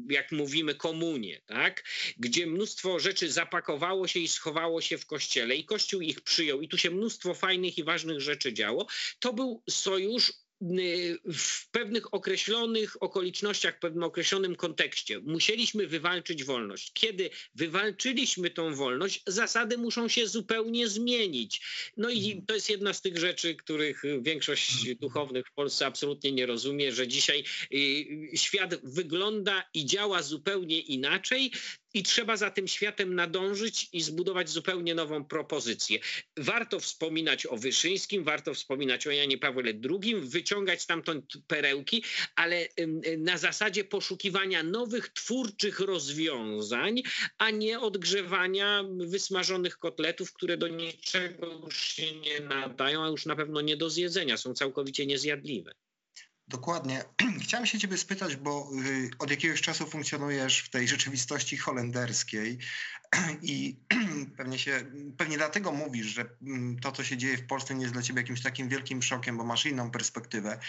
jak 0.09 0.31
mówimy, 0.31 0.75
komunie, 0.75 1.41
tak? 1.45 1.83
gdzie 2.17 2.47
mnóstwo 2.47 2.99
rzeczy 2.99 3.31
zapakowało 3.31 4.07
się 4.07 4.16
i 4.19 4.27
schowało 4.27 4.81
się 4.81 4.97
w 4.97 5.05
kościele 5.05 5.55
i 5.55 5.65
kościół 5.65 6.01
ich 6.01 6.21
przyjął 6.21 6.61
i 6.61 6.67
tu 6.67 6.77
się 6.77 6.91
mnóstwo 6.91 7.33
fajnych 7.33 7.77
i 7.77 7.83
ważnych 7.83 8.21
rzeczy 8.21 8.53
działo, 8.53 8.87
to 9.19 9.33
był 9.33 9.63
sojusz 9.69 10.29
y, 10.29 11.19
w 11.33 11.69
pewnych 11.71 12.13
określonych 12.13 13.03
okolicznościach, 13.03 13.75
w 13.75 13.79
pewnym 13.79 14.03
określonym 14.03 14.55
kontekście. 14.55 15.19
Musieliśmy 15.19 15.87
wywalczyć 15.87 16.43
wolność. 16.43 16.91
Kiedy 16.93 17.29
wywalczyliśmy 17.55 18.49
tą 18.49 18.75
wolność, 18.75 19.23
zasady 19.27 19.77
muszą 19.77 20.07
się 20.07 20.27
zupełnie 20.27 20.87
zmienić. 20.87 21.61
No 21.97 22.09
i 22.09 22.43
to 22.47 22.55
jest 22.55 22.69
jedna 22.69 22.93
z 22.93 23.01
tych 23.01 23.17
rzeczy, 23.17 23.55
których 23.55 24.03
większość 24.21 24.95
duchownych 24.95 25.47
w 25.47 25.53
Polsce 25.53 25.85
absolutnie 25.85 26.31
nie 26.31 26.45
rozumie, 26.45 26.91
że 26.91 27.07
dzisiaj 27.07 27.43
y, 27.73 28.37
świat 28.37 28.75
wygląda 28.83 29.63
i 29.73 29.85
działa 29.85 30.21
zupełnie 30.21 30.79
inaczej. 30.79 31.51
I 31.97 32.03
trzeba 32.03 32.37
za 32.37 32.51
tym 32.51 32.67
światem 32.67 33.15
nadążyć 33.15 33.89
i 33.93 34.01
zbudować 34.01 34.49
zupełnie 34.49 34.95
nową 34.95 35.25
propozycję. 35.25 35.99
Warto 36.37 36.79
wspominać 36.79 37.45
o 37.45 37.57
Wyszyńskim, 37.57 38.23
warto 38.23 38.53
wspominać 38.53 39.07
o 39.07 39.11
Janie 39.11 39.37
Pawle 39.37 39.73
II, 39.89 40.15
wyciągać 40.15 40.81
stamtąd 40.81 41.33
perełki, 41.47 42.03
ale 42.35 42.67
na 43.17 43.37
zasadzie 43.37 43.83
poszukiwania 43.83 44.63
nowych 44.63 45.09
twórczych 45.09 45.79
rozwiązań, 45.79 47.01
a 47.37 47.49
nie 47.49 47.79
odgrzewania 47.79 48.83
wysmażonych 48.97 49.77
kotletów, 49.77 50.33
które 50.33 50.57
do 50.57 50.67
niczego 50.67 51.61
już 51.65 51.81
się 51.81 52.15
nie 52.15 52.39
nadają, 52.39 53.03
a 53.03 53.07
już 53.07 53.25
na 53.25 53.35
pewno 53.35 53.61
nie 53.61 53.77
do 53.77 53.89
zjedzenia, 53.89 54.37
są 54.37 54.53
całkowicie 54.53 55.05
niezjadliwe. 55.05 55.71
Dokładnie. 56.47 57.03
Chciałem 57.43 57.65
się 57.65 57.79
ciebie 57.79 57.97
spytać, 57.97 58.35
bo 58.35 58.69
y, 58.85 59.09
od 59.19 59.29
jakiegoś 59.29 59.61
czasu 59.61 59.85
funkcjonujesz 59.85 60.59
w 60.59 60.69
tej 60.69 60.87
rzeczywistości 60.87 61.57
holenderskiej 61.57 62.57
i 63.41 63.75
pewnie 64.37 64.59
się, 64.59 64.85
pewnie 65.17 65.37
dlatego 65.37 65.71
mówisz, 65.71 66.07
że 66.07 66.25
mm, 66.41 66.79
to, 66.79 66.91
co 66.91 67.03
się 67.03 67.17
dzieje 67.17 67.37
w 67.37 67.47
Polsce 67.47 67.75
nie 67.75 67.81
jest 67.81 67.93
dla 67.93 68.01
ciebie 68.01 68.21
jakimś 68.21 68.41
takim 68.41 68.69
wielkim 68.69 69.03
szokiem, 69.03 69.37
bo 69.37 69.43
masz 69.43 69.65
inną 69.65 69.91
perspektywę. 69.91 70.59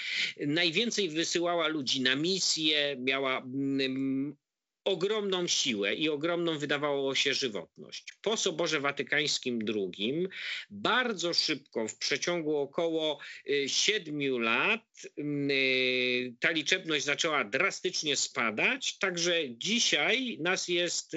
Najwięcej 0.46 1.08
wysyłała 1.08 1.68
ludzi 1.68 2.00
na 2.00 2.16
misje, 2.16 2.96
miała 2.98 3.38
mm, 3.38 4.36
ogromną 4.84 5.46
siłę 5.46 5.94
i 5.94 6.08
ogromną 6.08 6.58
wydawało 6.58 7.14
się 7.14 7.34
żywotność. 7.34 8.04
Po 8.22 8.36
Soborze 8.36 8.80
Watykańskim 8.80 9.58
II 9.74 10.28
bardzo 10.70 11.34
szybko, 11.34 11.88
w 11.88 11.98
przeciągu 11.98 12.56
około 12.56 13.18
y, 13.48 13.68
siedmiu 13.68 14.38
lat, 14.38 15.02
y, 15.18 16.34
ta 16.40 16.50
liczebność 16.50 17.04
zaczęła 17.04 17.44
drastycznie 17.44 18.16
spadać, 18.16 18.98
także 18.98 19.50
dzisiaj 19.50 20.38
nas 20.40 20.68
jest 20.68 21.16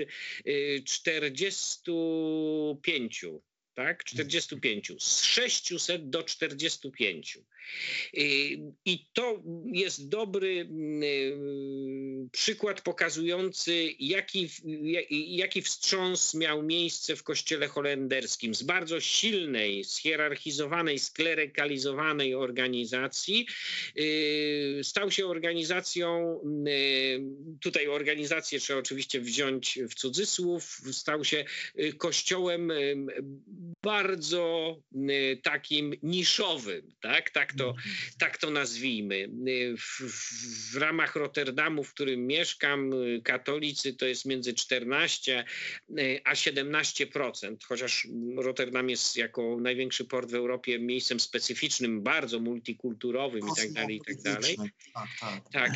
45 0.85 3.23
y, 3.23 3.39
tak? 3.77 4.03
45, 4.03 4.91
z 4.99 5.23
600 5.23 6.09
do 6.09 6.23
45. 6.23 7.39
I 8.85 9.05
to 9.13 9.43
jest 9.65 10.09
dobry 10.09 10.59
mm, 10.61 11.03
y, 11.03 12.29
przykład 12.31 12.81
pokazujący, 12.81 13.89
jaki, 13.99 14.49
jaki 15.09 15.61
wstrząs 15.61 16.33
miał 16.33 16.63
miejsce 16.63 17.15
w 17.15 17.23
kościele 17.23 17.67
holenderskim. 17.67 18.55
Z 18.55 18.63
bardzo 18.63 18.99
silnej, 18.99 19.83
schierarchizowanej, 19.83 20.99
sklerykalizowanej 20.99 22.35
organizacji 22.35 23.47
y, 23.97 24.79
stał 24.83 25.11
się 25.11 25.27
organizacją, 25.27 26.39
y, 26.67 27.21
tutaj 27.61 27.87
organizację 27.87 28.59
trzeba 28.59 28.79
oczywiście 28.79 29.21
wziąć 29.21 29.79
w 29.89 29.95
cudzysłów, 29.95 30.81
stał 30.91 31.25
się 31.25 31.45
kościołem 31.97 32.71
bardzo 33.83 34.77
takim 35.43 35.93
niszowym, 36.03 36.93
tak? 37.01 37.29
tak 37.29 37.55
to, 37.57 37.69
mhm. 37.69 37.95
tak 38.17 38.37
to 38.37 38.51
nazwijmy. 38.51 39.29
W, 39.77 40.01
w, 40.73 40.77
ramach 40.77 41.15
Rotterdamu, 41.15 41.83
w 41.83 41.93
którym 41.93 42.27
mieszkam, 42.27 42.91
katolicy 43.23 43.93
to 43.93 44.05
jest 44.05 44.25
między 44.25 44.53
14 44.53 45.45
a 46.23 46.33
17%, 46.33 47.55
chociaż 47.65 48.07
Rotterdam 48.35 48.89
jest 48.89 49.17
jako 49.17 49.57
największy 49.61 50.05
port 50.05 50.31
w 50.31 50.35
Europie 50.35 50.79
miejscem 50.79 51.19
specyficznym, 51.19 52.03
bardzo 52.03 52.39
multikulturowym 52.39 53.41
i 53.53 53.55
tak 53.55 53.71
dalej, 53.71 53.95
i 53.95 54.01
tak 54.01 54.21
dalej. 54.21 54.57
Tak, 54.93 55.09
tak. 55.19 55.51
tak 55.51 55.71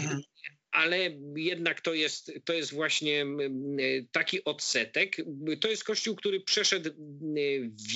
ale 0.71 1.09
jednak 1.35 1.81
to 1.81 1.93
jest, 1.93 2.31
to 2.45 2.53
jest 2.53 2.73
właśnie 2.73 3.25
taki 4.11 4.43
odsetek. 4.43 5.17
To 5.61 5.67
jest 5.67 5.83
kościół, 5.83 6.15
który 6.15 6.39
przeszedł 6.39 6.89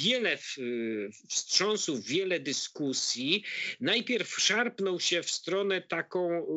wiele 0.03 0.38
wstrząsów, 1.30 2.05
wiele 2.05 2.39
dyskusji. 2.39 3.43
Najpierw 3.80 4.41
szarpnął 4.41 4.99
się 4.99 5.23
w 5.23 5.32
stronę 5.32 5.82
taką, 5.82 6.47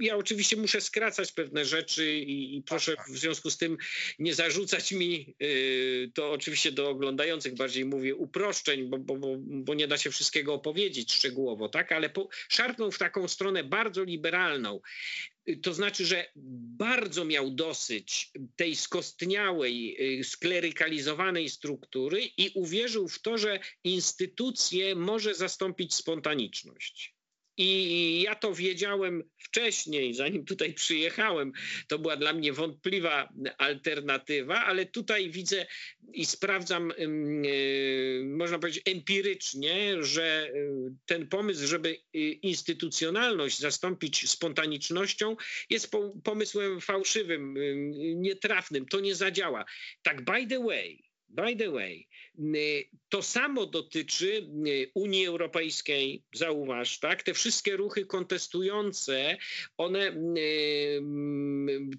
ja 0.00 0.16
oczywiście 0.16 0.56
muszę 0.56 0.80
skracać 0.80 1.32
pewne 1.32 1.64
rzeczy 1.64 2.18
i, 2.18 2.56
i 2.56 2.62
proszę 2.62 2.96
w 3.08 3.18
związku 3.18 3.50
z 3.50 3.56
tym 3.56 3.76
nie 4.18 4.34
zarzucać 4.34 4.92
mi, 4.92 5.34
y, 5.42 6.10
to 6.14 6.32
oczywiście 6.32 6.72
do 6.72 6.88
oglądających 6.88 7.54
bardziej 7.54 7.84
mówię, 7.84 8.14
uproszczeń, 8.14 8.84
bo, 8.84 8.98
bo, 8.98 9.16
bo, 9.16 9.36
bo 9.38 9.74
nie 9.74 9.88
da 9.88 9.98
się 9.98 10.10
wszystkiego 10.10 10.54
opowiedzieć 10.54 11.12
szczegółowo, 11.12 11.68
tak? 11.68 11.92
ale 11.92 12.10
po, 12.10 12.28
szarpnął 12.48 12.92
w 12.92 12.98
taką 12.98 13.28
stronę 13.28 13.64
bardzo 13.64 14.04
liberalną. 14.04 14.80
To 15.62 15.74
znaczy, 15.74 16.06
że 16.06 16.32
bardzo 16.78 17.24
miał 17.24 17.50
dosyć 17.50 18.30
tej 18.56 18.76
skostniałej, 18.76 19.96
y, 20.20 20.24
sklerykalizowanej 20.24 21.50
struktury 21.50 22.22
i 22.36 22.50
uwierzył 22.54 23.08
w 23.08 23.22
to, 23.22 23.38
że 23.38 23.60
instytucje 23.84 24.94
może 24.94 25.34
zastąpić 25.34 25.94
spontaniczność. 25.94 27.17
I 27.58 28.22
ja 28.22 28.34
to 28.34 28.54
wiedziałem 28.54 29.22
wcześniej, 29.38 30.14
zanim 30.14 30.44
tutaj 30.44 30.74
przyjechałem. 30.74 31.52
To 31.88 31.98
była 31.98 32.16
dla 32.16 32.32
mnie 32.32 32.52
wątpliwa 32.52 33.28
alternatywa, 33.58 34.64
ale 34.64 34.86
tutaj 34.86 35.30
widzę 35.30 35.66
i 36.12 36.26
sprawdzam, 36.26 36.90
e, 36.90 36.94
można 38.24 38.58
powiedzieć, 38.58 38.82
empirycznie, 38.86 40.02
że 40.04 40.22
e, 40.22 40.52
ten 41.06 41.28
pomysł, 41.28 41.66
żeby 41.66 41.90
e, 41.90 42.18
instytucjonalność 42.18 43.58
zastąpić 43.58 44.30
spontanicznością, 44.30 45.36
jest 45.70 45.90
pomysłem 46.24 46.80
fałszywym, 46.80 47.54
nietrafnym. 48.16 48.86
To 48.86 49.00
nie 49.00 49.14
zadziała. 49.14 49.64
Tak, 50.02 50.24
by 50.24 50.46
the 50.46 50.64
way, 50.64 51.08
by 51.28 51.56
the 51.56 51.70
way, 51.70 52.08
to 53.08 53.22
samo 53.22 53.66
dotyczy 53.66 54.46
Unii 54.94 55.26
Europejskiej, 55.26 56.22
zauważ, 56.34 56.98
tak? 56.98 57.22
Te 57.22 57.34
wszystkie 57.34 57.76
ruchy 57.76 58.06
kontestujące, 58.06 59.36
one 59.76 60.12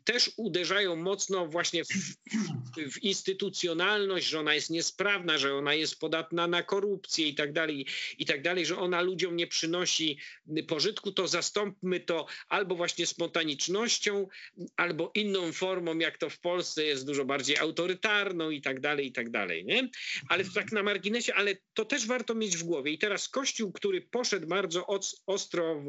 też 0.04 0.32
uderzają 0.38 0.96
mocno 0.96 1.48
właśnie 1.48 1.84
w, 1.86 1.90
w 2.92 3.04
instytucjonalność, 3.04 4.28
że 4.28 4.40
ona 4.40 4.54
jest 4.54 4.70
niesprawna, 4.70 5.38
że 5.38 5.56
ona 5.56 5.74
jest 5.74 6.00
podatna 6.00 6.48
na 6.48 6.64
korupcję 6.64 7.28
i 7.28 7.36
tak 7.36 7.54
dalej, 7.54 7.86
i 8.18 8.26
tak 8.26 8.42
dalej, 8.42 8.66
że 8.66 8.78
ona 8.78 9.02
ludziom 9.02 9.36
nie 9.36 9.48
przynosi 9.48 10.18
pożytku, 10.68 11.12
to 11.12 11.28
zastąpmy 11.28 12.00
to 12.00 12.26
albo 12.50 12.76
właśnie 12.76 13.06
spontanicznością, 13.06 14.28
albo 14.78 15.12
inną 15.16 15.52
formą, 15.52 15.98
jak 15.98 16.18
to 16.18 16.30
w 16.30 16.40
Polsce 16.40 16.84
jest 16.84 17.06
dużo 17.06 17.26
bardziej 17.26 17.58
autorytarną 17.58 18.50
i 18.50 18.62
tak 18.62 18.80
dalej, 18.80 19.08
i 19.08 19.12
tak 19.12 19.30
dalej, 19.30 19.66
nie? 19.66 19.90
Ale 20.30 20.44
tak 20.46 20.72
na 20.72 20.84
marginesie, 20.84 21.34
ale 21.36 21.56
to 21.74 21.86
też 21.86 22.08
warto 22.08 22.36
mieć 22.36 22.58
w 22.58 22.64
głowie. 22.64 22.92
I 22.92 22.98
teraz 22.98 23.30
Kościół, 23.30 23.72
który 23.72 24.02
poszedł 24.02 24.48
bardzo 24.48 24.88
ostro 25.26 25.82
w, 25.82 25.86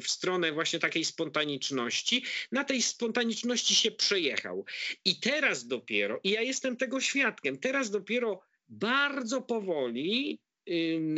w 0.00 0.10
stronę 0.10 0.52
właśnie 0.52 0.78
takiej 0.78 1.04
spontaniczności, 1.04 2.24
na 2.52 2.64
tej 2.64 2.82
spontaniczności 2.82 3.74
się 3.74 3.90
przejechał. 3.90 4.64
I 5.04 5.20
teraz 5.20 5.66
dopiero, 5.66 6.20
i 6.24 6.30
ja 6.30 6.42
jestem 6.42 6.76
tego 6.76 7.00
świadkiem, 7.00 7.58
teraz 7.58 7.90
dopiero 7.90 8.40
bardzo 8.68 9.42
powoli 9.42 10.40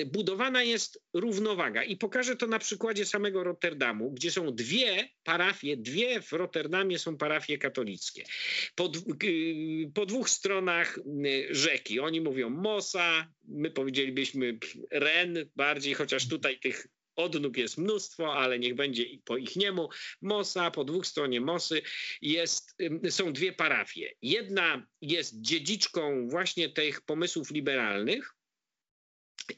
budowana 0.07 0.63
jest 0.63 1.03
równowaga. 1.15 1.85
I 1.85 1.97
pokażę 1.97 2.37
to 2.37 2.47
na 2.47 2.59
przykładzie 2.59 3.07
samego 3.07 3.45
Rotterdamu, 3.45 4.11
gdzie 4.11 4.31
są 4.31 4.55
dwie 4.55 5.09
parafie, 5.25 5.77
dwie 5.77 6.21
w 6.23 6.33
Rotterdamie 6.33 6.99
są 6.99 7.17
parafie 7.17 7.59
katolickie. 7.59 8.25
Po, 8.75 8.93
po 9.95 10.07
dwóch 10.07 10.31
stronach 10.31 10.99
rzeki. 11.51 12.01
Oni 12.01 12.21
mówią 12.21 12.51
Mosa, 12.51 13.33
my 13.49 13.71
powiedzielibyśmy 13.71 14.59
Ren 14.91 15.51
bardziej, 15.57 15.95
chociaż 15.95 16.29
tutaj 16.29 16.59
tych 16.61 16.87
odnóg 17.17 17.57
jest 17.57 17.79
mnóstwo, 17.79 18.35
ale 18.35 18.59
niech 18.59 18.75
będzie 18.75 19.05
po 19.25 19.37
ich 19.37 19.57
niemu. 19.57 19.89
Mosa, 20.23 20.71
po 20.71 20.85
dwóch 20.85 21.07
stronie 21.07 21.41
Mosy 21.41 21.83
jest, 22.23 22.77
są 23.11 23.33
dwie 23.33 23.53
parafie. 23.53 24.13
Jedna 24.23 24.87
jest 25.01 25.41
dziedziczką 25.41 26.29
właśnie 26.29 26.69
tych 26.69 27.01
pomysłów 27.01 27.51
liberalnych, 27.51 28.36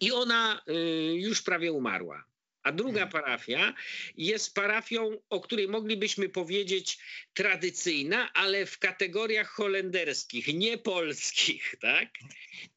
i 0.01 0.13
ona 0.13 0.63
y, 0.69 0.73
już 1.15 1.43
prawie 1.43 1.73
umarła. 1.73 2.25
A 2.63 2.73
druga 2.73 3.03
mhm. 3.03 3.11
parafia 3.11 3.75
jest 4.17 4.55
parafią, 4.55 5.21
o 5.31 5.41
której 5.41 5.69
moglibyśmy 5.69 6.29
powiedzieć 6.29 6.99
tradycyjna, 7.35 8.33
ale 8.33 8.67
w 8.67 8.79
kategoriach 8.79 9.49
holenderskich, 9.49 10.55
nie 10.55 10.79
polskich, 10.79 11.75
tak? 11.81 12.09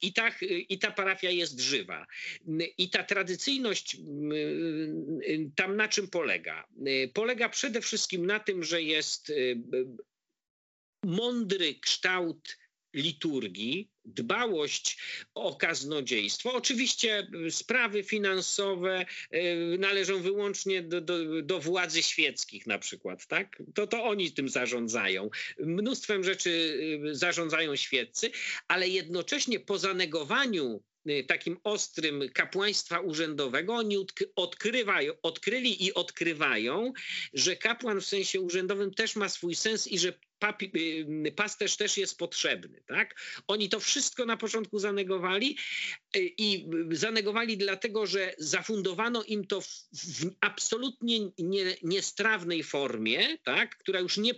I 0.01 0.13
ta, 0.13 0.31
I 0.69 0.79
ta 0.79 0.91
parafia 0.91 1.29
jest 1.29 1.59
żywa. 1.59 2.07
I 2.77 2.89
ta 2.89 3.03
tradycyjność 3.03 3.95
y, 3.95 3.99
y, 5.29 5.51
tam 5.55 5.75
na 5.75 5.87
czym 5.87 6.07
polega? 6.07 6.67
Polega 7.13 7.49
przede 7.49 7.81
wszystkim 7.81 8.25
na 8.25 8.39
tym, 8.39 8.63
że 8.63 8.81
jest 8.81 9.31
mądry 11.03 11.75
kształt 11.75 12.57
liturgii, 12.93 13.90
dbałość 14.05 14.97
o 15.35 15.55
kaznodziejstwo. 15.55 16.53
Oczywiście 16.53 17.27
sprawy 17.49 18.03
finansowe 18.03 19.05
y, 19.33 19.77
należą 19.79 20.21
wyłącznie 20.21 20.81
do, 20.81 21.01
do, 21.01 21.41
do, 21.41 21.59
władzy 21.59 22.03
świeckich 22.03 22.67
na 22.67 22.79
przykład, 22.79 23.27
tak? 23.27 23.63
To, 23.75 23.87
to 23.87 24.03
oni 24.03 24.31
tym 24.31 24.49
zarządzają. 24.49 25.29
Mnóstwem 25.59 26.23
rzeczy 26.23 26.49
y, 27.09 27.15
zarządzają 27.15 27.75
świeccy, 27.75 28.31
ale 28.67 28.89
jednocześnie 28.89 29.59
po 29.59 29.77
zanegowaniu 29.77 30.83
y, 31.09 31.23
takim 31.27 31.57
ostrym 31.63 32.29
kapłaństwa 32.33 32.99
urzędowego, 32.99 33.75
oni 33.75 34.05
odkrywają, 34.35 35.13
odkryli 35.21 35.85
i 35.85 35.93
odkrywają, 35.93 36.93
że 37.33 37.55
kapłan 37.55 38.01
w 38.01 38.05
sensie 38.05 38.41
urzędowym 38.41 38.93
też 38.93 39.15
ma 39.15 39.29
swój 39.29 39.55
sens 39.55 39.87
i 39.87 39.99
że 39.99 40.13
papi, 40.41 40.71
y, 41.27 41.31
pasterz 41.31 41.77
też 41.77 41.97
jest 41.97 42.17
potrzebny. 42.17 42.83
Tak? 42.87 43.15
Oni 43.47 43.69
to 43.69 43.79
wszystko 43.79 44.25
na 44.25 44.37
początku 44.37 44.79
zanegowali 44.79 45.57
y, 46.15 46.31
i 46.37 46.67
zanegowali 46.91 47.57
dlatego, 47.57 48.05
że 48.05 48.33
zafundowano 48.37 49.23
im 49.23 49.47
to 49.47 49.61
w, 49.61 49.67
w 49.93 50.31
absolutnie 50.41 51.19
nie, 51.37 51.75
niestrawnej 51.83 52.63
formie, 52.63 53.37
tak? 53.43 53.77
która 53.77 53.99
już 53.99 54.17
nie, 54.17 54.33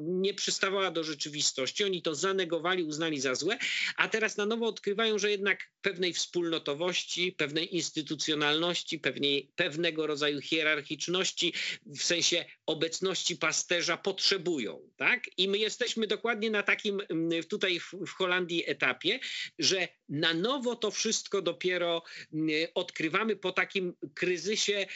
nie 0.00 0.34
przystawała 0.34 0.90
do 0.90 1.04
rzeczywistości. 1.04 1.84
Oni 1.84 2.02
to 2.02 2.14
zanegowali, 2.14 2.82
uznali 2.82 3.20
za 3.20 3.34
złe, 3.34 3.58
a 3.96 4.08
teraz 4.08 4.36
na 4.36 4.46
nowo 4.46 4.66
odkrywają, 4.66 5.18
że 5.18 5.30
jednak 5.30 5.70
pewnej 5.82 6.12
wspólnotowości, 6.12 7.32
pewnej 7.32 7.76
instytucjonalności, 7.76 8.98
pewnej, 8.98 9.50
pewnego 9.56 10.06
rodzaju 10.06 10.40
hierarchiczności 10.40 11.52
w 11.86 12.02
sensie 12.02 12.44
obecności 12.66 13.36
pasterza 13.36 13.96
potrzebują. 13.96 14.90
Tak? 14.96 15.13
I 15.36 15.48
my 15.48 15.58
jesteśmy 15.58 16.06
dokładnie 16.06 16.50
na 16.50 16.62
takim 16.62 17.00
mm, 17.08 17.42
tutaj 17.42 17.80
w, 17.80 17.94
w 18.06 18.10
Holandii 18.10 18.64
etapie, 18.66 19.20
że 19.58 19.88
na 20.08 20.34
nowo 20.34 20.76
to 20.76 20.90
wszystko 20.90 21.42
dopiero 21.42 22.02
mm, 22.32 22.48
odkrywamy 22.74 23.36
po 23.36 23.52
takim 23.52 23.94
kryzysie 24.14 24.86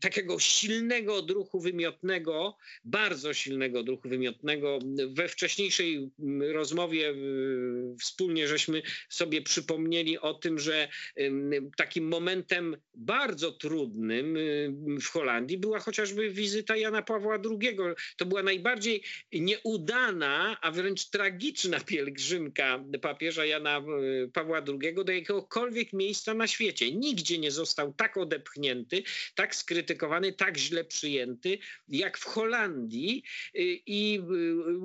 takiego 0.00 0.38
silnego 0.38 1.16
odruchu 1.16 1.60
wymiotnego, 1.60 2.56
bardzo 2.84 3.34
silnego 3.34 3.80
odruchu 3.80 4.08
wymiotnego. 4.08 4.78
We 5.08 5.28
wcześniejszej 5.28 6.10
mm, 6.18 6.52
rozmowie 6.52 7.14
wspólnie 8.00 8.48
żeśmy 8.48 8.82
sobie 9.08 9.42
przypomnieli 9.42 10.18
o 10.18 10.34
tym, 10.34 10.58
że 10.58 10.88
takim 11.76 12.08
momentem 12.08 12.76
bardzo 12.94 13.52
trudnym 13.52 14.38
w 15.00 15.06
Holandii 15.06 15.58
była 15.58 15.78
chociażby 15.78 16.30
wizyta 16.30 16.76
Jana 16.76 17.02
Pawła 17.02 17.34
II. 17.34 17.76
To 18.16 18.26
była 18.26 18.42
najbardziej 18.42 19.02
nieudana, 19.32 20.60
a 20.60 20.70
wręcz 20.70 21.04
tragiczna 21.10 21.80
pielgrzymka 21.80 22.84
papieża 23.02 23.44
Jana 23.44 23.82
Pawła 24.32 24.62
II 24.82 24.94
do 25.04 25.12
jakiegokolwiek 25.12 25.92
miejsca 25.92 26.34
na 26.34 26.46
świecie. 26.46 26.92
Nigdzie 26.92 27.38
nie 27.38 27.50
został 27.50 27.94
tak 27.94 28.16
odepchnięty, 28.16 29.02
tak 29.34 29.54
skrytykowany, 29.54 30.32
tak 30.32 30.56
źle 30.58 30.84
przyjęty, 30.84 31.58
jak 31.88 32.18
w 32.18 32.24
Holandii 32.24 33.22
i 33.86 34.20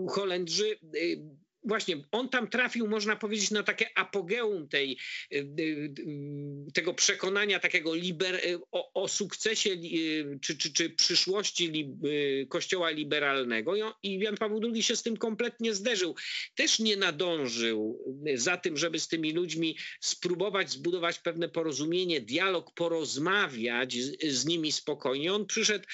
Holendrzy 0.10 0.78
właśnie 1.66 1.98
on 2.12 2.30
tam 2.30 2.48
trafił, 2.48 2.88
można 2.88 3.16
powiedzieć, 3.16 3.52
na 3.52 3.64
takie 3.64 3.98
apogeum 3.98 4.68
tej, 4.68 4.98
y, 5.34 5.38
y, 5.38 5.44
y, 5.60 6.72
tego 6.74 6.94
przekonania 6.94 7.60
takiego 7.60 7.96
liber, 7.96 8.42
o, 8.72 9.04
o 9.04 9.08
sukcesie 9.08 9.70
czy, 10.42 10.58
czy, 10.58 10.74
czy 10.74 10.90
przyszłości 10.90 11.68
li, 11.68 11.98
kościoła 12.50 12.90
liberalnego 12.90 13.74
i 14.04 14.20
Jan 14.20 14.38
Paweł 14.38 14.62
II 14.74 14.84
się 14.84 14.96
z 14.96 15.04
tym 15.04 15.18
kompletnie 15.18 15.74
zderzył. 15.74 16.16
Też 16.56 16.80
nie 16.80 16.98
nadążył 16.98 18.04
za 18.36 18.58
tym, 18.58 18.78
żeby 18.78 19.00
z 19.00 19.08
tymi 19.08 19.32
ludźmi 19.32 19.78
spróbować 20.02 20.72
zbudować 20.72 21.20
pewne 21.20 21.50
porozumienie, 21.50 22.22
dialog, 22.22 22.74
porozmawiać 22.74 23.94
z, 23.94 24.24
z 24.24 24.46
nimi 24.46 24.72
spokojnie. 24.72 25.34
On 25.34 25.46
przyszedł 25.46 25.86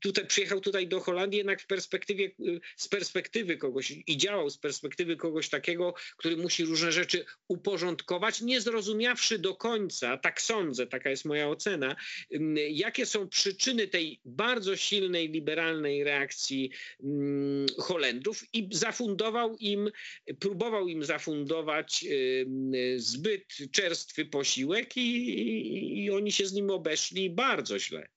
tutaj, 0.00 0.26
przyjechał 0.26 0.60
tutaj 0.60 0.88
do 0.88 1.00
Holandii 1.00 1.38
jednak 1.38 1.62
w 1.62 1.66
perspektywie, 1.66 2.30
z 2.76 2.88
perspektywy 2.88 3.56
kogoś 3.56 3.91
i 4.06 4.16
działał 4.16 4.50
z 4.50 4.58
perspektywy 4.58 5.16
kogoś 5.16 5.48
takiego, 5.48 5.94
który 6.16 6.36
musi 6.36 6.64
różne 6.64 6.92
rzeczy 6.92 7.24
uporządkować, 7.48 8.40
nie 8.40 8.60
zrozumiawszy 8.60 9.38
do 9.38 9.54
końca, 9.54 10.16
tak 10.16 10.42
sądzę, 10.42 10.86
taka 10.86 11.10
jest 11.10 11.24
moja 11.24 11.48
ocena, 11.48 11.96
jakie 12.70 13.06
są 13.06 13.28
przyczyny 13.28 13.88
tej 13.88 14.20
bardzo 14.24 14.76
silnej 14.76 15.28
liberalnej 15.28 16.04
reakcji 16.04 16.70
Holendrów 17.78 18.54
i 18.54 18.68
zafundował 18.72 19.56
im, 19.56 19.90
próbował 20.40 20.88
im 20.88 21.04
zafundować 21.04 22.04
zbyt 22.96 23.46
czerstwy 23.72 24.26
posiłek 24.26 24.96
i, 24.96 26.04
i 26.04 26.10
oni 26.10 26.32
się 26.32 26.46
z 26.46 26.52
nim 26.52 26.70
obeszli 26.70 27.30
bardzo 27.30 27.78
źle. 27.78 28.08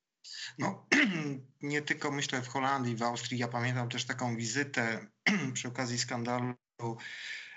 No, 0.60 0.86
nie 1.62 1.82
tylko 1.82 2.12
myślę 2.12 2.42
w 2.42 2.48
Holandii, 2.48 2.96
w 2.96 3.04
Austrii. 3.04 3.40
Ja 3.40 3.48
pamiętam 3.48 3.90
też 3.90 4.06
taką 4.06 4.36
wizytę 4.36 5.08
przy 5.54 5.68
okazji 5.68 6.00
skandalu 6.00 6.56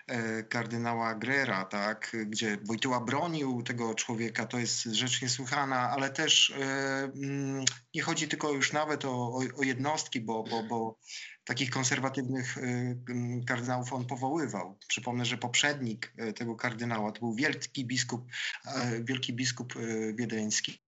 e, 0.06 0.42
kardynała 0.42 1.14
Grera, 1.14 1.64
tak, 1.64 2.16
gdzie 2.26 2.58
Wojtyła 2.64 3.00
bronił 3.00 3.62
tego 3.62 3.94
człowieka, 3.94 4.46
to 4.46 4.58
jest 4.58 4.82
rzecz 4.82 5.22
niesłychana, 5.22 5.90
ale 5.90 6.10
też 6.10 6.50
e, 6.50 6.64
mm, 7.04 7.64
nie 7.94 8.02
chodzi 8.02 8.28
tylko 8.28 8.52
już 8.52 8.72
nawet 8.72 9.04
o, 9.04 9.40
o 9.56 9.62
jednostki, 9.62 10.20
bo, 10.20 10.44
bo, 10.50 10.62
bo 10.62 10.98
takich 11.44 11.70
konserwatywnych 11.70 12.58
e, 12.58 12.94
kardynałów 13.46 13.92
on 13.92 14.06
powoływał. 14.06 14.78
Przypomnę, 14.88 15.24
że 15.24 15.38
poprzednik 15.38 16.12
tego 16.36 16.56
kardynała 16.56 17.12
to 17.12 17.20
był 17.20 17.34
wielki 17.34 17.86
biskup, 17.86 18.26
wielki 19.04 19.32
biskup 19.32 19.74
wiedeński. 20.14 20.87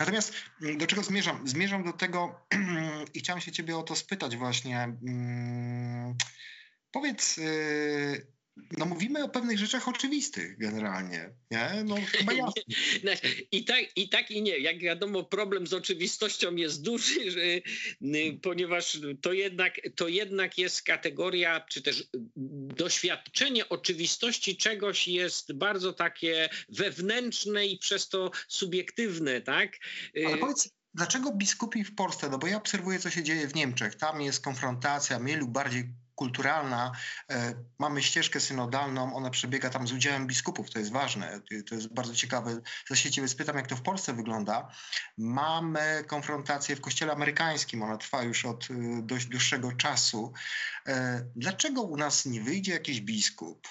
Natomiast 0.00 0.34
mm, 0.62 0.78
do 0.78 0.86
czego 0.86 1.02
zmierzam? 1.02 1.48
Zmierzam 1.48 1.84
do 1.84 1.92
tego 1.92 2.40
i 3.14 3.20
chciałem 3.20 3.40
się 3.40 3.52
ciebie 3.52 3.76
o 3.76 3.82
to 3.82 3.96
spytać 3.96 4.36
właśnie. 4.36 4.78
Mm, 4.82 6.14
powiedz, 6.90 7.38
y, 7.38 8.35
no 8.78 8.86
mówimy 8.86 9.24
o 9.24 9.28
pewnych 9.28 9.58
rzeczach 9.58 9.88
oczywistych 9.88 10.58
generalnie, 10.58 11.30
nie? 11.50 11.84
No 11.84 11.96
chyba 12.12 12.32
jasne. 12.32 12.62
I 13.52 13.64
tak, 13.64 13.80
I 13.96 14.08
tak 14.08 14.30
i 14.30 14.42
nie. 14.42 14.58
Jak 14.58 14.78
wiadomo, 14.78 15.24
problem 15.24 15.66
z 15.66 15.72
oczywistością 15.72 16.56
jest 16.56 16.82
duży, 16.82 17.30
że, 17.30 17.40
ponieważ 18.42 18.98
to 19.20 19.32
jednak, 19.32 19.80
to 19.96 20.08
jednak 20.08 20.58
jest 20.58 20.82
kategoria, 20.82 21.60
czy 21.60 21.82
też 21.82 22.08
doświadczenie 22.76 23.68
oczywistości 23.68 24.56
czegoś 24.56 25.08
jest 25.08 25.52
bardzo 25.52 25.92
takie 25.92 26.48
wewnętrzne 26.68 27.66
i 27.66 27.78
przez 27.78 28.08
to 28.08 28.30
subiektywne, 28.48 29.40
tak? 29.40 29.72
Ale 30.26 30.38
powiedz, 30.38 30.68
dlaczego 30.94 31.32
biskupi 31.32 31.84
w 31.84 31.94
Polsce, 31.94 32.30
no 32.30 32.38
bo 32.38 32.46
ja 32.46 32.56
obserwuję, 32.56 32.98
co 32.98 33.10
się 33.10 33.22
dzieje 33.22 33.48
w 33.48 33.54
Niemczech, 33.54 33.94
tam 33.94 34.20
jest 34.20 34.44
konfrontacja 34.44 35.18
mniej 35.18 35.36
lub 35.36 35.50
bardziej 35.50 35.84
kulturalna. 36.16 36.92
E, 37.30 37.54
mamy 37.78 38.02
ścieżkę 38.02 38.40
synodalną, 38.40 39.16
ona 39.16 39.30
przebiega 39.30 39.70
tam 39.70 39.88
z 39.88 39.92
udziałem 39.92 40.26
biskupów, 40.26 40.70
to 40.70 40.78
jest 40.78 40.92
ważne, 40.92 41.40
to 41.68 41.74
jest 41.74 41.94
bardzo 41.94 42.14
ciekawe. 42.14 42.60
Zaś 42.88 43.02
się 43.02 43.10
ciebie 43.10 43.28
spytam, 43.28 43.56
jak 43.56 43.66
to 43.66 43.76
w 43.76 43.82
Polsce 43.82 44.12
wygląda. 44.12 44.68
Mamy 45.18 46.04
konfrontację 46.06 46.76
w 46.76 46.80
kościele 46.80 47.12
amerykańskim, 47.12 47.82
ona 47.82 47.96
trwa 47.96 48.22
już 48.22 48.44
od 48.44 48.68
e, 48.70 48.74
dość 49.02 49.26
dłuższego 49.26 49.72
czasu. 49.72 50.32
E, 50.86 51.24
dlaczego 51.36 51.82
u 51.82 51.96
nas 51.96 52.26
nie 52.26 52.40
wyjdzie 52.40 52.72
jakiś 52.72 53.00
biskup, 53.00 53.68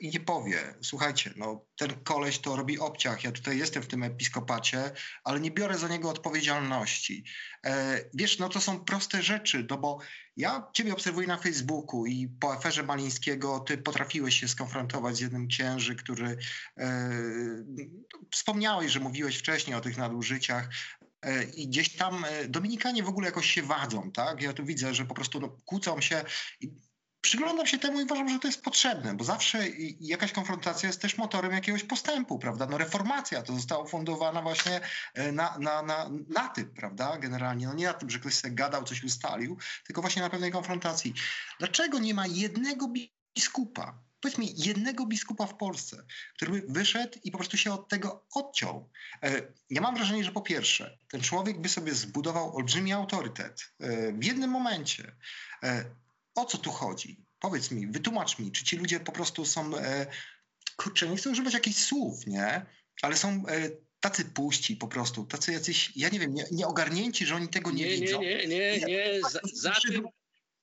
i 0.00 0.10
nie 0.10 0.20
powie, 0.20 0.74
słuchajcie, 0.82 1.32
no 1.36 1.64
ten 1.76 1.90
koleś 2.04 2.38
to 2.38 2.56
robi 2.56 2.78
obciach, 2.78 3.24
ja 3.24 3.32
tutaj 3.32 3.58
jestem 3.58 3.82
w 3.82 3.86
tym 3.86 4.02
episkopacie, 4.02 4.92
ale 5.24 5.40
nie 5.40 5.50
biorę 5.50 5.78
za 5.78 5.88
niego 5.88 6.10
odpowiedzialności. 6.10 7.24
E, 7.66 8.04
wiesz, 8.14 8.38
no 8.38 8.48
to 8.48 8.60
są 8.60 8.84
proste 8.84 9.22
rzeczy, 9.22 9.66
no 9.70 9.78
bo 9.78 9.98
ja 10.36 10.70
ciebie 10.72 10.92
obserwuję 10.92 11.26
na 11.26 11.36
Facebooku 11.36 12.06
i 12.06 12.28
po 12.28 12.52
aferze 12.52 12.82
Malińskiego 12.82 13.60
ty 13.60 13.78
potrafiłeś 13.78 14.40
się 14.40 14.48
skonfrontować 14.48 15.16
z 15.16 15.20
jednym 15.20 15.48
księży, 15.48 15.96
który 15.96 16.36
e, 16.78 17.10
wspomniałeś, 18.30 18.92
że 18.92 19.00
mówiłeś 19.00 19.38
wcześniej 19.38 19.76
o 19.76 19.80
tych 19.80 19.96
nadużyciach, 19.96 20.68
e, 21.22 21.44
i 21.44 21.68
gdzieś 21.68 21.96
tam 21.96 22.24
e, 22.24 22.48
Dominikanie 22.48 23.02
w 23.02 23.08
ogóle 23.08 23.26
jakoś 23.26 23.50
się 23.50 23.62
wadzą, 23.62 24.10
tak? 24.12 24.42
Ja 24.42 24.52
tu 24.52 24.64
widzę, 24.64 24.94
że 24.94 25.04
po 25.04 25.14
prostu 25.14 25.40
no, 25.40 25.48
kłócą 25.64 26.00
się 26.00 26.24
przyglądam 27.22 27.66
się 27.66 27.78
temu 27.78 28.00
i 28.00 28.04
uważam, 28.04 28.28
że 28.28 28.38
to 28.38 28.48
jest 28.48 28.62
potrzebne, 28.62 29.14
bo 29.14 29.24
zawsze 29.24 29.68
jakaś 30.00 30.32
konfrontacja 30.32 30.86
jest 30.86 31.00
też 31.00 31.18
motorem 31.18 31.52
jakiegoś 31.52 31.84
postępu, 31.84 32.38
prawda? 32.38 32.66
No 32.66 32.78
reformacja 32.78 33.42
to 33.42 33.54
została 33.54 33.84
fundowana 33.84 34.42
właśnie 34.42 34.80
e, 35.14 35.32
na, 35.32 35.58
na, 35.58 35.82
na, 35.82 36.10
na 36.28 36.48
tym, 36.48 36.74
prawda? 36.74 37.18
Generalnie, 37.18 37.66
no 37.66 37.74
nie 37.74 37.86
na 37.86 37.94
tym, 37.94 38.10
że 38.10 38.18
ktoś 38.18 38.34
sobie 38.34 38.54
gadał, 38.54 38.84
coś 38.84 39.04
ustalił, 39.04 39.58
tylko 39.86 40.00
właśnie 40.00 40.22
na 40.22 40.30
pewnej 40.30 40.52
konfrontacji. 40.52 41.14
Dlaczego 41.58 41.98
nie 41.98 42.14
ma 42.14 42.26
jednego 42.26 42.88
biskupa, 43.36 43.98
powiedz 44.20 44.38
mi, 44.38 44.54
jednego 44.56 45.06
biskupa 45.06 45.46
w 45.46 45.56
Polsce, 45.56 46.04
który 46.36 46.52
by 46.52 46.62
wyszedł 46.68 47.18
i 47.24 47.30
po 47.30 47.38
prostu 47.38 47.56
się 47.56 47.72
od 47.72 47.88
tego 47.88 48.26
odciął. 48.34 48.90
E, 49.22 49.42
ja 49.70 49.80
mam 49.80 49.94
wrażenie, 49.94 50.24
że 50.24 50.32
po 50.32 50.40
pierwsze, 50.40 50.98
ten 51.08 51.20
człowiek 51.20 51.60
by 51.60 51.68
sobie 51.68 51.94
zbudował 51.94 52.56
olbrzymi 52.56 52.92
autorytet 52.92 53.72
e, 53.80 54.12
w 54.12 54.24
jednym 54.24 54.50
momencie 54.50 55.16
o 56.34 56.44
co 56.44 56.58
tu 56.58 56.70
chodzi? 56.70 57.24
Powiedz 57.38 57.70
mi, 57.70 57.86
wytłumacz 57.86 58.38
mi, 58.38 58.52
czy 58.52 58.64
ci 58.64 58.76
ludzie 58.76 59.00
po 59.00 59.12
prostu 59.12 59.44
są, 59.44 59.76
e, 59.76 60.06
kurczę, 60.76 61.08
nie 61.08 61.16
chcę 61.16 61.30
używać 61.30 61.54
jakichś 61.54 61.78
słów, 61.78 62.26
nie? 62.26 62.66
Ale 63.02 63.16
są 63.16 63.28
e, 63.28 63.70
tacy 64.00 64.24
puści 64.24 64.76
po 64.76 64.88
prostu, 64.88 65.24
tacy 65.24 65.52
jacyś, 65.52 65.92
ja 65.96 66.08
nie 66.08 66.18
wiem, 66.18 66.34
nie, 66.34 66.44
nieogarnięci, 66.50 67.26
że 67.26 67.34
oni 67.34 67.48
tego 67.48 67.70
nie, 67.70 67.84
nie 67.84 67.96
widzą. 67.96 68.20
Nie, 68.20 68.46
nie, 68.46 68.78
nie, 68.78 68.86
nie. 68.86 69.20
Za, 69.30 69.40
za, 69.54 69.74
tym, 69.88 70.08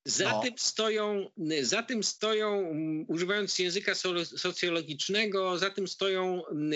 Za, 0.10 0.30
No. 0.30 0.42
tym 0.42 0.54
stoją, 0.58 1.30
za 1.62 1.84
tym 1.84 2.04
stoją, 2.04 2.76
używając 3.08 3.60
języka 3.60 3.96
so- 3.96 4.26
socjologicznego, 4.26 5.58
za 5.58 5.70
tym 5.70 5.88
stoją 5.88 6.46
mm, 6.46 6.72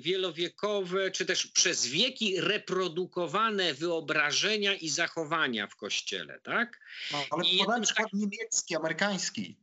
wielowiekowe, 0.00 1.10
czy 1.10 1.26
też 1.26 1.46
przez 1.46 1.86
wieki 1.86 2.40
reprodukowane 2.40 3.74
wyobrażenia 3.74 4.74
i 4.74 4.88
zachowania 4.88 5.66
w 5.66 5.76
Kościele, 5.76 6.40
tak? 6.42 6.80
No, 7.12 7.24
ale 7.30 7.44
I 7.44 7.82
przykład 7.82 8.12
niemiecki, 8.12 8.76
amerykański. 8.76 9.56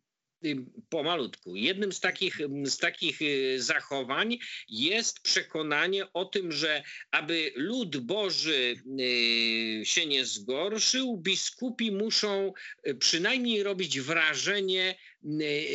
Pomalutku. 0.90 1.56
Jednym 1.56 1.92
z 1.92 2.00
takich, 2.00 2.38
z 2.64 2.78
takich 2.78 3.22
y, 3.22 3.62
zachowań 3.62 4.38
jest 4.70 5.20
przekonanie 5.20 6.14
o 6.14 6.26
tym, 6.26 6.52
że 6.52 6.84
aby 7.12 7.52
lud 7.56 7.98
Boży 7.98 8.76
y, 9.00 9.86
się 9.86 10.06
nie 10.06 10.26
zgorszył, 10.26 11.18
biskupi 11.18 11.92
muszą 11.92 12.54
y, 12.88 12.96
przynajmniej 12.96 13.64
robić 13.64 14.00
wrażenie 14.00 14.96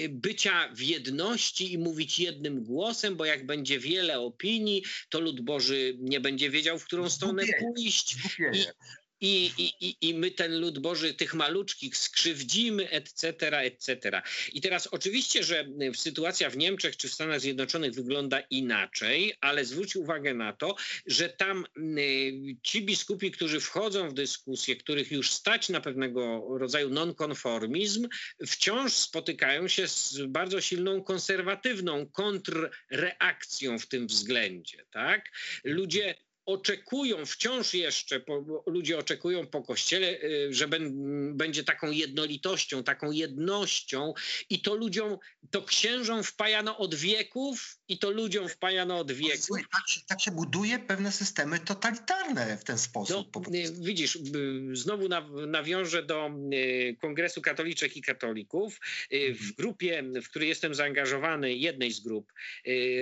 bycia 0.08 0.68
w 0.74 0.80
jedności 0.80 1.72
i 1.72 1.78
mówić 1.78 2.18
jednym 2.18 2.64
głosem, 2.64 3.16
bo 3.16 3.24
jak 3.24 3.46
będzie 3.46 3.78
wiele 3.78 4.20
opinii, 4.20 4.82
to 5.08 5.20
lud 5.20 5.40
Boży 5.40 5.96
nie 5.98 6.20
będzie 6.20 6.50
wiedział, 6.50 6.78
w 6.78 6.84
którą 6.84 7.10
stronę 7.10 7.44
pójść. 7.60 8.16
I, 8.54 8.64
i, 9.24 9.72
i, 9.80 9.96
I 10.00 10.14
my 10.14 10.30
ten 10.30 10.60
lud 10.60 10.78
Boży, 10.78 11.14
tych 11.14 11.34
maluczkich 11.34 11.96
skrzywdzimy, 11.96 12.90
etc., 12.90 13.58
etc. 13.58 14.22
I 14.52 14.60
teraz 14.60 14.86
oczywiście, 14.86 15.44
że 15.44 15.68
sytuacja 15.94 16.50
w 16.50 16.56
Niemczech 16.56 16.96
czy 16.96 17.08
w 17.08 17.14
Stanach 17.14 17.40
Zjednoczonych 17.40 17.94
wygląda 17.94 18.40
inaczej, 18.40 19.34
ale 19.40 19.64
zwróć 19.64 19.96
uwagę 19.96 20.34
na 20.34 20.52
to, 20.52 20.76
że 21.06 21.28
tam 21.28 21.64
y, 21.98 22.56
ci 22.62 22.82
biskupi, 22.82 23.30
którzy 23.30 23.60
wchodzą 23.60 24.08
w 24.08 24.14
dyskusję, 24.14 24.76
których 24.76 25.12
już 25.12 25.30
stać 25.32 25.68
na 25.68 25.80
pewnego 25.80 26.44
rodzaju 26.58 26.90
nonkonformizm, 26.90 28.08
wciąż 28.46 28.92
spotykają 28.92 29.68
się 29.68 29.88
z 29.88 30.20
bardzo 30.28 30.60
silną 30.60 31.02
konserwatywną 31.02 32.06
kontrreakcją 32.06 33.78
w 33.78 33.86
tym 33.86 34.06
względzie. 34.06 34.84
Tak? 34.90 35.30
Ludzie 35.64 36.14
oczekują 36.46 37.26
wciąż 37.26 37.74
jeszcze, 37.74 38.20
ludzie 38.66 38.98
oczekują 38.98 39.46
po 39.46 39.62
kościele, 39.62 40.22
y, 40.22 40.48
że 40.54 40.68
będzie 41.32 41.64
taką 41.64 41.90
jednolitością, 41.90 42.84
taką 42.84 43.10
jednością 43.10 44.14
i 44.50 44.62
to 44.62 44.74
ludziom, 44.74 45.18
to 45.50 45.62
księżom 45.62 46.24
wpajano 46.24 46.78
od 46.78 46.94
wieków 46.94 47.78
i 47.88 47.98
to 47.98 48.10
ludziom 48.10 48.48
wpajano 48.48 48.98
od 48.98 49.12
wieków. 49.12 49.44
Słuchaj, 49.44 49.64
Tak 49.72 49.88
się, 49.88 50.00
tak 50.08 50.20
się 50.20 50.30
buduje 50.30 50.78
pewne 50.78 51.12
systemy 51.12 51.58
totalitarne 51.58 52.58
w 52.58 52.64
ten 52.64 52.78
sposób. 52.78 53.36
No, 53.36 53.58
y, 53.58 53.72
widzisz, 53.80 54.16
y, 54.16 54.20
znowu 54.72 55.08
naw- 55.08 55.46
nawiążę 55.46 56.02
do 56.02 56.30
y, 56.52 56.96
Kongresu 57.00 57.42
Katoliczek 57.42 57.96
i 57.96 58.02
Katolików. 58.02 58.80
W 59.40 59.52
grupie, 59.52 60.02
w 60.02 60.28
której 60.28 60.48
jestem 60.48 60.74
zaangażowany, 60.74 61.54
jednej 61.54 61.92
z 61.92 62.00
grup, 62.00 62.32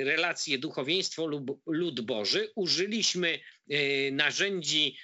relacje 0.05 0.59
duchowieństwo 0.59 1.27
lub 1.27 1.61
lud 1.67 2.01
Boży, 2.01 2.53
użyliśmy 2.55 3.39
narzędzi 4.13 4.97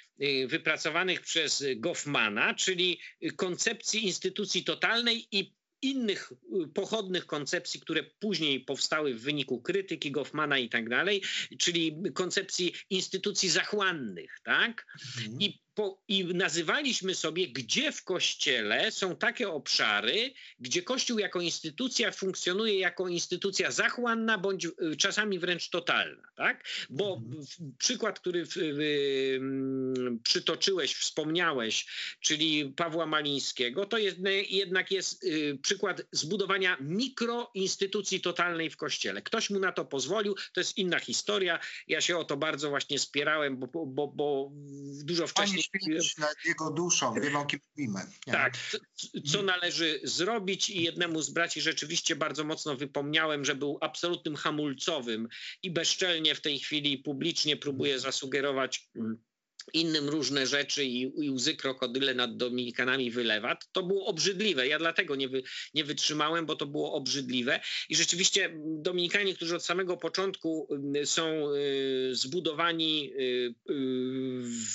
wypracowanych 0.47 1.21
przez 1.21 1.63
Goffmana, 1.75 2.53
czyli 2.53 2.99
koncepcji 3.35 4.05
instytucji 4.05 4.63
totalnej 4.63 5.27
i 5.31 5.53
innych 5.81 6.33
y, 6.63 6.67
pochodnych 6.67 7.25
koncepcji, 7.25 7.79
które 7.79 8.03
później 8.03 8.59
powstały 8.59 9.13
w 9.13 9.21
wyniku 9.21 9.61
krytyki 9.61 10.11
Goffmana 10.11 10.57
i 10.57 10.69
tak 10.69 10.89
dalej, 10.89 11.21
czyli 11.57 11.95
koncepcji 12.13 12.73
instytucji 12.89 13.49
zachłannych, 13.49 14.39
tak? 14.43 14.85
Mhm. 15.17 15.41
I, 15.41 15.59
po, 15.79 15.97
I 16.07 16.25
nazywaliśmy 16.25 17.15
sobie, 17.15 17.47
gdzie 17.47 17.91
w 17.91 18.03
kościele 18.03 18.91
są 18.91 19.15
takie 19.15 19.49
obszary, 19.49 20.33
gdzie 20.59 20.81
kościół 20.83 21.19
jako 21.19 21.41
instytucja 21.41 22.11
funkcjonuje 22.11 22.79
jako 22.79 23.07
instytucja 23.07 23.71
zachłanna 23.71 24.37
bądź 24.37 24.65
y, 24.65 24.71
czasami 24.97 25.39
wręcz 25.39 25.69
totalna. 25.69 26.27
Tak? 26.35 26.63
Bo 26.89 27.17
Mhm. 27.17 27.45
przykład, 27.77 28.19
który 28.19 28.45
w, 28.45 28.53
w, 28.53 28.79
mm, 29.35 30.19
przytoczyłeś, 30.23 30.95
wspomniałeś, 30.95 31.87
czyli 32.19 32.73
Pawła 32.75 33.05
Malińskiego, 33.05 33.85
to 33.85 33.97
jest, 33.97 34.17
jednak 34.49 34.91
jest 34.91 35.23
y, 35.23 35.57
przykład 35.61 36.01
zbudowania 36.11 36.77
mikroinstytucji 36.79 38.21
totalnej 38.21 38.69
w 38.69 38.77
kościele. 38.77 39.21
Ktoś 39.21 39.49
mu 39.49 39.59
na 39.59 39.71
to 39.71 39.85
pozwolił, 39.85 40.35
to 40.53 40.59
jest 40.59 40.77
inna 40.77 40.99
historia. 40.99 41.59
Ja 41.87 42.01
się 42.01 42.17
o 42.17 42.23
to 42.23 42.37
bardzo 42.37 42.69
właśnie 42.69 42.99
spierałem, 42.99 43.57
bo, 43.57 43.85
bo, 43.85 44.07
bo 44.07 44.51
dużo 45.03 45.27
wcześniej 45.27 45.68
święć 45.77 46.17
nad 46.17 46.35
jego 46.45 46.71
duszą, 46.71 47.13
wiemy 47.13 47.37
o 47.37 47.45
kim 47.45 47.59
mówimy. 47.69 47.99
nie? 48.27 48.33
tak, 48.33 48.57
co, 48.57 48.77
co 49.31 49.41
należy 49.41 49.99
zrobić 50.03 50.69
i 50.69 50.83
jednemu 50.83 51.21
z 51.21 51.29
braci 51.29 51.61
rzeczywiście 51.61 52.15
bardzo 52.15 52.43
mocno 52.43 52.75
wypomniałem, 52.75 53.45
że 53.45 53.55
był 53.55 53.77
absolutnym 53.81 54.35
hamulcowym 54.35 55.27
i 55.63 55.71
bezczelnie 55.71 56.35
w 56.35 56.41
tej 56.41 56.59
chwili 56.59 56.97
publicznie 56.97 57.57
próbuje 57.57 57.99
zasugerować 57.99 58.89
mm, 58.95 59.17
innym 59.73 60.09
różne 60.09 60.47
rzeczy 60.47 60.85
i, 60.85 61.01
i 61.25 61.29
łzy 61.29 61.55
krokodyle 61.55 62.13
nad 62.13 62.37
Dominikanami 62.37 63.11
wylewa. 63.11 63.57
To 63.71 63.83
było 63.83 64.05
obrzydliwe. 64.05 64.67
Ja 64.67 64.79
dlatego 64.79 65.15
nie, 65.15 65.29
wy, 65.29 65.43
nie 65.73 65.83
wytrzymałem, 65.83 66.45
bo 66.45 66.55
to 66.55 66.65
było 66.65 66.93
obrzydliwe. 66.93 67.59
I 67.89 67.95
rzeczywiście 67.95 68.45
mm, 68.45 68.83
Dominikanie, 68.83 69.35
którzy 69.35 69.55
od 69.55 69.65
samego 69.65 69.97
początku 69.97 70.67
mm, 70.71 71.05
są 71.05 71.53
y, 71.53 72.15
zbudowani 72.15 73.13
y, 73.13 73.17
y, 73.17 73.53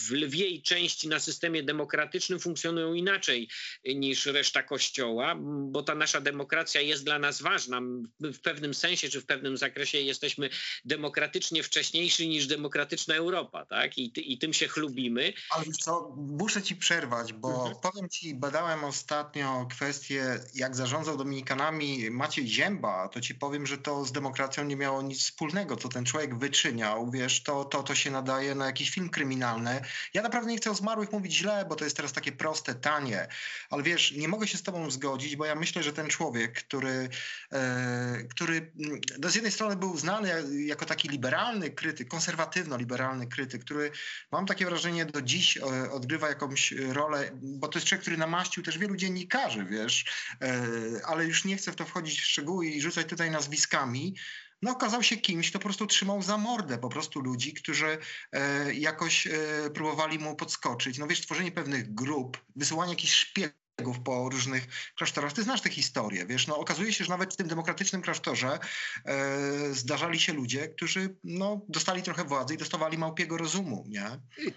w 0.09 0.12
lwiej 0.12 0.62
części 0.62 1.09
na 1.09 1.20
systemie 1.20 1.62
demokratycznym, 1.62 2.41
funkcjonują 2.41 2.95
inaczej 2.95 3.49
niż 3.85 4.26
reszta 4.26 4.62
Kościoła, 4.62 5.37
bo 5.70 5.82
ta 5.82 5.95
nasza 5.95 6.20
demokracja 6.20 6.80
jest 6.80 7.05
dla 7.05 7.18
nas 7.18 7.43
ważna. 7.43 7.80
My 8.20 8.32
w 8.32 8.41
pewnym 8.41 8.74
sensie 8.74 9.09
czy 9.09 9.20
w 9.20 9.26
pewnym 9.26 9.57
zakresie 9.57 10.01
jesteśmy 10.01 10.51
demokratycznie 10.85 11.62
wcześniejsi 11.62 12.28
niż 12.28 12.47
demokratyczna 12.47 13.14
Europa, 13.14 13.66
tak? 13.66 13.99
I, 13.99 14.12
i 14.32 14.39
tym 14.39 14.53
się 14.53 14.68
chlubimy. 14.75 15.33
Ale 15.51 15.64
wiesz 15.64 15.77
co, 15.77 16.14
muszę 16.16 16.62
ci 16.62 16.77
przerwać, 16.77 17.33
bo 17.33 17.55
Mhm. 17.55 17.77
powiem 17.83 18.09
ci, 18.09 18.35
badałem 18.35 18.85
ostatnio 18.85 19.66
kwestię, 19.70 20.39
jak 20.55 20.77
zarządzał 20.77 21.16
Dominikanami 21.16 22.11
Maciej 22.11 22.49
Zięba, 22.49 23.09
to 23.09 23.20
ci 23.20 23.35
powiem, 23.35 23.66
że 23.66 23.79
to 23.79 24.05
z 24.05 24.12
demokracją 24.12 24.64
nie 24.64 24.77
miało 24.77 25.03
nic 25.03 25.20
wspólnego, 25.20 25.77
co 25.77 25.89
ten 25.89 26.05
człowiek 26.05 26.39
wyczyniał, 26.39 27.11
wiesz, 27.11 27.43
to, 27.43 27.64
to, 27.64 27.83
to 27.83 27.95
się 27.95 28.11
nadaje 28.11 28.55
na 28.55 28.66
jakiś 28.66 28.91
film 28.91 29.09
kryminalny. 29.11 29.81
Ja 30.14 30.22
naprawdę 30.22 30.51
nie 30.51 30.57
chcę 30.57 30.70
o 30.70 30.75
zmarłych 30.75 31.12
mówić 31.12 31.33
źle, 31.37 31.64
bo 31.68 31.77
to 31.77 31.85
jest 31.85 31.97
teraz 31.97 32.12
takie 32.12 32.33
proste, 32.33 32.75
tanie, 32.75 33.29
ale 33.70 33.83
wiesz, 33.83 34.12
nie 34.12 34.29
mogę 34.29 34.47
się 34.49 34.59
z 34.59 34.62
tobą 34.62 34.91
zgodzić, 34.91 35.37
bo 35.37 35.45
ja 35.45 35.55
myślę, 35.55 35.83
że 35.83 35.93
ten 35.93 36.09
człowiek, 36.09 36.53
który, 36.53 37.09
e, 37.53 38.18
który 38.31 38.72
mm, 38.81 39.01
no 39.18 39.31
z 39.31 39.35
jednej 39.35 39.53
strony 39.53 39.77
był 39.77 39.99
znany 39.99 40.29
ja- 40.29 40.66
jako 40.66 40.87
taki 40.87 41.09
liberalny 41.09 41.70
krytyk, 41.70 42.09
konserwatywno-liberalny 42.09 43.27
krytyk, 43.27 43.64
który 43.64 43.91
mam 44.33 44.47
takie 44.47 44.64
wrażenie 44.65 45.07
do 45.07 45.23
dziś 45.23 45.57
e, 45.57 45.91
odgrywa 45.91 46.29
jakąś 46.29 46.73
rolę, 46.73 47.31
bo 47.43 47.69
to 47.69 47.79
jest 47.79 47.89
człowiek, 47.89 48.03
który 48.03 48.17
namaścił 48.17 48.62
też 48.62 48.79
wielu 48.79 48.97
dziennikarzy, 48.97 49.65
wiesz, 49.65 50.05
e, 50.43 50.67
ale 51.07 51.25
już 51.25 51.45
nie 51.45 51.57
chcę 51.57 51.73
w 51.73 51.77
to 51.77 51.85
wchodzić 51.85 52.21
w 52.21 52.25
szczegóły 52.25 52.67
i 52.67 52.81
rzucać 52.81 53.07
tutaj 53.07 53.31
nazwiskami. 53.31 54.15
No 54.62 54.71
okazał 54.71 55.03
się 55.03 55.17
kimś, 55.17 55.51
kto 55.51 55.59
po 55.59 55.62
prostu 55.62 55.87
trzymał 55.87 56.23
za 56.23 56.39
mordę 56.39 56.79
po 56.79 56.89
prostu 56.89 57.21
ludzi, 57.21 57.55
którzy 57.55 57.99
e, 58.33 58.75
jakoś 58.75 59.27
e, 59.27 59.31
próbowali 59.75 60.19
mu 60.19 60.37
podskoczyć. 60.37 60.99
No 60.99 61.07
wiesz, 61.07 61.21
tworzenie 61.21 61.53
pewnych 61.53 61.95
grup, 61.95 62.45
wysyłanie 62.57 62.93
jakichś 62.93 63.15
szpiegów 63.15 63.64
po 64.05 64.29
różnych 64.29 64.93
klasztorach. 64.95 65.33
Ty 65.33 65.43
znasz 65.43 65.61
tę 65.61 65.70
historię, 65.70 66.27
wiesz, 66.27 66.47
no 66.47 66.59
okazuje 66.59 66.93
się, 66.93 67.05
że 67.05 67.11
nawet 67.11 67.35
w 67.35 67.37
tym 67.37 67.49
demokratycznym 67.49 68.03
klasztorze 68.03 68.59
e, 69.05 69.75
zdarzali 69.75 70.20
się 70.20 70.33
ludzie, 70.33 70.68
którzy 70.68 71.16
no, 71.25 71.61
dostali 71.68 72.03
trochę 72.03 72.25
władzy 72.25 72.55
i 72.55 72.59
dostawali 72.59 72.99
małpiego 72.99 73.37
rozumu, 73.37 73.85
nie? 73.89 74.07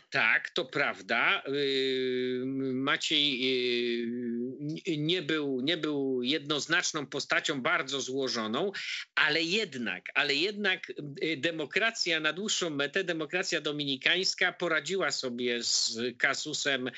Tak, 0.10 0.50
to 0.50 0.66
prawda. 0.66 1.44
Yy, 1.48 2.44
Maciej 2.74 3.40
yy, 4.88 4.98
nie 4.98 5.22
był, 5.22 5.62
nie 5.62 5.78
był 5.78 6.24
jednoznaczną 6.24 7.06
postacią, 7.06 7.62
bardzo 7.62 8.02
złożoną, 8.02 8.72
ale 9.16 9.44
jednak, 9.44 10.04
ale 10.14 10.36
jednak 10.36 10.94
demokracja 11.38 12.20
na 12.20 12.34
dłuższą 12.34 12.70
metę, 12.70 13.04
demokracja 13.04 13.62
dominikańska 13.62 14.54
poradziła 14.54 15.12
sobie 15.12 15.64
z 15.64 15.98
kasusem 16.18 16.92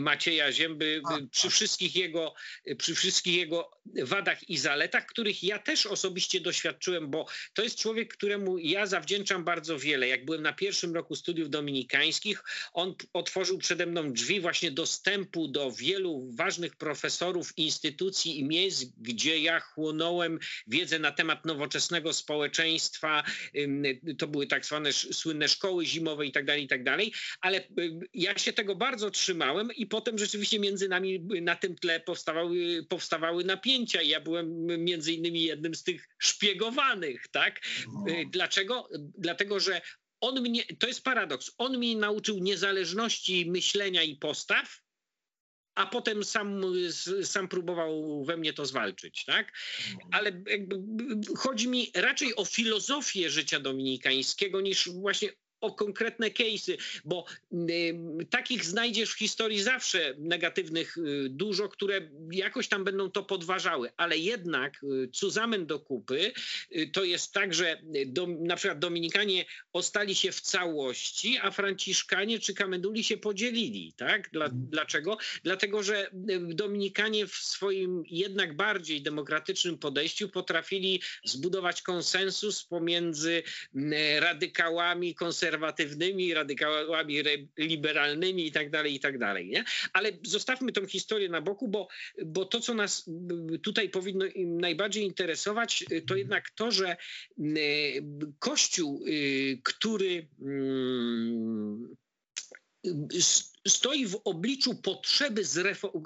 Macieja 0.00 0.52
Zięby 0.52 1.02
przy 1.30 1.51
wszystkich 1.52 1.96
jego, 1.96 2.34
przy 2.78 2.94
wszystkich 2.94 3.36
jego 3.36 3.70
wadach 4.02 4.50
i 4.50 4.58
zaletach, 4.58 5.06
których 5.06 5.42
ja 5.42 5.58
też 5.58 5.86
osobiście 5.86 6.40
doświadczyłem, 6.40 7.10
bo 7.10 7.26
to 7.54 7.62
jest 7.62 7.78
człowiek, 7.78 8.14
któremu 8.14 8.58
ja 8.58 8.86
zawdzięczam 8.86 9.44
bardzo 9.44 9.78
wiele. 9.78 10.08
Jak 10.08 10.24
byłem 10.24 10.42
na 10.42 10.52
pierwszym 10.52 10.94
roku 10.94 11.16
studiów 11.16 11.50
dominikańskich, 11.50 12.44
on 12.72 12.94
otworzył 13.12 13.58
przede 13.58 13.86
mną 13.86 14.12
drzwi 14.12 14.40
właśnie 14.40 14.70
dostępu 14.70 15.48
do 15.48 15.72
wielu 15.72 16.30
ważnych 16.34 16.76
profesorów, 16.76 17.58
instytucji 17.58 18.38
i 18.38 18.44
miejsc, 18.44 18.84
gdzie 18.96 19.38
ja 19.38 19.60
chłonąłem 19.60 20.38
wiedzę 20.66 20.98
na 20.98 21.12
temat 21.12 21.46
nowoczesnego 21.46 22.12
społeczeństwa. 22.12 23.24
To 24.18 24.26
były 24.26 24.46
tak 24.46 24.66
zwane 24.66 24.92
słynne 24.92 25.48
szkoły 25.48 25.86
zimowe 25.86 26.26
i 26.26 26.32
tak 26.32 26.44
dalej, 26.44 26.64
i 26.64 26.68
tak 26.68 26.84
dalej. 26.84 27.12
Ale 27.40 27.68
ja 28.14 28.38
się 28.38 28.52
tego 28.52 28.74
bardzo 28.76 29.10
trzymałem 29.10 29.72
i 29.72 29.86
potem 29.86 30.18
rzeczywiście 30.18 30.58
między 30.58 30.88
nami 30.88 31.20
na 31.44 31.56
tym 31.56 31.76
tle 31.76 32.00
powstawały, 32.00 32.86
powstawały 32.88 33.44
napięcia. 33.44 34.02
Ja 34.02 34.20
byłem 34.20 34.66
między 34.66 35.12
innymi 35.12 35.42
jednym 35.42 35.74
z 35.74 35.82
tych 35.82 36.08
szpiegowanych, 36.18 37.28
tak? 37.28 37.60
No. 37.92 38.04
Dlaczego? 38.30 38.88
Dlatego, 39.18 39.60
że 39.60 39.80
on 40.20 40.40
mnie, 40.40 40.64
to 40.78 40.86
jest 40.86 41.04
paradoks, 41.04 41.50
on 41.58 41.78
mnie 41.78 41.96
nauczył 41.96 42.38
niezależności 42.38 43.50
myślenia 43.50 44.02
i 44.02 44.16
postaw, 44.16 44.82
a 45.74 45.86
potem 45.86 46.24
sam, 46.24 46.62
sam 47.22 47.48
próbował 47.48 48.24
we 48.24 48.36
mnie 48.36 48.52
to 48.52 48.66
zwalczyć, 48.66 49.24
tak? 49.24 49.52
Ale 50.10 50.42
chodzi 51.36 51.68
mi 51.68 51.90
raczej 51.94 52.36
o 52.36 52.44
filozofię 52.44 53.30
życia 53.30 53.60
dominikańskiego 53.60 54.60
niż 54.60 54.88
właśnie 54.88 55.32
o 55.62 55.72
konkretne 55.72 56.30
case'y, 56.30 56.76
bo 57.04 57.24
y, 57.52 57.94
takich 58.30 58.64
znajdziesz 58.64 59.10
w 59.10 59.18
historii 59.18 59.62
zawsze 59.62 60.14
negatywnych 60.18 60.98
y, 60.98 61.28
dużo, 61.30 61.68
które 61.68 62.00
jakoś 62.30 62.68
tam 62.68 62.84
będą 62.84 63.10
to 63.10 63.22
podważały, 63.22 63.90
ale 63.96 64.18
jednak 64.18 64.84
y, 64.84 65.08
cuzamen 65.08 65.66
do 65.66 65.80
kupy 65.80 66.32
y, 66.76 66.90
to 66.92 67.04
jest 67.04 67.32
tak, 67.32 67.54
że 67.54 67.82
do, 68.06 68.26
na 68.26 68.56
przykład 68.56 68.78
Dominikanie 68.78 69.44
ostali 69.72 70.14
się 70.14 70.32
w 70.32 70.40
całości, 70.40 71.38
a 71.42 71.50
Franciszkanie 71.50 72.38
czy 72.38 72.54
Kamenduli 72.54 73.04
się 73.04 73.16
podzielili, 73.16 73.92
tak? 73.96 74.30
Dla, 74.30 74.44
mhm. 74.44 74.66
Dlaczego? 74.70 75.18
Dlatego, 75.42 75.82
że 75.82 76.06
y, 76.06 76.54
Dominikanie 76.54 77.26
w 77.26 77.34
swoim 77.34 78.04
jednak 78.10 78.56
bardziej 78.56 79.02
demokratycznym 79.02 79.78
podejściu 79.78 80.28
potrafili 80.28 81.02
zbudować 81.24 81.82
konsensus 81.82 82.64
pomiędzy 82.64 83.42
y, 83.76 84.20
radykałami, 84.20 85.14
konserwatywnymi, 85.14 85.51
konserwatywnymi, 85.52 86.34
radykałami 86.34 87.22
liberalnymi 87.58 88.46
i 88.46 88.52
tak 88.52 88.70
dalej, 88.70 88.94
i 88.94 89.00
tak 89.00 89.18
dalej. 89.18 89.46
Nie? 89.46 89.64
Ale 89.92 90.12
zostawmy 90.22 90.72
tą 90.72 90.86
historię 90.86 91.28
na 91.28 91.40
boku, 91.40 91.68
bo, 91.68 91.88
bo 92.24 92.44
to, 92.44 92.60
co 92.60 92.74
nas 92.74 93.10
tutaj 93.62 93.88
powinno 93.88 94.24
najbardziej 94.36 95.04
interesować, 95.04 95.84
to 96.06 96.16
jednak 96.16 96.50
to, 96.50 96.70
że 96.70 96.96
Kościół, 98.38 99.04
y, 99.06 99.60
który 99.64 100.28
mm, 100.40 101.96
stoi 103.68 104.06
w 104.06 104.20
obliczu 104.24 104.74
potrzeby 104.74 105.42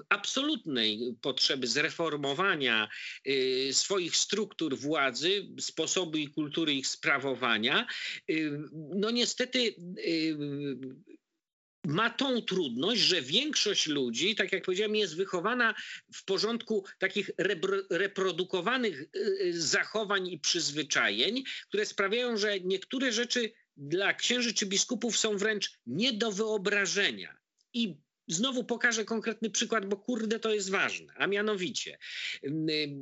absolutnej 0.09 1.17
potrzeby 1.21 1.67
zreformowania 1.67 2.89
y, 3.27 3.69
swoich 3.73 4.17
struktur 4.17 4.79
władzy, 4.79 5.49
sposobu 5.61 6.19
i 6.19 6.29
kultury 6.29 6.75
ich 6.75 6.87
sprawowania, 6.87 7.87
y, 8.31 8.61
no 8.73 9.11
niestety 9.11 9.59
y, 10.07 10.37
ma 11.85 12.11
tą 12.11 12.43
trudność, 12.43 13.01
że 13.01 13.23
większość 13.23 13.87
ludzi, 13.87 14.35
tak 14.35 14.53
jak 14.53 14.65
powiedziałem, 14.65 14.97
jest 14.97 15.17
wychowana 15.17 15.75
w 16.13 16.25
porządku 16.25 16.85
takich 16.99 17.31
reprodukowanych 17.91 19.05
zachowań 19.51 20.29
i 20.29 20.39
przyzwyczajeń, 20.39 21.45
które 21.69 21.87
sprawiają, 21.87 22.37
że 22.37 22.61
niektóre 22.61 23.13
rzeczy 23.13 23.53
dla 23.77 24.15
księży 24.15 24.55
czy 24.55 24.67
biskupów 24.67 25.19
są 25.19 25.37
wręcz 25.37 25.73
nie 25.87 26.13
do 26.13 26.33
wyobrażenia. 26.33 27.36
I 27.77 27.97
Znowu 28.29 28.65
pokażę 28.65 29.05
konkretny 29.05 29.51
przykład, 29.51 29.87
bo 29.87 29.97
kurde 29.97 30.41
to 30.41 30.55
jest 30.55 30.71
ważne. 30.71 31.13
A 31.17 31.27
mianowicie, 31.27 31.99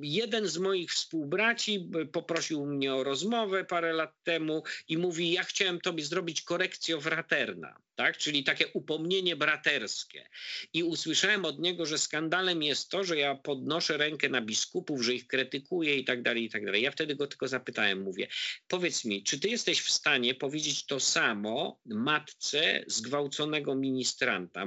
jeden 0.03 0.47
z 0.47 0.59
moich 0.59 0.93
współbraci 0.93 1.91
poprosił 2.13 2.67
mnie 2.67 2.95
o 2.95 3.05
rozmowę 3.05 3.65
parę 3.65 3.93
lat 3.93 4.23
temu 4.23 4.63
i 4.89 4.99
mówi: 4.99 5.33
Ja 5.33 5.45
chciałem 5.45 5.81
tobie 5.81 6.05
zrobić 6.05 6.43
korekcję 6.43 7.01
fraterna 7.01 7.77
tak? 7.95 8.17
czyli 8.17 8.45
takie 8.45 8.69
upomnienie 8.69 9.37
braterskie. 9.37 10.29
I 10.73 10.83
usłyszałem 10.83 11.45
od 11.45 11.59
niego, 11.59 11.87
że 11.87 11.99
skandalem 11.99 12.63
jest 12.63 12.89
to, 12.89 13.05
że 13.05 13.17
ja 13.17 13.35
podnoszę 13.35 13.97
rękę 13.97 14.29
na 14.29 14.41
biskupów, 14.41 15.03
że 15.03 15.15
ich 15.15 15.27
krytykuję 15.27 15.97
i 15.97 16.05
tak 16.05 16.23
dalej, 16.23 16.45
i 16.45 16.51
tak 16.51 16.65
dalej. 16.65 16.83
Ja 16.83 16.91
wtedy 16.91 17.17
go 17.17 17.27
tylko 17.27 17.49
zapytałem, 17.49 18.03
mówię, 18.03 18.29
powiedz 18.69 19.05
mi, 19.05 19.23
czy 19.23 19.41
ty 19.41 19.49
jesteś 19.49 19.81
w 19.81 19.91
stanie 19.91 20.35
powiedzieć 20.35 20.87
to 20.87 21.01
samo 21.01 21.81
matce 21.87 22.85
zgwałconego 22.87 23.75
ministranta, 23.75 24.67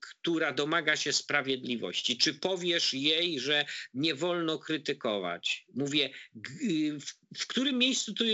która 0.00 0.52
domaga 0.52 0.96
się 0.96 1.12
sprawiedliwości? 1.12 2.18
Czy 2.18 2.34
powiesz 2.34 2.94
jej, 2.94 3.40
że 3.40 3.64
nie 3.94 4.14
wolno 4.14 4.58
krytykować? 4.58 5.66
Mówię, 5.74 6.10
w, 7.36 7.46
którym 7.46 7.78
miejscu 7.78 8.14
tu 8.14 8.24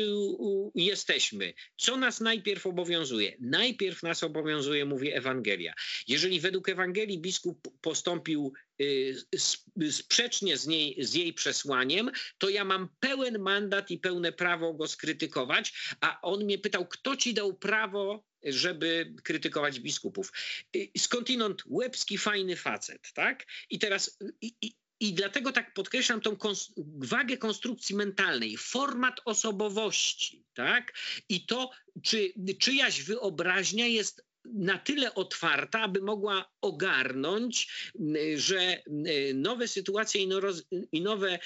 jesteśmy? 0.75 1.55
Co 1.77 1.97
nas 1.97 2.21
najpierw 2.21 2.67
obowiązuje? 2.67 3.37
Najpierw 3.41 4.03
nas 4.03 4.23
obowiązuje, 4.23 4.85
mówi 4.85 5.13
Ewangelia. 5.13 5.75
Jeżeli 6.09 6.41
według 6.41 6.69
Ewangelii 6.69 7.19
biskup 7.19 7.69
postąpił 7.81 8.53
y, 8.81 9.15
sprzecznie 9.91 10.57
z, 10.57 10.67
niej, 10.67 11.05
z 11.05 11.15
jej 11.15 11.33
przesłaniem, 11.33 12.11
to 12.39 12.49
ja 12.49 12.65
mam 12.65 12.89
pełen 13.01 13.39
mandat 13.39 13.91
i 13.91 13.99
pełne 13.99 14.33
prawo 14.33 14.75
go 14.75 14.89
skrytykować, 14.89 15.95
a 16.01 16.21
on 16.23 16.45
mnie 16.45 16.59
pytał, 16.59 16.87
kto 16.89 17.17
ci 17.17 17.35
dał 17.35 17.55
prawo 17.55 18.25
żeby 18.45 19.15
krytykować 19.23 19.81
biskupów. 19.81 20.33
Y, 20.77 20.91
skądinąd 20.99 21.63
łebski, 21.67 22.19
fajny 22.19 22.57
facet, 22.57 23.13
tak? 23.15 23.47
I 23.71 23.79
teraz 23.79 24.19
i 24.41 24.73
dlatego 25.11 25.53
tak 25.53 25.75
podkreślam 25.75 26.21
tą 26.21 26.37
kons 26.37 26.73
wagę 26.99 27.37
konstrukcji 27.37 27.97
mentalnej, 27.97 28.57
format 28.57 29.21
osobowości, 29.25 30.45
tak? 30.55 30.93
I 31.29 31.47
to, 31.47 31.71
czy 32.03 32.33
czyjaś 32.59 33.03
wyobraźnia 33.03 33.87
jest 33.87 34.25
na 34.45 34.79
tyle 34.79 35.15
otwarta, 35.15 35.81
aby 35.81 36.01
mogła 36.01 36.53
ogarnąć, 36.61 37.69
że 38.37 38.83
nowe 39.35 39.69
sytuacje 39.69 40.29
i 40.93 41.03
nowe 41.03 41.39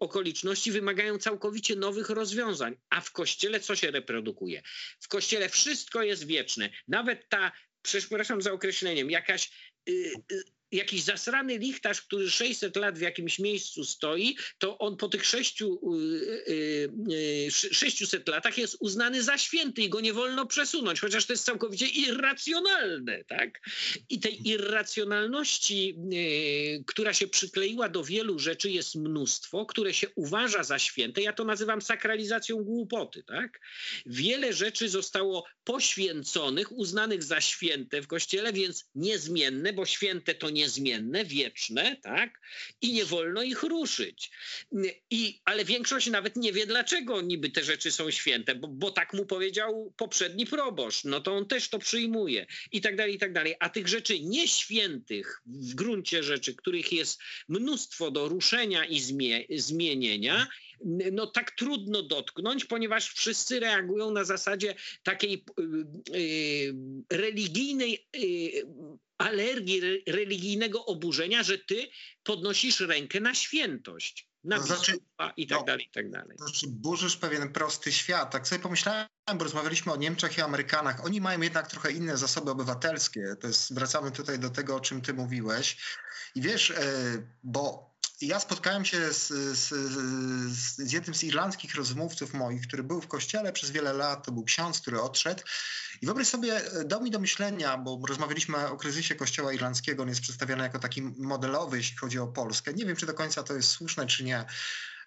okoliczności 0.00 0.72
wymagają 0.72 1.18
całkowicie 1.18 1.76
nowych 1.76 2.10
rozwiązań. 2.10 2.76
A 2.90 3.00
w 3.00 3.12
kościele 3.12 3.60
co 3.60 3.76
się 3.76 3.90
reprodukuje? 3.90 4.62
W 5.00 5.08
kościele 5.08 5.48
wszystko 5.48 6.02
jest 6.02 6.26
wieczne. 6.26 6.70
Nawet 6.88 7.28
ta, 7.28 7.52
przepraszam 7.82 8.42
za 8.42 8.52
określeniem, 8.52 9.10
jakaś 9.10 9.50
y, 9.88 10.12
y, 10.32 10.57
jakiś 10.72 11.02
zasrany 11.02 11.58
lichtarz, 11.58 12.02
który 12.02 12.30
600 12.30 12.76
lat 12.76 12.98
w 12.98 13.00
jakimś 13.00 13.38
miejscu 13.38 13.84
stoi, 13.84 14.36
to 14.58 14.78
on 14.78 14.96
po 14.96 15.08
tych 15.08 15.26
6, 15.26 15.62
600 17.50 18.28
latach 18.28 18.58
jest 18.58 18.76
uznany 18.80 19.22
za 19.22 19.38
święty 19.38 19.82
i 19.82 19.88
go 19.88 20.00
nie 20.00 20.12
wolno 20.12 20.46
przesunąć, 20.46 21.00
chociaż 21.00 21.26
to 21.26 21.32
jest 21.32 21.44
całkowicie 21.44 21.86
irracjonalne. 21.86 23.24
Tak? 23.24 23.60
I 24.08 24.20
tej 24.20 24.48
irracjonalności, 24.48 25.96
y, 26.12 26.84
która 26.86 27.14
się 27.14 27.26
przykleiła 27.26 27.88
do 27.88 28.04
wielu 28.04 28.38
rzeczy, 28.38 28.70
jest 28.70 28.94
mnóstwo, 28.94 29.66
które 29.66 29.94
się 29.94 30.06
uważa 30.14 30.64
za 30.64 30.78
święte. 30.78 31.22
Ja 31.22 31.32
to 31.32 31.44
nazywam 31.44 31.82
sakralizacją 31.82 32.56
głupoty. 32.56 33.22
Tak? 33.22 33.60
Wiele 34.06 34.52
rzeczy 34.52 34.88
zostało 34.88 35.44
poświęconych, 35.64 36.72
uznanych 36.72 37.22
za 37.22 37.40
święte 37.40 38.02
w 38.02 38.06
Kościele, 38.06 38.52
więc 38.52 38.84
niezmienne, 38.94 39.72
bo 39.72 39.86
święte 39.86 40.34
to 40.34 40.50
nie 40.50 40.57
niezmienne, 40.58 41.24
wieczne, 41.24 41.96
tak? 42.02 42.40
I 42.80 42.92
nie 42.92 43.04
wolno 43.04 43.42
ich 43.42 43.62
ruszyć. 43.62 44.30
I, 45.10 45.40
ale 45.44 45.64
większość 45.64 46.06
nawet 46.06 46.36
nie 46.36 46.52
wie, 46.52 46.66
dlaczego 46.66 47.20
niby 47.20 47.50
te 47.50 47.64
rzeczy 47.64 47.92
są 47.92 48.10
święte, 48.10 48.54
bo, 48.54 48.68
bo 48.68 48.90
tak 48.90 49.12
mu 49.12 49.26
powiedział 49.26 49.94
poprzedni 49.96 50.46
proboszcz, 50.46 51.04
no 51.04 51.20
to 51.20 51.32
on 51.32 51.46
też 51.46 51.68
to 51.68 51.78
przyjmuje 51.78 52.46
i 52.72 52.80
tak 52.80 52.96
dalej, 52.96 53.14
i 53.14 53.18
tak 53.18 53.32
dalej. 53.32 53.54
A 53.60 53.68
tych 53.68 53.88
rzeczy 53.88 54.20
nieświętych 54.20 55.42
w 55.46 55.74
gruncie 55.74 56.22
rzeczy, 56.22 56.54
których 56.54 56.92
jest 56.92 57.20
mnóstwo 57.48 58.10
do 58.10 58.28
ruszenia 58.28 58.84
i 58.84 59.00
zmie 59.00 59.44
zmienienia, 59.50 60.48
no 61.12 61.26
tak 61.26 61.50
trudno 61.50 62.02
dotknąć, 62.02 62.64
ponieważ 62.64 63.12
wszyscy 63.12 63.60
reagują 63.60 64.10
na 64.10 64.24
zasadzie 64.24 64.74
takiej 65.02 65.44
yy, 66.12 66.74
religijnej 67.10 68.06
yy, 68.14 68.98
alergii, 69.18 70.02
religijnego 70.06 70.84
oburzenia, 70.84 71.42
że 71.42 71.58
ty 71.58 71.88
podnosisz 72.22 72.80
rękę 72.80 73.20
na 73.20 73.34
świętość. 73.34 74.28
Na 74.44 74.56
to 74.56 74.62
znaczy, 74.62 74.98
i 75.36 75.46
tak 75.46 75.58
no, 75.58 75.64
dalej, 75.64 75.86
i 75.86 75.90
tak 75.90 76.10
dalej. 76.10 76.36
Znaczy, 76.38 76.66
burzysz 76.68 77.16
pewien 77.16 77.52
prosty 77.52 77.92
świat. 77.92 78.30
Tak 78.30 78.48
sobie 78.48 78.62
pomyślałem, 78.62 79.08
bo 79.34 79.44
rozmawialiśmy 79.44 79.92
o 79.92 79.96
Niemczech 79.96 80.38
i 80.38 80.40
Amerykanach. 80.40 81.04
Oni 81.04 81.20
mają 81.20 81.40
jednak 81.40 81.70
trochę 81.70 81.92
inne 81.92 82.16
zasoby 82.16 82.50
obywatelskie. 82.50 83.36
To 83.40 83.46
jest, 83.46 83.74
wracamy 83.74 84.10
tutaj 84.10 84.38
do 84.38 84.50
tego, 84.50 84.76
o 84.76 84.80
czym 84.80 85.00
ty 85.00 85.14
mówiłeś. 85.14 85.76
I 86.34 86.40
wiesz, 86.40 86.72
bo 87.42 87.94
ja 88.20 88.40
spotkałem 88.40 88.84
się 88.84 89.12
z, 89.12 89.28
z, 89.58 89.68
z, 90.52 90.92
jednym 90.92 91.14
z 91.14 91.24
irlandzkich 91.24 91.74
rozmówców 91.74 92.34
moich, 92.34 92.66
który 92.66 92.82
był 92.82 93.00
w 93.00 93.08
kościele 93.08 93.52
przez 93.52 93.70
wiele 93.70 93.92
lat, 93.92 94.26
to 94.26 94.32
był 94.32 94.44
ksiądz, 94.44 94.80
który 94.80 95.00
odszedł. 95.00 95.42
I 96.02 96.06
wyobraź 96.06 96.28
sobie, 96.28 96.60
dał 96.84 97.02
mi 97.02 97.10
do 97.10 97.18
myślenia, 97.18 97.78
bo 97.78 98.00
rozmawialiśmy 98.08 98.68
o 98.68 98.76
kryzysie 98.76 99.14
kościoła 99.14 99.52
irlandzkiego, 99.52 100.02
on 100.02 100.08
jest 100.08 100.20
przedstawiany 100.20 100.62
jako 100.62 100.78
taki 100.78 101.02
modelowy, 101.02 101.76
jeśli 101.76 101.96
chodzi 101.96 102.18
o 102.18 102.26
Polskę. 102.26 102.74
Nie 102.74 102.86
wiem, 102.86 102.96
czy 102.96 103.06
do 103.06 103.14
końca 103.14 103.42
to 103.42 103.54
jest 103.54 103.68
słuszne, 103.68 104.06
czy 104.06 104.24
nie. 104.24 104.44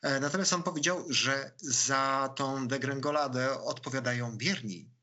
E, 0.02 0.20
natomiast 0.20 0.54
on 0.54 0.64
powiedział, 0.64 1.06
że 1.10 1.52
za 1.58 2.34
tą 2.36 2.68
degrengoladę 2.68 3.62
odpowiadają 3.62 4.38
wierni 4.38 5.01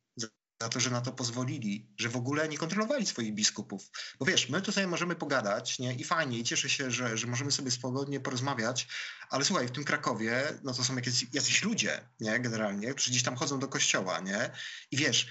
za 0.62 0.68
to, 0.68 0.80
że 0.80 0.90
na 0.90 1.00
to 1.00 1.12
pozwolili, 1.12 1.94
że 1.96 2.08
w 2.08 2.16
ogóle 2.16 2.48
nie 2.48 2.58
kontrolowali 2.58 3.06
swoich 3.06 3.34
biskupów. 3.34 3.90
Bo 4.18 4.26
wiesz, 4.26 4.48
my 4.48 4.62
tutaj 4.62 4.86
możemy 4.86 5.16
pogadać, 5.16 5.78
nie? 5.78 5.94
I 5.94 6.04
fajnie, 6.04 6.38
i 6.38 6.44
cieszę 6.44 6.70
się, 6.70 6.90
że, 6.90 7.18
że 7.18 7.26
możemy 7.26 7.52
sobie 7.52 7.70
swobodnie 7.70 8.20
porozmawiać, 8.20 8.88
ale 9.30 9.44
słuchaj, 9.44 9.68
w 9.68 9.70
tym 9.70 9.84
Krakowie, 9.84 10.58
no 10.62 10.74
to 10.74 10.84
są 10.84 10.96
jakieś, 10.96 11.26
jacyś 11.32 11.62
ludzie, 11.62 12.08
nie? 12.20 12.40
Generalnie, 12.40 12.94
którzy 12.94 13.10
gdzieś 13.10 13.22
tam 13.22 13.36
chodzą 13.36 13.58
do 13.58 13.68
kościoła, 13.68 14.20
nie? 14.20 14.50
I 14.90 14.96
wiesz, 14.96 15.26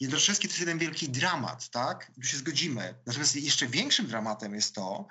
Jędraszewski 0.00 0.48
to 0.48 0.52
jest 0.52 0.60
jeden 0.60 0.78
wielki 0.78 1.08
dramat, 1.08 1.70
tak? 1.70 2.12
Tu 2.14 2.22
się 2.22 2.36
zgodzimy. 2.36 2.94
Natomiast 3.06 3.36
jeszcze 3.36 3.66
większym 3.66 4.06
dramatem 4.06 4.54
jest 4.54 4.74
to, 4.74 5.06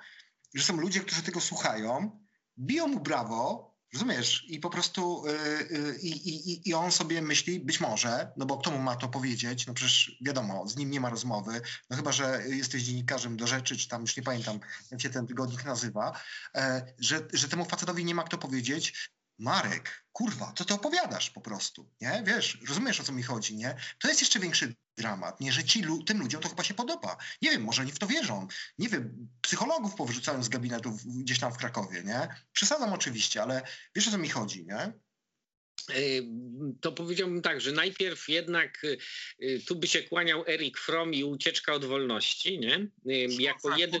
że 0.54 0.64
są 0.64 0.76
ludzie, 0.76 1.00
którzy 1.00 1.22
tego 1.22 1.40
słuchają, 1.40 2.20
biją 2.58 2.88
mu 2.88 3.00
brawo, 3.00 3.71
Rozumiesz? 3.92 4.44
I 4.48 4.60
po 4.60 4.70
prostu 4.70 5.24
yy, 5.26 5.78
yy, 5.78 5.98
i, 5.98 6.68
i 6.68 6.74
on 6.74 6.92
sobie 6.92 7.22
myśli, 7.22 7.60
być 7.60 7.80
może, 7.80 8.32
no 8.36 8.46
bo 8.46 8.56
kto 8.56 8.70
mu 8.70 8.78
ma 8.78 8.96
to 8.96 9.08
powiedzieć? 9.08 9.66
No 9.66 9.74
przecież 9.74 10.18
wiadomo, 10.20 10.68
z 10.68 10.76
nim 10.76 10.90
nie 10.90 11.00
ma 11.00 11.10
rozmowy, 11.10 11.60
no 11.90 11.96
chyba, 11.96 12.12
że 12.12 12.42
jesteś 12.48 12.82
dziennikarzem 12.82 13.36
do 13.36 13.46
rzeczy, 13.46 13.76
czy 13.76 13.88
tam 13.88 14.00
już 14.00 14.16
nie 14.16 14.22
pamiętam, 14.22 14.60
jak 14.90 15.00
się 15.00 15.10
ten 15.10 15.26
tygodnik 15.26 15.64
nazywa, 15.64 16.20
e, 16.54 16.94
że, 16.98 17.28
że 17.32 17.48
temu 17.48 17.64
facetowi 17.64 18.04
nie 18.04 18.14
ma 18.14 18.24
kto 18.24 18.38
powiedzieć, 18.38 19.10
Marek, 19.42 20.04
kurwa, 20.12 20.52
co 20.56 20.64
ty 20.64 20.74
opowiadasz 20.74 21.30
po 21.30 21.40
prostu, 21.40 21.90
nie? 22.00 22.22
Wiesz, 22.26 22.58
rozumiesz 22.68 23.00
o 23.00 23.04
co 23.04 23.12
mi 23.12 23.22
chodzi, 23.22 23.56
nie? 23.56 23.76
To 23.98 24.08
jest 24.08 24.20
jeszcze 24.20 24.40
większy 24.40 24.74
dramat, 24.96 25.40
nie? 25.40 25.52
Że 25.52 25.64
ci, 25.64 25.84
tym 26.06 26.18
ludziom 26.18 26.42
to 26.42 26.48
chyba 26.48 26.64
się 26.64 26.74
podoba. 26.74 27.16
Nie 27.42 27.50
wiem, 27.50 27.62
może 27.62 27.82
oni 27.82 27.92
w 27.92 27.98
to 27.98 28.06
wierzą. 28.06 28.48
Nie 28.78 28.88
wiem, 28.88 29.28
psychologów 29.40 29.94
powrzucają 29.94 30.42
z 30.42 30.48
gabinetów 30.48 31.04
gdzieś 31.04 31.38
tam 31.38 31.52
w 31.52 31.56
Krakowie, 31.56 32.02
nie? 32.02 32.28
Przesadzam 32.52 32.92
oczywiście, 32.92 33.42
ale 33.42 33.62
wiesz 33.96 34.08
o 34.08 34.10
co 34.10 34.18
mi 34.18 34.28
chodzi, 34.28 34.66
nie? 34.66 34.92
to 36.80 36.92
powiedziałbym 36.92 37.42
tak, 37.42 37.60
że 37.60 37.72
najpierw 37.72 38.28
jednak 38.28 38.84
y, 38.84 38.98
y, 39.42 39.62
tu 39.66 39.76
by 39.76 39.88
się 39.88 40.02
kłaniał 40.02 40.44
Erik 40.48 40.78
Fromm 40.78 41.14
i 41.14 41.24
ucieczka 41.24 41.72
od 41.72 41.84
wolności, 41.84 42.58
nie? 42.58 42.88
Jako 43.38 43.76
jeden, 43.76 44.00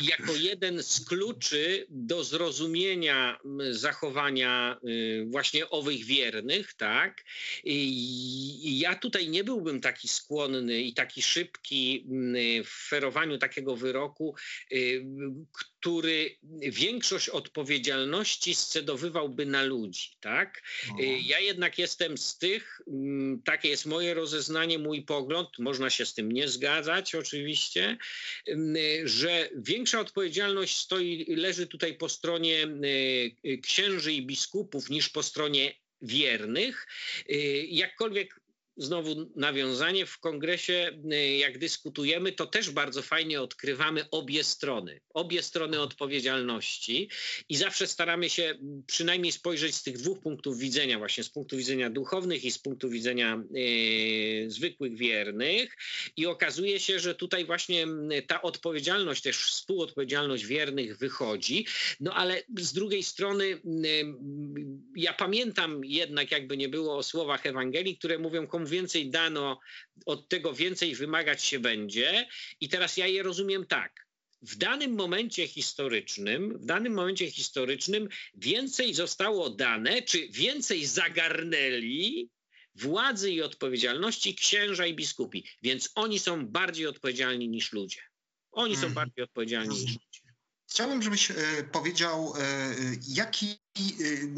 jako 0.00 0.34
jeden 0.34 0.82
z 0.82 1.04
kluczy 1.04 1.86
do 1.88 2.24
zrozumienia 2.24 3.38
zachowania 3.70 4.80
y, 4.88 5.26
właśnie 5.30 5.70
owych 5.70 6.04
wiernych, 6.04 6.74
tak? 6.74 7.24
I 7.64 8.78
ja 8.78 8.94
tutaj 8.94 9.28
nie 9.28 9.44
byłbym 9.44 9.80
taki 9.80 10.08
skłonny 10.08 10.80
i 10.82 10.94
taki 10.94 11.22
szybki 11.22 12.06
w 12.64 12.88
ferowaniu 12.88 13.38
takiego 13.38 13.76
wyroku, 13.76 14.34
który 15.52 16.36
większość 16.60 17.28
odpowiedzialności 17.28 18.54
scedowywałby 18.54 19.46
na 19.46 19.62
ludzi, 19.62 20.10
tak? 20.20 20.62
No. 20.88 20.96
Ja 21.22 21.40
jednak 21.40 21.78
jestem 21.78 22.18
z 22.18 22.38
tych, 22.38 22.80
takie 23.44 23.68
jest 23.68 23.86
moje 23.86 24.14
rozeznanie, 24.14 24.78
mój 24.78 25.02
pogląd, 25.02 25.48
można 25.58 25.90
się 25.90 26.06
z 26.06 26.14
tym 26.14 26.32
nie 26.32 26.48
zgadzać 26.48 27.14
oczywiście, 27.14 27.98
że 29.04 29.49
większa 29.56 30.00
odpowiedzialność 30.00 30.76
stoi, 30.76 31.24
leży 31.28 31.66
tutaj 31.66 31.94
po 31.94 32.08
stronie 32.08 32.68
księży 33.62 34.12
i 34.12 34.26
biskupów 34.26 34.90
niż 34.90 35.08
po 35.08 35.22
stronie 35.22 35.74
wiernych. 36.02 36.86
Jakkolwiek 37.68 38.39
znowu 38.80 39.30
nawiązanie 39.36 40.06
w 40.06 40.18
kongresie, 40.18 41.00
y, 41.12 41.36
jak 41.36 41.58
dyskutujemy, 41.58 42.32
to 42.32 42.46
też 42.46 42.70
bardzo 42.70 43.02
fajnie 43.02 43.42
odkrywamy 43.42 44.10
obie 44.10 44.44
strony, 44.44 45.00
obie 45.14 45.42
strony 45.42 45.80
odpowiedzialności 45.80 47.10
i 47.48 47.56
zawsze 47.56 47.86
staramy 47.86 48.30
się 48.30 48.58
przynajmniej 48.86 49.32
spojrzeć 49.32 49.74
z 49.74 49.82
tych 49.82 49.98
dwóch 49.98 50.20
punktów 50.20 50.58
widzenia, 50.58 50.98
właśnie 50.98 51.24
z 51.24 51.30
punktu 51.30 51.56
widzenia 51.56 51.90
duchownych 51.90 52.44
i 52.44 52.50
z 52.50 52.58
punktu 52.58 52.90
widzenia 52.90 53.42
y, 53.56 54.44
zwykłych 54.48 54.96
wiernych. 54.96 55.76
I 56.16 56.26
okazuje 56.26 56.80
się, 56.80 56.98
że 56.98 57.14
tutaj 57.14 57.44
właśnie 57.44 57.86
ta 58.26 58.42
odpowiedzialność, 58.42 59.22
też 59.22 59.36
współodpowiedzialność 59.36 60.46
wiernych 60.46 60.98
wychodzi. 60.98 61.66
No 62.00 62.14
ale 62.14 62.42
z 62.58 62.72
drugiej 62.72 63.02
strony, 63.02 63.44
y, 63.44 63.60
ja 64.96 65.12
pamiętam 65.12 65.84
jednak, 65.84 66.30
jakby 66.30 66.56
nie 66.56 66.68
było 66.68 66.96
o 66.96 67.02
słowach 67.02 67.46
Ewangelii, 67.46 67.96
które 67.96 68.18
mówią, 68.18 68.46
komu 68.46 68.69
więcej 68.70 69.10
dano, 69.10 69.60
od 70.06 70.28
tego 70.28 70.54
więcej 70.54 70.94
wymagać 70.94 71.44
się 71.44 71.60
będzie. 71.60 72.28
I 72.60 72.68
teraz 72.68 72.96
ja 72.96 73.06
je 73.06 73.22
rozumiem 73.22 73.66
tak. 73.66 74.06
W 74.42 74.56
danym 74.56 74.94
momencie 74.94 75.48
historycznym, 75.48 76.58
w 76.58 76.64
danym 76.64 76.94
momencie 76.94 77.30
historycznym 77.30 78.08
więcej 78.34 78.94
zostało 78.94 79.50
dane, 79.50 80.02
czy 80.02 80.28
więcej 80.28 80.86
zagarnęli 80.86 82.30
władzy 82.74 83.30
i 83.30 83.42
odpowiedzialności 83.42 84.34
księża 84.34 84.86
i 84.86 84.94
biskupi. 84.94 85.44
Więc 85.62 85.90
oni 85.94 86.18
są 86.18 86.46
bardziej 86.46 86.86
odpowiedzialni 86.86 87.48
niż 87.48 87.72
ludzie. 87.72 88.00
Oni 88.52 88.74
są 88.74 88.86
mhm. 88.86 88.94
bardziej 88.94 89.24
odpowiedzialni 89.24 89.78
niż 89.78 89.92
ludzie. 89.94 90.20
Chciałbym, 90.70 91.02
żebyś 91.02 91.30
y, 91.30 91.34
powiedział, 91.72 92.34
y, 92.36 93.00
jaki 93.08 93.58
y, 94.00 94.28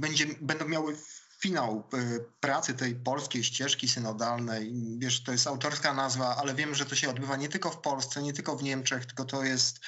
będzie, 0.00 0.26
będą 0.40 0.68
miały 0.68 0.96
finał 1.42 1.88
e, 1.94 2.20
pracy 2.40 2.74
tej 2.74 2.94
polskiej 2.94 3.44
ścieżki 3.44 3.88
synodalnej. 3.88 4.72
Wiesz, 4.98 5.22
to 5.22 5.32
jest 5.32 5.46
autorska 5.46 5.94
nazwa, 5.94 6.36
ale 6.36 6.54
wiem, 6.54 6.74
że 6.74 6.86
to 6.86 6.94
się 6.94 7.10
odbywa 7.10 7.36
nie 7.36 7.48
tylko 7.48 7.70
w 7.70 7.80
Polsce, 7.80 8.22
nie 8.22 8.32
tylko 8.32 8.56
w 8.56 8.62
Niemczech, 8.62 9.06
tylko 9.06 9.24
to 9.24 9.44
jest 9.44 9.80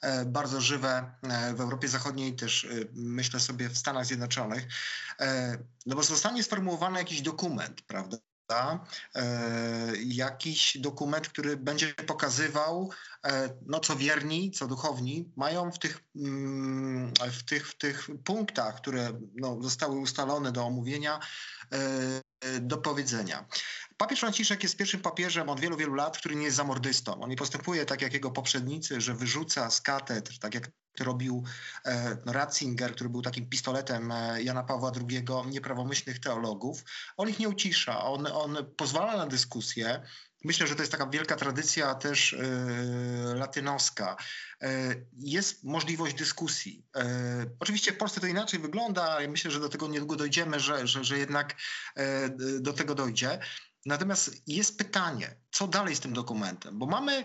e, 0.00 0.24
bardzo 0.24 0.60
żywe 0.60 1.14
e, 1.22 1.54
w 1.54 1.60
Europie 1.60 1.88
Zachodniej, 1.88 2.36
też 2.36 2.66
myślę 2.92 3.40
sobie 3.40 3.68
w 3.68 3.78
Stanach 3.78 4.06
Zjednoczonych. 4.06 4.66
No 5.86 5.96
bo 5.96 6.02
zostanie 6.02 6.42
sformułowany 6.42 6.98
jakiś 6.98 7.22
dokument, 7.22 7.82
prawda? 7.82 8.18
jakiś 10.06 10.78
dokument, 10.78 11.28
który 11.28 11.56
będzie 11.56 11.94
pokazywał, 11.94 12.90
no 13.66 13.80
co 13.80 13.96
wierni, 13.96 14.50
co 14.50 14.66
duchowni 14.66 15.32
mają 15.36 15.72
w 15.72 15.78
tych, 15.78 16.00
mm, 16.16 17.12
w 17.32 17.42
tych, 17.42 17.68
w 17.68 17.78
tych 17.78 18.08
punktach, 18.24 18.76
które 18.76 19.20
no, 19.34 19.62
zostały 19.62 19.98
ustalone 19.98 20.52
do 20.52 20.64
omówienia, 20.64 21.20
do 22.60 22.78
powiedzenia. 22.78 23.46
Papież 24.00 24.20
Franciszek 24.20 24.62
jest 24.62 24.76
pierwszym 24.76 25.00
papieżem 25.00 25.48
od 25.48 25.60
wielu, 25.60 25.76
wielu 25.76 25.94
lat, 25.94 26.18
który 26.18 26.36
nie 26.36 26.44
jest 26.44 26.56
zamordystą. 26.56 27.20
On 27.20 27.30
nie 27.30 27.36
postępuje 27.36 27.84
tak 27.86 28.02
jak 28.02 28.12
jego 28.12 28.30
poprzednicy, 28.30 29.00
że 29.00 29.14
wyrzuca 29.14 29.70
z 29.70 29.80
katedr, 29.80 30.38
tak 30.38 30.54
jak 30.54 30.70
robił 31.00 31.44
e, 31.84 32.16
Ratzinger, 32.26 32.94
który 32.94 33.10
był 33.10 33.22
takim 33.22 33.48
pistoletem 33.48 34.12
e, 34.12 34.42
Jana 34.42 34.62
Pawła 34.62 34.92
II, 35.10 35.24
nieprawomyślnych 35.46 36.20
teologów. 36.20 36.84
On 37.16 37.28
ich 37.28 37.38
nie 37.38 37.48
ucisza, 37.48 38.04
on, 38.04 38.26
on 38.26 38.56
pozwala 38.76 39.16
na 39.16 39.26
dyskusję. 39.26 40.02
Myślę, 40.44 40.66
że 40.66 40.74
to 40.74 40.82
jest 40.82 40.92
taka 40.92 41.06
wielka 41.06 41.36
tradycja 41.36 41.94
też 41.94 42.32
e, 42.32 42.38
latynoska. 43.34 44.16
Jest 45.12 45.64
możliwość 45.64 46.14
dyskusji. 46.14 46.86
Oczywiście 47.60 47.92
w 47.92 47.96
Polsce 47.96 48.20
to 48.20 48.26
inaczej 48.26 48.60
wygląda. 48.60 49.22
Ja 49.22 49.28
myślę, 49.28 49.50
że 49.50 49.60
do 49.60 49.68
tego 49.68 49.88
niedługo 49.88 50.16
dojdziemy, 50.16 50.60
że, 50.60 50.86
że, 50.86 51.04
że 51.04 51.18
jednak 51.18 51.56
do 52.60 52.72
tego 52.72 52.94
dojdzie. 52.94 53.38
Natomiast 53.86 54.42
jest 54.46 54.78
pytanie, 54.78 55.36
co 55.50 55.68
dalej 55.68 55.96
z 55.96 56.00
tym 56.00 56.12
dokumentem? 56.12 56.78
Bo 56.78 56.86
mamy 56.86 57.18
y, 57.18 57.24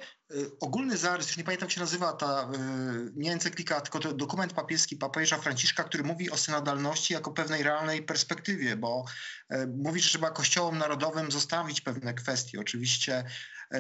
ogólny 0.60 0.98
zarys, 0.98 1.28
już 1.28 1.38
nie 1.38 1.44
pamiętam 1.44 1.66
jak 1.66 1.74
się 1.74 1.80
nazywa 1.80 2.14
ta, 2.14 2.50
y, 2.54 3.12
nie 3.16 3.34
encyklika, 3.34 3.82
tylko 3.82 4.00
to 4.00 4.14
dokument 4.14 4.54
papieski 4.54 4.96
papieża 4.96 5.38
Franciszka, 5.38 5.84
który 5.84 6.04
mówi 6.04 6.32
o 6.32 6.38
synodalności 6.38 7.14
jako 7.14 7.32
pewnej 7.32 7.64
realnej 7.64 8.04
perspektywie, 8.04 8.76
bo 8.76 9.06
y, 9.54 9.68
mówi, 9.68 10.02
że 10.02 10.10
trzeba 10.10 10.32
kościołom 10.32 10.78
narodowym 10.78 11.32
zostawić 11.32 11.82
pewne 11.82 12.14
kwestie. 12.14 12.60
Oczywiście 12.60 13.24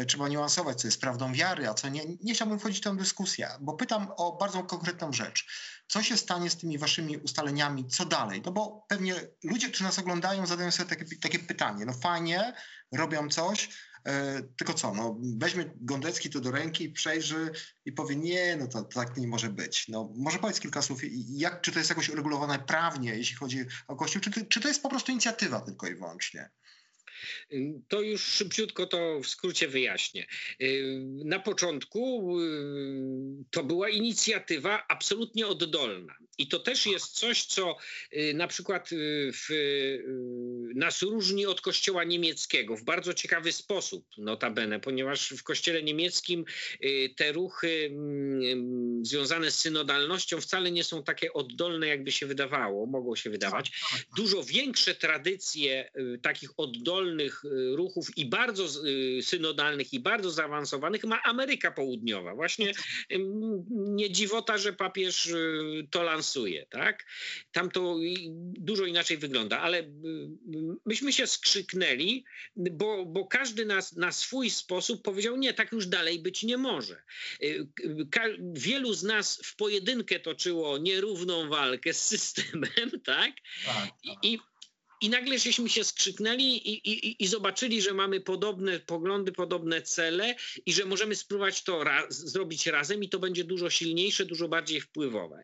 trzeba 0.07 0.27
niuansować, 0.27 0.81
co 0.81 0.87
jest 0.87 1.01
prawdą 1.01 1.33
wiary, 1.33 1.69
a 1.69 1.73
co 1.73 1.89
nie. 1.89 2.01
Nie 2.21 2.33
chciałbym 2.33 2.59
wchodzić 2.59 2.79
w 2.79 2.83
tę 2.83 2.95
dyskusję, 2.95 3.49
bo 3.61 3.73
pytam 3.73 4.07
o 4.17 4.37
bardzo 4.37 4.63
konkretną 4.63 5.13
rzecz. 5.13 5.47
Co 5.87 6.03
się 6.03 6.17
stanie 6.17 6.49
z 6.49 6.57
tymi 6.57 6.77
waszymi 6.77 7.17
ustaleniami? 7.17 7.87
Co 7.87 8.05
dalej? 8.05 8.41
No 8.45 8.51
bo 8.51 8.85
pewnie 8.89 9.15
ludzie, 9.43 9.67
którzy 9.67 9.83
nas 9.83 9.99
oglądają, 9.99 10.47
zadają 10.47 10.71
sobie 10.71 10.89
takie, 10.89 11.05
takie 11.21 11.39
pytanie. 11.39 11.85
No 11.85 11.93
fajnie, 11.93 12.53
robią 12.91 13.29
coś, 13.29 13.69
e, 14.05 14.43
tylko 14.43 14.73
co, 14.73 14.93
no 14.93 15.17
weźmie 15.37 15.65
Gondecki 15.75 16.29
to 16.29 16.41
do 16.41 16.51
ręki, 16.51 16.89
przejrzy 16.89 17.51
i 17.85 17.91
powie 17.91 18.15
nie, 18.15 18.57
no 18.57 18.67
to, 18.67 18.83
to, 18.83 18.99
tak 18.99 19.17
nie 19.17 19.27
może 19.27 19.49
być. 19.49 19.87
No 19.87 20.13
może 20.15 20.39
powiedz 20.39 20.59
kilka 20.59 20.81
słów, 20.81 21.01
jak, 21.29 21.61
czy 21.61 21.71
to 21.71 21.79
jest 21.79 21.89
jakoś 21.89 22.09
uregulowane 22.09 22.59
prawnie, 22.59 23.15
jeśli 23.15 23.35
chodzi 23.35 23.65
o 23.87 23.95
Kościół, 23.95 24.21
czy, 24.21 24.45
czy 24.45 24.61
to 24.61 24.67
jest 24.67 24.83
po 24.83 24.89
prostu 24.89 25.11
inicjatywa 25.11 25.61
tylko 25.61 25.87
i 25.87 25.95
wyłącznie? 25.95 26.49
To 27.87 28.01
już 28.01 28.23
szybciutko 28.23 28.85
to 28.85 29.19
w 29.19 29.27
skrócie 29.27 29.67
wyjaśnię. 29.67 30.25
Na 31.25 31.39
początku 31.39 32.31
to 33.51 33.63
była 33.63 33.89
inicjatywa 33.89 34.85
absolutnie 34.87 35.47
oddolna. 35.47 36.15
I 36.37 36.47
to 36.47 36.59
też 36.59 36.85
jest 36.85 37.19
coś, 37.19 37.45
co 37.45 37.77
na 38.33 38.47
przykład 38.47 38.89
w, 39.33 39.47
nas 40.75 41.01
różni 41.01 41.45
od 41.45 41.61
kościoła 41.61 42.03
niemieckiego 42.03 42.77
w 42.77 42.83
bardzo 42.83 43.13
ciekawy 43.13 43.51
sposób, 43.51 44.05
notabene, 44.17 44.79
ponieważ 44.79 45.29
w 45.29 45.43
kościele 45.43 45.83
niemieckim 45.83 46.45
te 47.17 47.31
ruchy 47.31 47.91
związane 49.01 49.51
z 49.51 49.59
synodalnością 49.59 50.41
wcale 50.41 50.71
nie 50.71 50.83
są 50.83 51.03
takie 51.03 51.33
oddolne, 51.33 51.87
jakby 51.87 52.11
się 52.11 52.25
wydawało, 52.25 52.85
mogło 52.85 53.15
się 53.15 53.29
wydawać. 53.29 53.71
Tak, 53.71 53.99
tak. 53.99 54.07
Dużo 54.17 54.43
większe 54.43 54.95
tradycje 54.95 55.91
takich 56.21 56.49
oddolnych 56.57 57.14
y, 57.23 57.75
ruchów 57.75 58.17
i 58.17 58.25
bardzo 58.25 58.65
y, 58.85 59.21
synodalnych 59.21 59.93
i 59.93 59.99
bardzo 59.99 60.31
zaawansowanych 60.31 61.03
ma 61.03 61.23
Ameryka 61.23 61.71
Południowa. 61.71 62.35
Właśnie 62.35 62.73
nie 63.69 64.11
dziwota, 64.11 64.57
że 64.57 64.73
papież 64.73 65.25
y, 65.25 65.87
to 65.91 66.03
lansuje, 66.03 66.65
tak? 66.69 67.05
Tam 67.51 67.71
to 67.71 67.97
dużo 68.57 68.85
inaczej 68.85 69.17
wygląda, 69.17 69.59
ale 69.59 69.83
myśmy 70.85 71.13
się 71.13 71.27
skrzyknęli, 71.27 72.25
bo, 72.55 73.05
bo 73.05 73.25
każdy 73.25 73.65
nas 73.65 73.95
na 73.95 74.11
swój 74.11 74.49
sposób 74.49 75.01
powiedział, 75.03 75.37
nie, 75.37 75.53
tak 75.53 75.71
już 75.71 75.87
dalej 75.87 76.19
być 76.19 76.43
nie 76.43 76.57
może. 76.57 77.01
Wielu 78.53 78.93
z 78.93 79.03
nas 79.03 79.41
w 79.43 79.55
pojedynkę 79.55 80.19
toczyło 80.19 80.77
nierówną 80.77 81.49
walkę 81.49 81.93
z 81.93 82.01
systemem, 82.01 83.01
tak? 83.03 83.31
tak, 83.65 83.65
tak. 83.65 83.93
I, 84.23 84.39
i 85.05 85.09
nagle 85.09 85.39
żeśmy 85.39 85.69
się 85.69 85.83
skrzyknęli 85.83 86.43
i, 86.43 86.89
i, 86.89 87.23
i, 87.23 87.27
zobaczyli, 87.27 87.81
że 87.81 87.93
mamy 87.93 88.21
podobne 88.21 88.79
poglądy, 88.79 89.31
podobne 89.31 89.81
cele 89.81 90.35
i 90.65 90.73
że 90.73 90.85
możemy 90.85 91.15
spróbować 91.15 91.63
to 91.63 91.83
zrobić 92.09 92.67
razem 92.67 93.03
i 93.03 93.09
to 93.09 93.19
będzie 93.19 93.43
dużo 93.43 93.69
silniejsze, 93.69 94.25
dużo 94.25 94.47
bardziej 94.47 94.81
wpływowe 94.81 95.43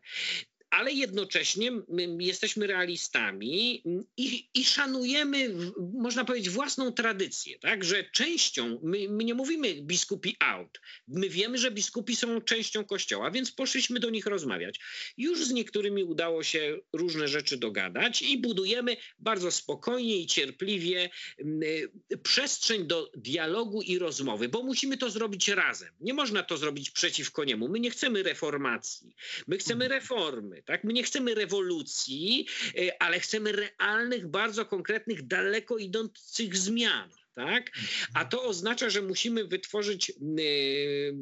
ale 0.72 0.92
jednocześnie 0.92 1.72
jesteśmy 2.20 2.68
realistami 2.68 3.84
i, 4.18 4.50
i, 4.54 4.66
szanujemy, 4.66 5.56
można 5.94 6.26
powiedzieć, 6.26 6.50
własną 6.50 6.92
tradycję, 6.92 7.60
tak? 7.60 7.84
że 7.84 8.04
częścią, 8.04 8.80
my, 8.84 9.10
my, 9.10 9.24
nie 9.24 9.34
mówimy 9.34 9.82
biskupi 9.82 10.36
out, 10.40 10.82
my 11.08 11.30
wiemy, 11.30 11.58
że 11.58 11.72
biskupi 11.72 12.16
są 12.16 12.42
częścią 12.42 12.86
kościoła, 12.86 13.32
więc 13.32 13.52
poszliśmy 13.52 14.00
do 14.00 14.10
nich 14.10 14.26
rozmawiać. 14.26 14.80
Już 15.18 15.46
z 15.46 15.52
niektórymi 15.52 16.04
udało 16.04 16.44
się 16.44 16.78
różne 16.94 17.28
rzeczy 17.28 17.58
dogadać 17.58 18.22
i 18.22 18.38
budujemy 18.38 18.98
bardzo 19.20 19.52
spokojnie 19.52 20.18
i 20.18 20.28
cierpliwie 20.28 21.10
przestrzeń 22.24 22.88
do 22.88 23.12
dialogu 23.16 23.82
i 23.82 24.00
rozmowy, 24.00 24.50
bo 24.50 24.64
musimy 24.64 24.98
to 24.98 25.10
zrobić 25.10 25.48
razem. 25.48 25.90
Nie 26.00 26.14
można 26.14 26.44
to 26.44 26.58
zrobić 26.58 26.90
przeciwko 26.90 27.44
niemu. 27.44 27.70
My 27.70 27.80
nie 27.80 27.92
chcemy 27.92 28.24
reformacji, 28.24 29.16
my 29.48 29.58
chcemy 29.58 29.86
mhm. 29.86 30.02
Tak? 30.66 30.84
My 30.84 30.94
nie 30.94 31.04
chcemy 31.04 31.36
rewolucji, 31.36 32.48
e, 32.78 33.02
ale 33.04 33.20
chcemy 33.20 33.52
realnych, 33.52 34.28
bardzo 34.28 34.66
konkretnych, 34.66 35.28
daleko 35.28 35.78
idących 35.78 36.58
zmian. 36.58 37.10
Tak? 37.34 37.72
A 38.14 38.26
to 38.26 38.44
oznacza, 38.44 38.90
że 38.90 39.02
musimy 39.02 39.46
wytworzyć 39.46 40.10
y, 40.10 40.14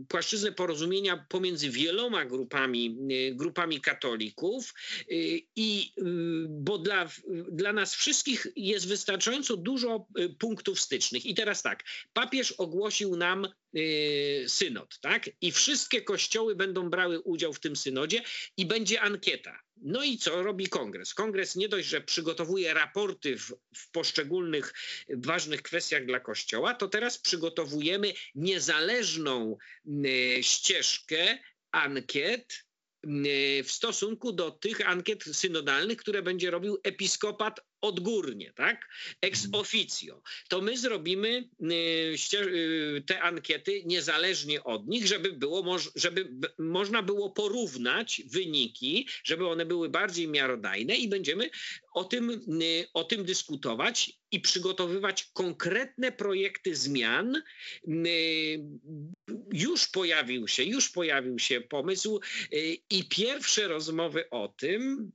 płaszczyznę 0.08 0.52
porozumienia 0.52 1.26
pomiędzy 1.30 1.70
wieloma 1.70 2.26
grupami, 2.26 2.98
y, 3.12 3.36
grupami 3.36 3.82
katolików, 3.82 4.74
y, 5.12 5.42
i, 5.56 5.94
bo 6.50 6.78
dla, 6.78 7.10
dla 7.52 7.74
nas 7.74 7.96
wszystkich 7.96 8.48
jest 8.56 8.88
wystarczająco 8.88 9.58
dużo 9.58 10.08
punktów 10.40 10.80
stycznych. 10.80 11.26
I 11.26 11.36
teraz 11.36 11.62
tak, 11.62 11.84
papież 12.14 12.52
ogłosił 12.52 13.16
nam 13.16 13.48
synod, 14.48 15.00
tak? 15.00 15.30
I 15.42 15.52
wszystkie 15.52 16.02
kościoły 16.02 16.56
będą 16.56 16.90
brały 16.90 17.20
udział 17.20 17.54
w 17.54 17.60
tym 17.60 17.76
synodzie 17.76 18.24
i 18.58 18.66
będzie 18.66 19.02
ankieta. 19.02 19.60
No 19.82 20.04
i 20.04 20.18
co 20.18 20.44
robi 20.44 20.68
kongres? 20.68 21.14
Kongres 21.14 21.56
nie 21.56 21.70
dość, 21.70 21.88
że 21.88 22.02
przygotowuje 22.02 22.74
raporty 22.74 23.38
w, 23.38 23.54
w, 23.76 23.92
poszczególnych 23.92 24.74
ważnych 25.10 25.62
kwestiach 25.62 26.06
dla 26.06 26.20
Kościoła, 26.20 26.74
to 26.74 26.88
teraz 26.88 27.18
przygotowujemy 27.18 28.14
niezależną 28.36 29.58
y, 29.88 30.40
ścieżkę 30.42 31.38
ankiet 31.72 32.66
y, 33.06 33.64
w 33.64 33.72
stosunku 33.72 34.32
do 34.32 34.52
tych 34.52 34.90
ankiet 34.90 35.24
synodalnych, 35.24 35.98
które 35.98 36.22
będzie 36.22 36.52
robił 36.52 36.80
episkopat 36.84 37.60
odgórnie, 37.82 38.54
tak? 38.56 38.90
Ex 39.22 39.46
mhm. 39.46 39.62
officio. 39.62 40.22
To 40.48 40.62
my 40.62 40.78
zrobimy 40.78 41.50
y, 41.62 42.16
y, 42.34 43.04
te 43.06 43.22
ankiety 43.22 43.84
niezależnie 43.86 44.64
od 44.64 44.88
nich, 44.88 45.08
żeby 45.08 45.32
było, 45.32 45.78
żeby 45.96 46.30
można 46.58 47.04
było 47.04 47.30
porównać 47.30 48.22
wyniki, 48.26 49.08
żeby 49.24 49.48
one 49.48 49.66
były 49.66 49.90
bardziej 49.90 50.28
miarodajne 50.28 50.96
i 50.96 51.08
będziemy 51.08 51.50
o 51.94 52.04
tym, 52.04 52.30
y, 52.62 52.88
o 52.94 53.04
tym 53.04 53.26
dyskutować 53.26 54.20
i 54.32 54.40
przygotowywać 54.40 55.30
konkretne 55.34 56.12
projekty 56.12 56.76
zmian. 56.76 57.44
Już 59.54 59.88
pojawił 59.88 60.48
się, 60.48 60.64
już 60.64 60.90
pojawił 60.90 61.40
się 61.40 61.62
pomysł 61.62 62.20
i 62.90 63.04
pierwsze 63.10 63.68
rozmowy 63.68 64.30
o 64.30 64.48
tym, 64.48 65.12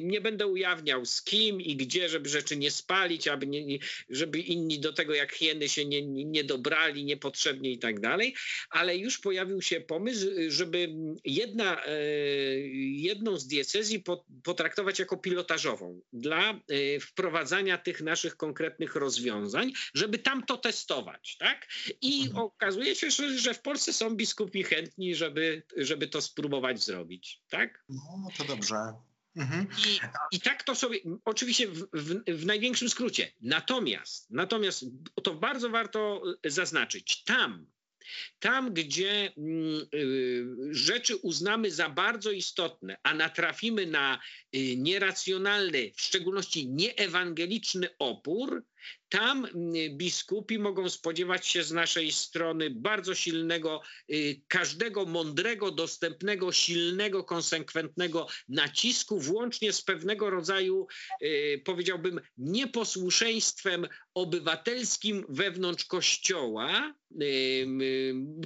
nie 0.00 0.20
będę 0.20 0.46
ujawniał 0.46 1.04
z 1.04 1.22
kim 1.22 1.60
i 1.60 1.76
gdzie 1.76 2.08
żeby 2.08 2.28
rzeczy 2.28 2.56
nie 2.56 2.70
spalić, 2.70 3.28
aby 3.28 3.46
nie, 3.46 3.78
żeby 4.10 4.38
inni 4.38 4.80
do 4.80 4.92
tego 4.92 5.14
jak 5.14 5.32
hieny 5.32 5.68
się 5.68 5.84
nie, 5.84 6.02
nie 6.06 6.44
dobrali 6.44 7.04
niepotrzebnie 7.04 7.70
i 7.70 7.78
tak 7.78 8.00
dalej, 8.00 8.34
ale 8.70 8.96
już 8.96 9.18
pojawił 9.18 9.62
się 9.62 9.80
pomysł, 9.80 10.26
żeby 10.48 10.94
jedna, 11.24 11.82
jedną 12.92 13.36
z 13.36 13.46
diecezji 13.46 14.04
potraktować 14.42 14.98
jako 14.98 15.16
pilotażową 15.16 16.00
dla 16.12 16.50
e, 16.50 17.00
wprowadzania 17.00 17.78
tych 17.78 18.00
naszych 18.00 18.36
konkretnych 18.36 18.94
rozwiązań, 18.94 19.72
żeby 19.94 20.18
tam 20.18 20.42
to 20.42 20.56
testować, 20.56 21.36
tak? 21.36 21.68
I 22.00 22.22
mhm. 22.22 22.44
okazuje 22.44 22.94
się, 22.94 23.10
że, 23.10 23.38
że 23.38 23.54
w 23.54 23.60
Polsce 23.62 23.92
są 23.92 24.16
biskupi 24.16 24.62
chętni, 24.62 25.14
żeby, 25.14 25.62
żeby 25.76 26.08
to 26.08 26.22
spróbować 26.22 26.84
zrobić, 26.84 27.42
tak? 27.50 27.84
No, 27.88 28.28
to 28.38 28.44
dobrze. 28.44 28.76
Mhm. 29.36 29.66
I, 29.86 30.00
I 30.36 30.40
tak 30.40 30.62
to 30.62 30.74
sobie, 30.74 30.98
oczywiście 31.24 31.68
w, 31.68 31.86
w, 31.92 32.24
w, 32.26 32.46
największym 32.46 32.88
skrócie. 32.88 33.32
Natomiast, 33.40 34.30
natomiast 34.30 34.84
to 35.22 35.34
bardzo 35.34 35.70
warto 35.70 36.22
zaznaczyć, 36.44 37.24
tam, 37.24 37.66
tam, 38.38 38.74
gdzie 38.74 39.32
mm, 39.36 39.86
y, 39.94 40.46
rzeczy 40.70 41.16
uznamy 41.16 41.70
za 41.70 41.88
bardzo 41.88 42.30
istotne, 42.30 42.96
a 43.02 43.14
natrafimy 43.14 43.86
na 43.86 44.18
y, 44.54 44.76
nieracjonalny, 44.76 45.92
w 45.96 46.00
szczególności 46.00 46.68
nieewangeliczny 46.68 47.88
opór, 47.98 48.64
tam 49.08 49.46
biskupi 49.90 50.58
mogą 50.58 50.88
spodziewać 50.88 51.46
się 51.46 51.62
z 51.62 51.72
naszej 51.72 52.12
strony 52.12 52.70
bardzo 52.70 53.14
silnego, 53.14 53.82
y, 54.10 54.40
każdego 54.48 55.04
mądrego, 55.04 55.70
dostępnego, 55.70 56.52
silnego, 56.52 57.24
konsekwentnego 57.24 58.26
nacisku, 58.48 59.20
włącznie 59.20 59.72
z 59.72 59.82
pewnego 59.82 60.30
rodzaju, 60.30 60.86
y, 61.22 61.62
powiedziałbym, 61.64 62.20
nieposłuszeństwem 62.38 63.88
obywatelskim 64.14 65.26
wewnątrz 65.28 65.84
Kościoła. 65.84 66.94
Y, 67.22 67.66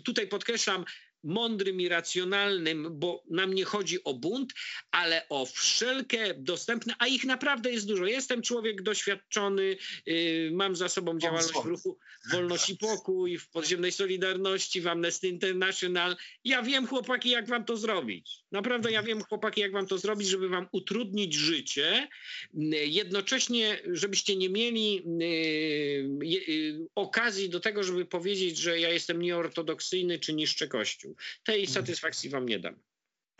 tutaj 0.04 0.28
podkreślam, 0.28 0.84
mądrym 1.24 1.80
i 1.80 1.88
racjonalnym, 1.88 2.88
bo 2.92 3.24
nam 3.30 3.54
nie 3.54 3.64
chodzi 3.64 4.04
o 4.04 4.14
bunt, 4.14 4.52
ale 4.90 5.28
o 5.28 5.46
wszelkie 5.46 6.34
dostępne, 6.38 6.94
a 6.98 7.06
ich 7.06 7.24
naprawdę 7.24 7.72
jest 7.72 7.86
dużo. 7.86 8.06
Jestem 8.06 8.42
człowiek 8.42 8.82
doświadczony, 8.82 9.76
yy, 10.06 10.50
mam 10.52 10.76
za 10.76 10.88
sobą 10.88 11.18
działalność 11.18 11.62
w 11.64 11.66
ruchu 11.66 11.98
Wolność 12.32 12.70
i 12.70 12.76
Pokój, 12.76 13.38
w 13.38 13.48
Podziemnej 13.48 13.92
Solidarności, 13.92 14.80
w 14.80 14.86
Amnesty 14.86 15.28
International. 15.28 16.16
Ja 16.44 16.62
wiem, 16.62 16.86
chłopaki, 16.86 17.30
jak 17.30 17.48
wam 17.48 17.64
to 17.64 17.76
zrobić. 17.76 18.42
Naprawdę 18.52 18.92
ja 18.92 19.02
wiem, 19.02 19.22
chłopaki, 19.22 19.60
jak 19.60 19.72
wam 19.72 19.86
to 19.86 19.98
zrobić, 19.98 20.28
żeby 20.28 20.48
wam 20.48 20.68
utrudnić 20.72 21.34
życie, 21.34 22.08
jednocześnie, 22.86 23.78
żebyście 23.86 24.36
nie 24.36 24.48
mieli 24.48 24.94
yy, 24.94 26.28
yy, 26.48 26.86
okazji 26.94 27.48
do 27.48 27.60
tego, 27.60 27.82
żeby 27.82 28.06
powiedzieć, 28.06 28.58
że 28.58 28.80
ja 28.80 28.90
jestem 28.90 29.22
nieortodoksyjny 29.22 30.18
czy 30.18 30.34
niszczę 30.34 30.68
Kościół. 30.68 31.11
Tej 31.44 31.60
mhm. 31.60 31.74
satysfakcji 31.74 32.30
wam 32.30 32.46
nie 32.46 32.58
dam. 32.58 32.76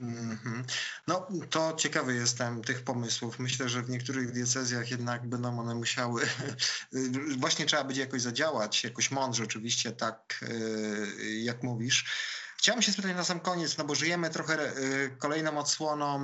Mm-hmm. 0.03 0.65
No, 1.07 1.29
to 1.51 1.75
ciekawy 1.77 2.15
jestem 2.15 2.63
tych 2.63 2.85
pomysłów. 2.85 3.39
Myślę, 3.39 3.69
że 3.69 3.83
w 3.83 3.91
niektórych 3.91 4.33
diecezjach 4.33 4.91
jednak 4.91 5.29
będą 5.29 5.61
one 5.61 5.75
musiały, 5.75 6.23
właśnie 7.39 7.67
trzeba 7.67 7.85
będzie 7.85 8.01
jakoś 8.01 8.23
zadziałać, 8.23 8.85
jakoś 8.85 9.11
mądrze 9.11 9.45
oczywiście, 9.45 9.93
tak 9.93 10.45
y, 10.49 11.41
jak 11.41 11.63
mówisz. 11.63 12.05
Chciałem 12.59 12.83
się 12.83 12.93
spytać 12.93 13.17
na 13.17 13.25
sam 13.25 13.41
koniec, 13.41 13.79
no 13.79 13.85
bo 13.85 13.95
żyjemy 13.95 14.31
trochę 14.31 14.77
y, 14.77 15.17
kolejną 15.19 15.59
odsłoną 15.59 16.21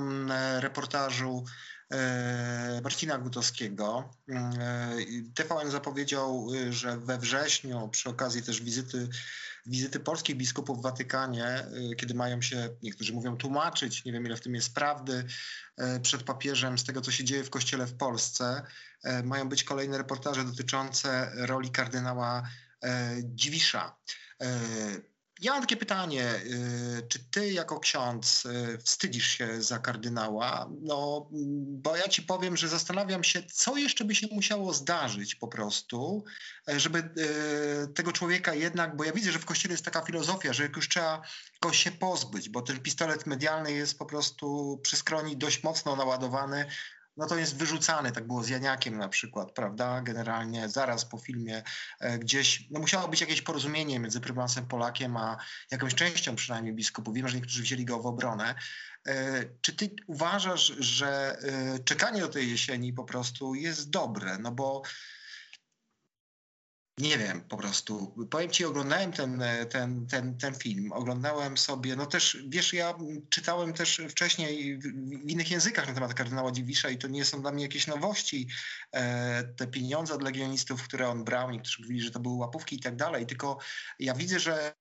y, 0.57 0.61
reportażu 0.61 1.45
Marcina 2.83 3.17
Gutowskiego. 3.17 4.09
TVN 5.35 5.71
zapowiedział, 5.71 6.47
że 6.69 6.97
we 6.97 7.17
wrześniu 7.17 7.89
przy 7.91 8.09
okazji 8.09 8.43
też 8.43 8.61
wizyty 8.61 9.09
wizyty 9.65 9.99
polskich 9.99 10.37
biskupów 10.37 10.79
w 10.79 10.81
Watykanie, 10.81 11.65
kiedy 11.97 12.13
mają 12.13 12.41
się, 12.41 12.69
niektórzy 12.83 13.13
mówią, 13.13 13.37
tłumaczyć, 13.37 14.05
nie 14.05 14.11
wiem 14.11 14.25
ile 14.25 14.35
w 14.35 14.41
tym 14.41 14.55
jest 14.55 14.73
prawdy, 14.73 15.25
przed 16.01 16.23
papieżem 16.23 16.77
z 16.77 16.83
tego, 16.83 17.01
co 17.01 17.11
się 17.11 17.23
dzieje 17.23 17.43
w 17.43 17.49
kościele 17.49 17.85
w 17.85 17.93
Polsce. 17.93 18.61
Mają 19.23 19.49
być 19.49 19.63
kolejne 19.63 19.97
reportaże 19.97 20.43
dotyczące 20.43 21.31
roli 21.35 21.71
kardynała 21.71 22.49
Dziwisza. 23.23 23.95
Ja 25.41 25.51
mam 25.51 25.61
takie 25.61 25.77
pytanie, 25.77 26.35
y, 26.35 27.07
czy 27.09 27.19
ty 27.31 27.51
jako 27.51 27.79
ksiądz 27.79 28.45
y, 28.45 28.77
wstydzisz 28.77 29.27
się 29.27 29.61
za 29.61 29.79
kardynała? 29.79 30.69
No, 30.81 31.29
bo 31.61 31.95
ja 31.95 32.07
ci 32.07 32.21
powiem, 32.21 32.57
że 32.57 32.67
zastanawiam 32.67 33.23
się, 33.23 33.43
co 33.53 33.77
jeszcze 33.77 34.05
by 34.05 34.15
się 34.15 34.27
musiało 34.31 34.73
zdarzyć 34.73 35.35
po 35.35 35.47
prostu, 35.47 36.23
e, 36.69 36.79
żeby 36.79 36.99
y, 36.99 37.93
tego 37.93 38.11
człowieka 38.11 38.53
jednak, 38.53 38.95
bo 38.95 39.03
ja 39.03 39.11
widzę, 39.11 39.31
że 39.31 39.39
w 39.39 39.45
kościele 39.45 39.73
jest 39.73 39.85
taka 39.85 40.01
filozofia, 40.01 40.53
że 40.53 40.69
już 40.75 40.89
trzeba 40.89 41.21
go 41.61 41.73
się 41.73 41.91
pozbyć, 41.91 42.49
bo 42.49 42.61
ten 42.61 42.79
pistolet 42.79 43.25
medialny 43.25 43.71
jest 43.71 43.97
po 43.97 44.05
prostu 44.05 44.79
przy 44.83 44.95
skroni 44.95 45.37
dość 45.37 45.63
mocno 45.63 45.95
naładowany, 45.95 46.65
no 47.19 47.27
to 47.27 47.37
jest 47.37 47.55
wyrzucany. 47.55 48.11
Tak 48.11 48.27
było 48.27 48.43
z 48.43 48.49
Janiakiem 48.49 48.97
na 48.97 49.09
przykład, 49.09 49.51
prawda? 49.51 50.01
Generalnie 50.01 50.69
zaraz 50.69 51.05
po 51.05 51.17
filmie 51.17 51.63
e, 51.99 52.19
gdzieś, 52.19 52.67
no 52.71 52.79
musiało 52.79 53.07
być 53.07 53.21
jakieś 53.21 53.41
porozumienie 53.41 53.99
między 53.99 54.21
prymasem 54.21 54.65
Polakiem, 54.65 55.17
a 55.17 55.37
jakąś 55.71 55.95
częścią 55.95 56.35
przynajmniej 56.35 56.73
biskupów. 56.73 57.15
Wiem, 57.15 57.27
że 57.27 57.35
niektórzy 57.35 57.61
wzięli 57.61 57.85
go 57.85 57.99
w 57.99 58.05
obronę. 58.05 58.55
E, 59.07 59.45
czy 59.61 59.75
ty 59.75 59.89
uważasz, 60.07 60.73
że 60.79 61.37
e, 61.41 61.79
czekanie 61.79 62.21
do 62.21 62.29
tej 62.29 62.51
jesieni 62.51 62.93
po 62.93 63.03
prostu 63.03 63.55
jest 63.55 63.89
dobre? 63.89 64.37
No 64.37 64.51
bo 64.51 64.81
nie 66.99 67.17
wiem, 67.17 67.41
po 67.41 67.57
prostu. 67.57 68.15
Powiem 68.29 68.49
ci, 68.49 68.65
oglądałem 68.65 69.11
ten, 69.11 69.43
ten, 69.69 70.07
ten, 70.07 70.37
ten 70.37 70.55
film, 70.55 70.91
oglądałem 70.91 71.57
sobie, 71.57 71.95
no 71.95 72.05
też, 72.05 72.37
wiesz, 72.47 72.73
ja 72.73 72.93
czytałem 73.29 73.73
też 73.73 74.01
wcześniej 74.09 74.77
w, 74.77 74.81
w 75.25 75.29
innych 75.29 75.51
językach 75.51 75.87
na 75.87 75.93
temat 75.93 76.13
kardynała 76.13 76.51
Dziwisza 76.51 76.89
i 76.89 76.97
to 76.97 77.07
nie 77.07 77.25
są 77.25 77.41
dla 77.41 77.51
mnie 77.51 77.63
jakieś 77.63 77.87
nowości. 77.87 78.47
E, 78.91 79.43
te 79.43 79.67
pieniądze 79.67 80.13
od 80.13 80.23
legionistów, 80.23 80.83
które 80.83 81.09
on 81.09 81.23
brał, 81.23 81.51
niektórzy 81.51 81.81
mówili, 81.81 82.01
że 82.01 82.11
to 82.11 82.19
były 82.19 82.35
łapówki 82.35 82.75
i 82.75 82.79
tak 82.79 82.95
dalej, 82.95 83.25
tylko 83.25 83.57
ja 83.99 84.13
widzę, 84.13 84.39
że 84.39 84.73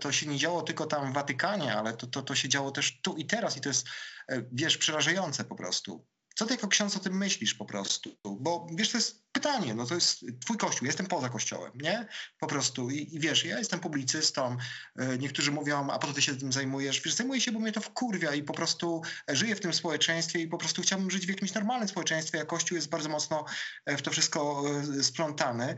to 0.00 0.12
się 0.12 0.26
nie 0.26 0.38
działo 0.38 0.62
tylko 0.62 0.86
tam 0.86 1.12
w 1.12 1.14
Watykanie, 1.14 1.74
ale 1.74 1.92
to, 1.92 2.06
to, 2.06 2.22
to 2.22 2.34
się 2.34 2.48
działo 2.48 2.70
też 2.70 3.00
tu 3.02 3.16
i 3.16 3.26
teraz 3.26 3.56
i 3.56 3.60
to 3.60 3.68
jest, 3.68 3.86
e, 4.28 4.42
wiesz, 4.52 4.78
przerażające 4.78 5.44
po 5.44 5.56
prostu. 5.56 6.06
Co 6.34 6.46
ty 6.46 6.54
jako 6.54 6.68
ksiądz 6.68 6.96
o 6.96 7.00
tym 7.00 7.16
myślisz 7.16 7.54
po 7.54 7.64
prostu? 7.64 8.16
Bo 8.24 8.66
wiesz, 8.74 8.90
to 8.90 8.98
jest 8.98 9.22
pytanie, 9.32 9.74
no 9.74 9.86
to 9.86 9.94
jest 9.94 10.24
twój 10.40 10.56
kościół, 10.56 10.86
jestem 10.86 11.06
poza 11.06 11.28
kościołem, 11.28 11.72
nie? 11.74 12.08
Po 12.38 12.46
prostu 12.46 12.90
i, 12.90 13.14
i 13.14 13.20
wiesz, 13.20 13.44
ja 13.44 13.58
jestem 13.58 13.80
publicystą, 13.80 14.56
e, 14.96 15.18
niektórzy 15.18 15.50
mówią, 15.50 15.90
a 15.90 15.98
po 15.98 16.06
co 16.06 16.12
ty 16.12 16.22
się 16.22 16.36
tym 16.36 16.52
zajmujesz? 16.52 17.00
Wiesz, 17.00 17.14
zajmuję 17.14 17.40
się, 17.40 17.52
bo 17.52 17.60
mnie 17.60 17.72
to 17.72 17.80
wkurwia 17.80 18.34
i 18.34 18.42
po 18.42 18.52
prostu 18.52 19.02
żyję 19.28 19.56
w 19.56 19.60
tym 19.60 19.72
społeczeństwie 19.72 20.38
i 20.38 20.48
po 20.48 20.58
prostu 20.58 20.82
chciałbym 20.82 21.10
żyć 21.10 21.26
w 21.26 21.28
jakimś 21.28 21.54
normalnym 21.54 21.88
społeczeństwie, 21.88 22.40
a 22.40 22.44
kościół 22.44 22.76
jest 22.76 22.88
bardzo 22.88 23.08
mocno 23.08 23.44
e, 23.86 23.96
w 23.96 24.02
to 24.02 24.10
wszystko 24.10 24.64
e, 24.98 25.04
splątany 25.04 25.76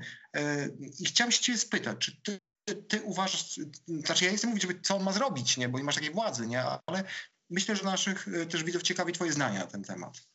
i 1.01 1.05
chciałem 1.05 1.33
się 1.33 1.41
ciebie 1.41 1.59
spytać, 1.59 1.99
czy 1.99 2.23
ty 2.23 2.41
ty 2.89 3.03
uważasz, 3.03 3.61
znaczy 3.87 4.25
ja 4.25 4.31
nie 4.31 4.37
chcę 4.37 4.47
mówić, 4.47 4.67
co 4.83 4.97
on 4.97 5.03
ma 5.03 5.13
zrobić, 5.13 5.57
nie, 5.57 5.69
bo 5.69 5.79
nie 5.79 5.85
masz 5.85 5.95
takiej 5.95 6.11
władzy, 6.11 6.47
nie, 6.47 6.63
ale 6.87 7.05
myślę, 7.51 7.77
że 7.77 7.85
naszych 7.85 8.27
też 8.51 8.65
widzów 8.65 8.83
ciekawi 8.83 9.13
twoje 9.13 9.33
zdania 9.33 9.61
na 9.61 9.67
ten 9.67 9.83
temat. 9.83 10.34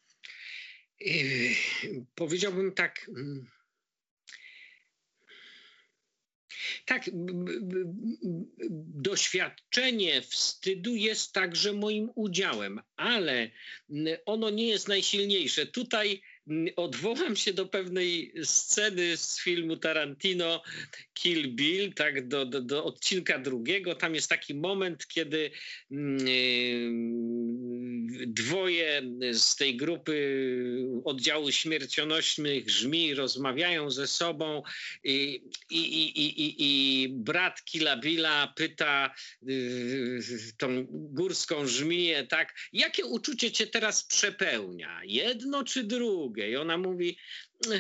Yy, 1.00 1.56
powiedziałbym 2.16 2.74
tak. 2.74 3.10
Mm, 3.10 3.48
tak, 6.86 7.10
doświadczenie 9.02 10.22
wstydu 10.22 10.96
jest 10.96 11.34
także 11.34 11.74
moim 11.74 12.10
udziałem, 12.16 12.82
ale 12.96 13.52
mm, 13.90 14.18
ono 14.26 14.50
nie 14.50 14.68
jest 14.68 14.88
najsilniejsze. 14.88 15.66
Tutaj 15.66 16.22
odwołam 16.76 17.36
się 17.36 17.54
do 17.54 17.66
pewnej 17.66 18.34
sceny 18.44 19.18
z 19.18 19.42
filmu 19.42 19.78
Tarantino 19.78 20.64
Kill 21.14 21.56
Bill, 21.56 21.94
tak, 21.94 22.28
do, 22.28 22.46
do, 22.46 22.62
do 22.62 22.86
odcinka 22.86 23.40
drugiego. 23.40 23.96
Tam 23.96 24.16
jest 24.16 24.30
taki 24.30 24.56
moment, 24.56 25.08
kiedy 25.08 25.52
yy, 25.90 26.00
dwoje 28.28 29.02
z 29.34 29.56
tej 29.56 29.78
grupy 29.78 30.20
oddziału 31.06 31.52
śmiercionośnych 31.52 32.70
żmi 32.70 33.14
rozmawiają 33.14 33.92
ze 33.92 34.08
sobą 34.08 34.64
i, 35.04 35.44
i, 35.70 35.80
i, 35.80 36.42
i, 36.42 36.56
i 36.60 37.10
brat 37.10 37.64
Killa 37.64 37.98
Billa 37.98 38.54
pyta 38.56 39.14
yy, 39.42 40.20
tą 40.58 40.86
górską 40.90 41.68
żmiję, 41.68 42.28
tak, 42.28 42.56
jakie 42.74 43.06
uczucie 43.06 43.52
cię 43.52 43.68
teraz 43.68 44.04
przepełnia? 44.04 45.02
Jedno 45.04 45.64
czy 45.64 45.84
drugie? 45.84 46.39
I 46.48 46.56
ona 46.56 46.78
mówi, 46.78 47.18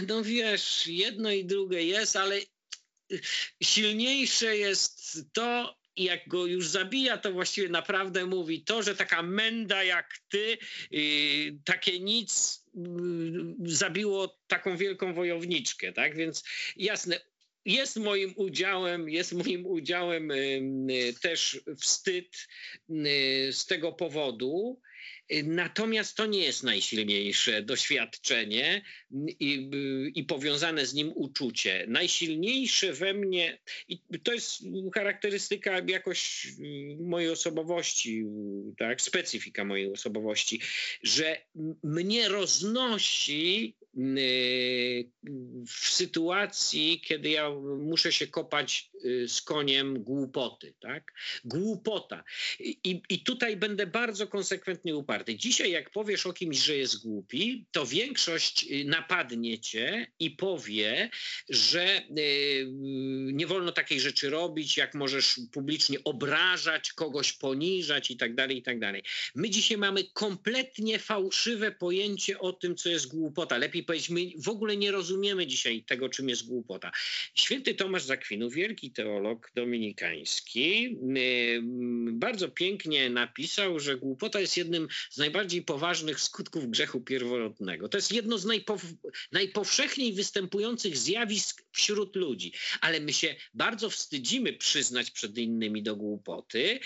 no 0.08 0.24
wiesz, 0.24 0.88
jedno 0.88 1.32
i 1.32 1.46
drugie 1.46 1.84
jest, 1.84 2.16
ale 2.16 2.40
silniejsze 3.64 4.58
jest 4.58 5.20
to, 5.34 5.80
jak 5.96 6.28
go 6.28 6.46
już 6.46 6.68
zabija, 6.68 7.18
to 7.18 7.32
właściwie 7.32 7.70
naprawdę 7.70 8.26
mówi 8.26 8.64
to, 8.64 8.84
że 8.84 8.96
taka 8.96 9.22
menda 9.22 9.84
jak 9.84 10.20
ty, 10.30 10.58
yy, 10.92 11.60
takie 11.66 12.00
nic 12.00 12.64
yy, 12.76 12.84
zabiło 13.64 14.40
taką 14.48 14.78
wielką 14.78 15.14
wojowniczkę, 15.14 15.94
tak? 15.94 16.16
Więc 16.16 16.44
jasne, 16.78 17.20
jest 17.66 17.98
moim 17.98 18.34
udziałem, 18.36 19.10
jest 19.10 19.34
moim 19.34 19.66
udziałem 19.66 20.30
yy, 20.30 21.14
też 21.22 21.62
wstyd 21.80 22.48
y, 22.90 23.50
z 23.54 23.66
tego 23.66 23.92
powodu. 23.92 24.82
Natomiast 25.44 26.18
to 26.18 26.26
nie 26.26 26.40
jest 26.40 26.64
najsilniejsze 26.64 27.64
doświadczenie 27.64 28.82
i, 29.40 29.70
i, 30.16 30.24
powiązane 30.24 30.86
z 30.86 30.94
nim 30.94 31.12
uczucie. 31.16 31.86
Najsilniejsze 31.88 32.94
we 32.94 33.14
mnie, 33.14 33.60
i 33.88 34.00
to 34.24 34.34
jest 34.34 34.64
charakterystyka 34.94 35.82
jakoś 35.88 36.48
mojej 37.00 37.30
osobowości, 37.30 38.26
tak, 38.78 39.02
specyfika 39.02 39.66
mojej 39.66 39.92
osobowości, 39.92 40.62
że 41.04 41.42
mnie 41.84 42.30
roznosi 42.30 43.76
y, 43.84 43.89
w 45.68 45.90
sytuacji, 45.90 47.02
kiedy 47.06 47.30
ja 47.30 47.50
muszę 47.80 48.12
się 48.12 48.28
kopać 48.28 48.92
y, 49.06 49.28
z 49.28 49.42
koniem 49.42 50.04
głupoty, 50.04 50.74
tak? 50.80 51.14
Głupota. 51.46 52.24
I, 52.60 53.02
i 53.10 53.24
tutaj 53.24 53.58
będę 53.58 53.88
bardzo 53.88 54.28
konsekwentnie 54.28 54.96
uparty 54.96 55.36
Dzisiaj, 55.36 55.72
jak 55.72 55.90
powiesz 55.90 56.26
o 56.26 56.34
kimś, 56.34 56.58
że 56.58 56.78
jest 56.78 57.04
głupi, 57.04 57.66
to 57.72 57.86
większość 57.86 58.72
y, 58.72 58.86
napadnie 58.86 59.60
cię 59.60 60.08
i 60.20 60.32
powie, 60.32 61.10
że 61.50 62.02
y, 62.18 62.68
nie 63.34 63.48
wolno 63.48 63.72
takiej 63.72 64.00
rzeczy 64.00 64.30
robić, 64.30 64.78
jak 64.78 64.94
możesz 64.94 65.40
publicznie 65.52 66.04
obrażać, 66.04 66.94
kogoś 66.94 67.34
poniżać 67.34 68.12
i 68.12 68.18
tak 68.18 68.36
dalej, 68.36 68.58
i 68.58 68.62
tak 68.62 68.80
dalej. 68.80 69.04
My 69.36 69.50
dzisiaj 69.50 69.78
mamy 69.78 70.04
kompletnie 70.04 71.00
fałszywe 71.00 71.72
pojęcie 71.72 72.40
o 72.40 72.54
tym, 72.54 72.76
co 72.76 72.90
jest 72.90 73.08
głupota. 73.08 73.58
Lepiej 73.58 73.84
powiedzieć, 73.90 74.10
my 74.10 74.44
w 74.44 74.50
ogóle 74.50 74.78
nie 74.78 74.92
rozumiemy 74.92 75.48
dzisiaj 75.48 75.84
tego, 75.84 76.10
czym 76.10 76.30
jest 76.30 76.48
głupota. 76.48 76.92
Święty 77.36 77.76
Tomasz 77.76 78.04
Zakwinu, 78.04 78.50
wielki 78.50 78.92
teolog 78.92 79.52
dominikański, 79.56 80.98
y, 81.18 81.62
bardzo 82.12 82.50
pięknie 82.50 83.10
napisał, 83.10 83.80
że 83.80 83.98
głupota 83.98 84.40
jest 84.40 84.58
jednym 84.58 84.88
z 85.10 85.18
najbardziej 85.18 85.62
poważnych 85.62 86.20
skutków 86.20 86.70
grzechu 86.70 87.02
pierworodnego. 87.02 87.90
To 87.90 87.98
jest 87.98 88.12
jedno 88.12 88.38
z 88.38 88.46
najpow 88.46 88.86
najpowszechniej 89.32 90.14
występujących 90.14 90.98
zjawisk 90.98 91.64
wśród 91.72 92.16
ludzi, 92.16 92.54
ale 92.82 93.00
my 93.00 93.14
się 93.14 93.36
bardzo 93.54 93.90
wstydzimy 93.90 94.54
przyznać 94.54 95.12
przed 95.12 95.38
innymi 95.38 95.84
do 95.84 95.96
głupoty 95.96 96.80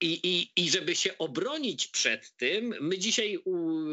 i, 0.00 0.20
i, 0.22 0.50
i 0.56 0.70
żeby 0.70 0.96
się 0.96 1.18
obronić 1.18 1.86
przed 1.86 2.36
tym, 2.36 2.74
my 2.80 2.98
dzisiaj 2.98 3.38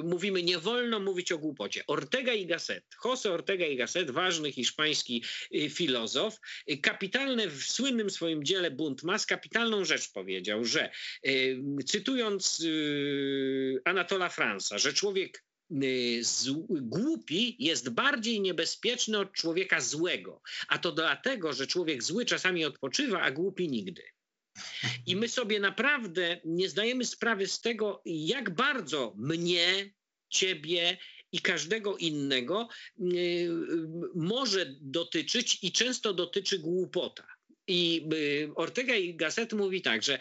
mówimy, 0.04 0.44
nie 0.44 0.60
wolno 0.60 1.00
mówić 1.00 1.32
o 1.32 1.38
głupocie. 1.38 1.84
Ortega 2.14 2.34
y 2.34 2.45
Gasset, 2.45 2.84
José 3.03 3.30
Ortega 3.30 3.66
y 3.66 3.76
Gasset, 3.76 4.11
ważny 4.11 4.51
hiszpański 4.51 5.24
y, 5.51 5.70
filozof, 5.70 6.39
y, 6.68 6.78
kapitalne 6.78 7.47
w 7.47 7.64
słynnym 7.64 8.09
swoim 8.09 8.43
dziele 8.43 8.72
Bunt 8.72 9.03
Mas, 9.03 9.26
kapitalną 9.26 9.86
rzecz 9.86 10.11
powiedział, 10.11 10.66
że 10.66 10.91
cytując 11.86 12.66
Anatola 13.86 14.30
Fransa, 14.30 14.78
że 14.78 14.93
człowiek 14.93 15.43
y, 15.72 16.22
głupi 16.70 17.55
jest 17.59 17.89
bardziej 17.89 18.41
niebezpieczny 18.41 19.20
od 19.20 19.34
człowieka 19.34 19.82
złego. 19.82 20.41
A 20.68 20.78
to 20.78 20.91
dlatego, 20.91 21.53
że 21.53 21.68
człowiek 21.68 22.03
zły 22.03 22.26
czasami 22.26 22.66
odpoczywa, 22.66 23.22
a 23.22 23.32
głupi 23.32 23.70
nigdy. 23.70 24.03
I 25.05 25.16
my 25.16 25.28
sobie 25.28 25.59
naprawdę 25.59 26.41
nie 26.45 26.70
zdajemy 26.70 27.05
sprawy 27.05 27.47
z 27.47 27.61
tego, 27.61 28.01
jak 28.05 28.49
bardzo 28.49 29.14
mnie 29.18 29.93
ciebie 30.30 30.97
i 31.34 31.40
każdego 31.42 31.98
innego 31.98 32.68
może 34.16 34.76
dotyczyć 34.82 35.60
i 35.62 35.72
często 35.72 36.14
dotyczy 36.14 36.60
głupota. 36.60 37.28
I 37.68 38.10
Ortega 38.56 38.94
y 38.94 39.14
Gasset 39.14 39.54
mówi 39.54 39.82
tak, 39.82 40.04
że 40.04 40.20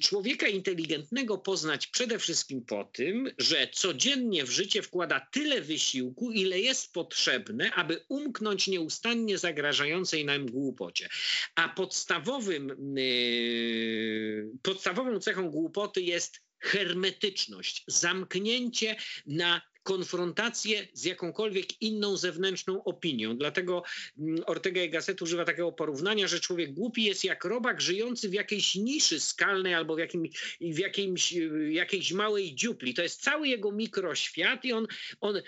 człowieka 0.00 0.48
inteligentnego 0.48 1.38
poznać 1.38 1.86
przede 1.86 2.18
wszystkim 2.18 2.64
po 2.64 2.84
tym, 2.84 3.30
że 3.38 3.68
codziennie 3.72 4.44
w 4.44 4.50
życie 4.50 4.82
wkłada 4.82 5.28
tyle 5.32 5.60
wysiłku, 5.60 6.32
ile 6.32 6.60
jest 6.60 6.92
potrzebne, 6.92 7.72
aby 7.74 8.04
umknąć 8.08 8.66
nieustannie 8.66 9.38
zagrażającej 9.38 10.24
nam 10.24 10.46
głupocie. 10.46 11.08
A 11.54 11.68
podstawowym, 11.68 12.94
yy, 12.96 14.50
podstawową 14.62 15.20
cechą 15.20 15.50
głupoty 15.50 16.02
jest 16.02 16.40
hermetyczność, 16.60 17.84
zamknięcie 17.86 18.96
na 19.26 19.62
konfrontację 19.88 20.88
z 20.92 21.04
jakąkolwiek 21.04 21.82
inną 21.82 22.16
zewnętrzną 22.16 22.84
opinią. 22.84 23.36
Dlatego 23.36 23.82
mm, 24.18 24.42
Ortega 24.46 24.80
y 24.80 24.88
Gasset 24.88 25.22
używa 25.22 25.44
takiego 25.44 25.72
porównania, 25.72 26.28
że 26.28 26.40
człowiek 26.40 26.72
głupi 26.72 27.04
jest 27.04 27.24
jak 27.24 27.44
robak 27.44 27.80
żyjący 27.80 28.28
w 28.28 28.32
jakiejś 28.32 28.74
niszy 28.74 29.20
skalnej 29.20 29.74
albo 29.74 29.94
w, 29.94 29.98
jakim, 29.98 30.28
w 30.60 30.78
jakimś, 30.78 31.34
jakiejś 31.70 32.12
małej 32.12 32.54
dziupli. 32.54 32.94
To 32.94 33.02
jest 33.02 33.22
cały 33.22 33.48
jego 33.48 33.72
mikroświat 33.72 34.64
i 34.64 34.72
on, 34.72 34.86
on 35.20 35.36
y, 35.36 35.42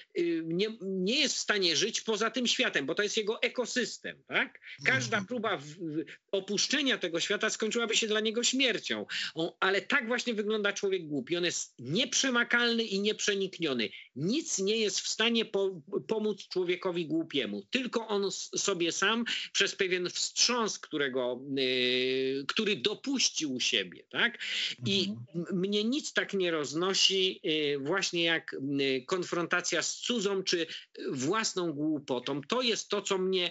nie, 0.44 0.68
nie 0.80 1.20
jest 1.20 1.34
w 1.34 1.38
stanie 1.38 1.76
żyć 1.76 2.00
poza 2.00 2.30
tym 2.30 2.46
światem, 2.46 2.86
bo 2.86 2.94
to 2.94 3.02
jest 3.02 3.16
jego 3.16 3.42
ekosystem. 3.42 4.22
Tak? 4.26 4.60
Każda 4.84 5.16
mhm. 5.16 5.26
próba 5.26 5.56
w, 5.56 5.64
w 5.64 6.04
opuszczenia 6.32 6.98
tego 6.98 7.20
świata 7.20 7.50
skończyłaby 7.50 7.96
się 7.96 8.06
dla 8.06 8.20
niego 8.20 8.44
śmiercią. 8.44 9.06
On, 9.34 9.50
ale 9.60 9.80
tak 9.80 10.06
właśnie 10.06 10.34
wygląda 10.34 10.72
człowiek 10.72 11.06
głupi. 11.06 11.36
On 11.36 11.44
jest 11.44 11.74
nieprzemakalny 11.78 12.84
i 12.84 13.00
nieprzenikniony 13.00 13.90
nic 14.30 14.58
nie 14.58 14.76
jest 14.76 15.00
w 15.00 15.08
stanie 15.08 15.44
po, 15.44 15.80
pomóc 16.08 16.48
człowiekowi 16.48 17.06
głupiemu. 17.06 17.62
Tylko 17.70 18.08
on 18.08 18.30
sobie 18.56 18.92
sam 18.92 19.24
przez 19.52 19.74
pewien 19.74 20.10
wstrząs, 20.10 20.78
którego, 20.78 21.40
y, 21.58 22.44
który 22.48 22.76
dopuścił 22.76 23.60
siebie. 23.60 24.02
Tak? 24.10 24.38
I 24.86 25.14
mhm. 25.34 25.60
mnie 25.60 25.84
nic 25.84 26.12
tak 26.12 26.34
nie 26.34 26.50
roznosi 26.50 27.40
y, 27.44 27.78
właśnie 27.78 28.24
jak 28.24 28.54
y, 28.54 29.04
konfrontacja 29.06 29.82
z 29.82 29.96
cudzą 29.96 30.42
czy 30.42 30.66
własną 31.10 31.72
głupotą. 31.72 32.40
To 32.42 32.62
jest 32.62 32.88
to, 32.88 33.02
co 33.02 33.18
mnie 33.18 33.50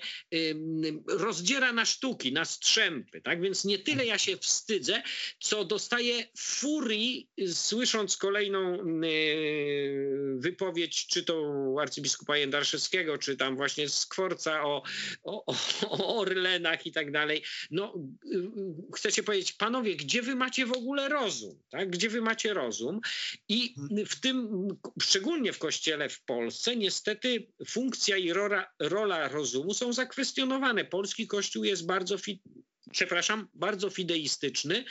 rozdziera 1.07 1.73
na 1.73 1.85
sztuki, 1.85 2.33
na 2.33 2.45
strzępy. 2.45 3.21
Tak? 3.21 3.41
Więc 3.41 3.65
nie 3.65 3.79
tyle 3.79 4.05
ja 4.05 4.17
się 4.17 4.37
wstydzę, 4.37 5.03
co 5.39 5.65
dostaję 5.65 6.27
furii, 6.37 7.29
słysząc 7.47 8.17
kolejną 8.17 8.77
wypowiedź 10.37 10.68
wypowiedź, 10.69 11.07
czy 11.07 11.23
to 11.23 11.75
arcybiskupa 11.81 12.37
Jędraszewskiego, 12.37 13.17
czy 13.17 13.37
tam 13.37 13.55
właśnie 13.55 13.89
Skworca 13.89 14.63
o, 14.63 14.83
o, 15.23 15.55
o 15.89 16.17
Orlenach 16.17 16.85
i 16.85 16.91
tak 16.91 17.11
dalej. 17.11 17.43
No, 17.71 17.93
chcecie 18.95 19.23
powiedzieć, 19.23 19.53
panowie, 19.53 19.95
gdzie 19.95 20.21
wy 20.21 20.35
macie 20.35 20.65
w 20.65 20.71
ogóle 20.71 21.09
rozum? 21.09 21.59
Tak? 21.69 21.89
Gdzie 21.89 22.09
wy 22.09 22.21
macie 22.21 22.53
rozum? 22.53 22.99
I 23.47 23.75
w 24.07 24.19
tym, 24.19 24.67
szczególnie 25.01 25.53
w 25.53 25.59
kościele 25.59 26.09
w 26.09 26.21
Polsce, 26.21 26.75
niestety 26.75 27.47
funkcja 27.67 28.17
i 28.17 28.33
rola, 28.33 28.71
rola 28.79 29.27
rozumu 29.27 29.73
są 29.73 29.93
zakwestionowane. 29.93 30.85
Polski 30.85 31.27
kościół 31.27 31.63
jest 31.63 31.85
bardzo 31.85 32.17
przepraszam, 32.91 33.47
bardzo 33.53 33.89
fideistyczny 33.89 34.85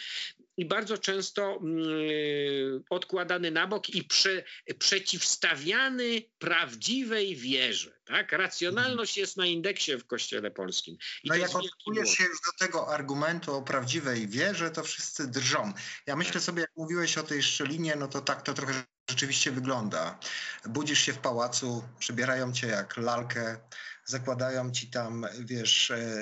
i 0.59 0.65
bardzo 0.65 0.99
często 0.99 1.61
yy, 1.63 2.83
odkładany 2.91 3.51
na 3.51 3.67
bok 3.67 3.91
i 3.91 4.05
prze, 4.05 4.45
przeciwstawiany 4.79 6.23
prawdziwej 6.39 7.37
wierze. 7.37 7.99
Tak? 8.05 8.33
Racjonalność 8.33 9.17
jest 9.17 9.37
na 9.37 9.47
indeksie 9.47 9.97
w 9.97 10.07
Kościele 10.07 10.51
Polskim. 10.51 10.97
I 11.25 11.29
no 11.29 11.35
jak 11.35 11.57
odkujesz 11.57 12.11
się 12.11 12.25
już 12.25 12.39
do 12.41 12.67
tego 12.67 12.95
argumentu 12.95 13.57
o 13.57 13.63
prawdziwej 13.63 14.29
wierze, 14.29 14.71
to 14.71 14.83
wszyscy 14.83 15.29
drżą. 15.29 15.73
Ja 16.07 16.17
myślę 16.17 16.41
sobie, 16.41 16.61
jak 16.61 16.77
mówiłeś 16.77 17.19
o 17.19 17.23
tej 17.23 17.43
szczelinie, 17.43 17.97
no 17.97 18.09
to 18.09 18.21
tak 18.21 18.43
to 18.43 18.55
trochę 18.55 18.85
rzeczywiście 19.11 19.51
wygląda. 19.53 20.19
Budzisz 20.65 21.01
się 21.01 21.13
w 21.13 21.19
pałacu, 21.19 21.85
przybierają 21.99 22.53
cię 22.53 22.67
jak 22.67 22.97
lalkę, 22.97 23.59
zakładają 24.09 24.71
ci 24.71 24.91
tam, 24.91 25.27
wiesz, 25.41 25.91
e, 25.91 26.17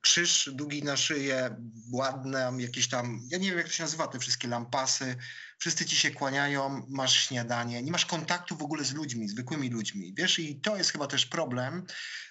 krzyż 0.00 0.50
długi 0.52 0.82
na 0.82 0.96
szyję, 0.96 1.56
ładne 1.92 2.52
jakieś 2.58 2.88
tam, 2.88 3.20
ja 3.30 3.38
nie 3.38 3.48
wiem 3.48 3.58
jak 3.58 3.66
to 3.66 3.72
się 3.72 3.82
nazywa, 3.82 4.06
te 4.06 4.18
wszystkie 4.18 4.48
lampasy, 4.48 5.16
wszyscy 5.58 5.86
ci 5.86 5.96
się 5.96 6.10
kłaniają, 6.10 6.86
masz 6.88 7.28
śniadanie, 7.28 7.82
nie 7.82 7.92
masz 7.92 8.06
kontaktu 8.06 8.56
w 8.56 8.62
ogóle 8.62 8.84
z 8.84 8.92
ludźmi, 8.92 9.28
zwykłymi 9.28 9.70
ludźmi, 9.70 10.14
wiesz, 10.16 10.38
i 10.38 10.60
to 10.60 10.76
jest 10.76 10.92
chyba 10.92 11.06
też 11.06 11.26
problem, 11.26 11.86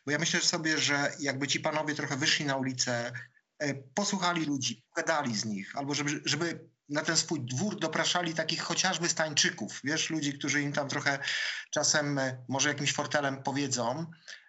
bo 0.06 0.12
ja 0.12 0.20
myślę 0.20 0.42
sobie, 0.42 0.78
że 0.78 1.12
jakby 1.20 1.48
ci 1.48 1.60
panowie 1.60 1.96
trochę 1.96 2.18
wyszli 2.18 2.46
na 2.46 2.56
ulicę, 2.56 3.12
e, 3.60 3.74
posłuchali 3.74 4.46
ludzi, 4.46 4.84
pogadali 4.90 5.38
z 5.38 5.46
nich, 5.46 5.76
albo 5.76 5.94
żeby, 5.94 6.22
żeby 6.26 6.70
na 6.90 7.02
ten 7.02 7.18
swój 7.18 7.42
dwór 7.46 7.80
dopraszali 7.80 8.34
takich 8.34 8.62
chociażby 8.62 9.10
stańczyków, 9.10 9.80
wiesz, 9.84 10.10
ludzi, 10.10 10.34
którzy 10.34 10.62
im 10.62 10.74
tam 10.74 10.90
trochę 10.90 11.20
czasem 11.72 12.20
e, 12.20 12.46
może 12.48 12.70
jakimś 12.70 12.94
fortelem 12.94 13.44
powiedzą, 13.44 14.06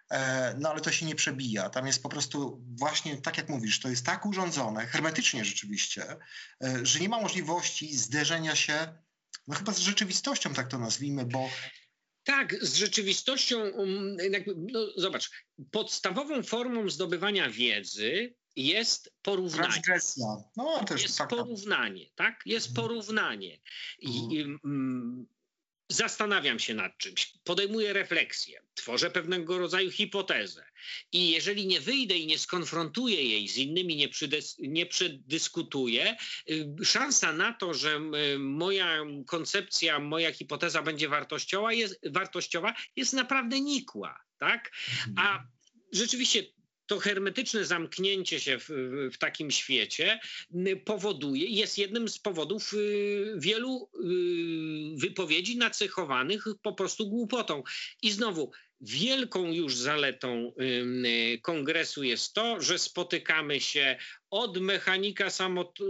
no 0.59 0.69
ale 0.69 0.81
to 0.81 0.91
się 0.91 1.05
nie 1.05 1.15
przebija. 1.15 1.69
Tam 1.69 1.87
jest 1.87 2.03
po 2.03 2.09
prostu 2.09 2.61
właśnie, 2.79 3.17
tak 3.17 3.37
jak 3.37 3.49
mówisz, 3.49 3.79
to 3.79 3.89
jest 3.89 4.05
tak 4.05 4.25
urządzone, 4.25 4.85
hermetycznie 4.85 5.45
rzeczywiście, 5.45 6.17
e, 6.63 6.85
że 6.85 6.99
nie 6.99 7.09
ma 7.09 7.21
możliwości 7.21 7.97
zderzenia 7.97 8.55
się, 8.55 8.93
no 9.47 9.55
chyba 9.55 9.73
z 9.73 9.79
rzeczywistością, 9.79 10.53
tak 10.53 10.67
to 10.67 10.77
nazwijmy, 10.77 11.25
bo 11.25 11.49
tak, 12.23 12.65
z 12.65 12.75
rzeczywistością, 12.75 13.59
um, 13.59 14.17
jakby, 14.31 14.55
no 14.57 14.79
zobacz, 14.97 15.31
podstawową 15.71 16.43
formą 16.43 16.89
zdobywania 16.89 17.49
wiedzy 17.49 18.35
jest 18.55 19.13
porównanie. 19.21 19.63
Transgresja. 19.63 20.25
No, 20.55 20.83
też 20.85 21.03
jest 21.03 21.17
tak, 21.17 21.29
porównanie, 21.29 22.05
tak? 22.15 22.41
Jest 22.45 22.69
mhm. 22.69 22.87
porównanie. 22.87 23.59
I, 23.99 24.41
mhm. 24.41 24.59
mm, 24.65 25.27
zastanawiam 25.91 26.59
się 26.59 26.73
nad 26.73 26.97
czymś, 26.97 27.33
podejmuję 27.43 27.93
refleksję, 27.93 28.61
tworzę 28.75 29.11
pewnego 29.11 29.57
rodzaju 29.57 29.91
hipotezę 29.91 30.65
i 31.11 31.29
jeżeli 31.29 31.67
nie 31.67 31.81
wyjdę 31.81 32.17
i 32.17 32.27
nie 32.27 32.39
skonfrontuję 32.39 33.23
jej 33.23 33.47
z 33.47 33.57
innymi, 33.57 33.95
nie, 33.95 34.09
nie 34.59 34.85
przedyskutuję, 34.85 36.17
y, 36.49 36.85
szansa 36.85 37.33
na 37.33 37.53
to, 37.53 37.73
że 37.73 37.99
moja 38.39 39.03
koncepcja, 39.27 39.99
moja 39.99 40.31
hipoteza 40.31 40.81
będzie 40.81 41.09
wartościowa 41.09 41.73
jest, 41.73 41.99
wartościowa, 42.11 42.73
jest 42.95 43.13
naprawdę 43.13 43.61
nikła. 43.61 44.23
Tak? 44.37 44.71
A 45.17 45.43
rzeczywiście 45.91 46.43
to 46.91 46.99
hermetyczne 46.99 47.65
zamknięcie 47.65 48.39
się 48.39 48.59
w, 48.59 48.69
w, 49.13 49.17
takim 49.17 49.51
świecie 49.51 50.19
powoduje, 50.85 51.45
jest 51.45 51.77
jednym 51.77 52.09
z 52.09 52.19
powodów 52.19 52.73
y, 52.73 53.33
wielu 53.37 53.89
y, 53.95 54.99
wypowiedzi 54.99 55.57
nacechowanych 55.57 56.45
po 56.61 56.73
prostu 56.73 57.09
głupotą. 57.09 57.63
I 58.01 58.11
znowu, 58.11 58.51
wielką 58.81 59.51
już 59.51 59.75
zaletą 59.75 60.53
kongresu 61.41 62.03
jest 62.03 62.33
to, 62.33 62.61
że 62.61 62.79
spotykamy 62.79 63.59
się 63.59 63.97
od 64.31 64.57
mechanika 64.57 65.27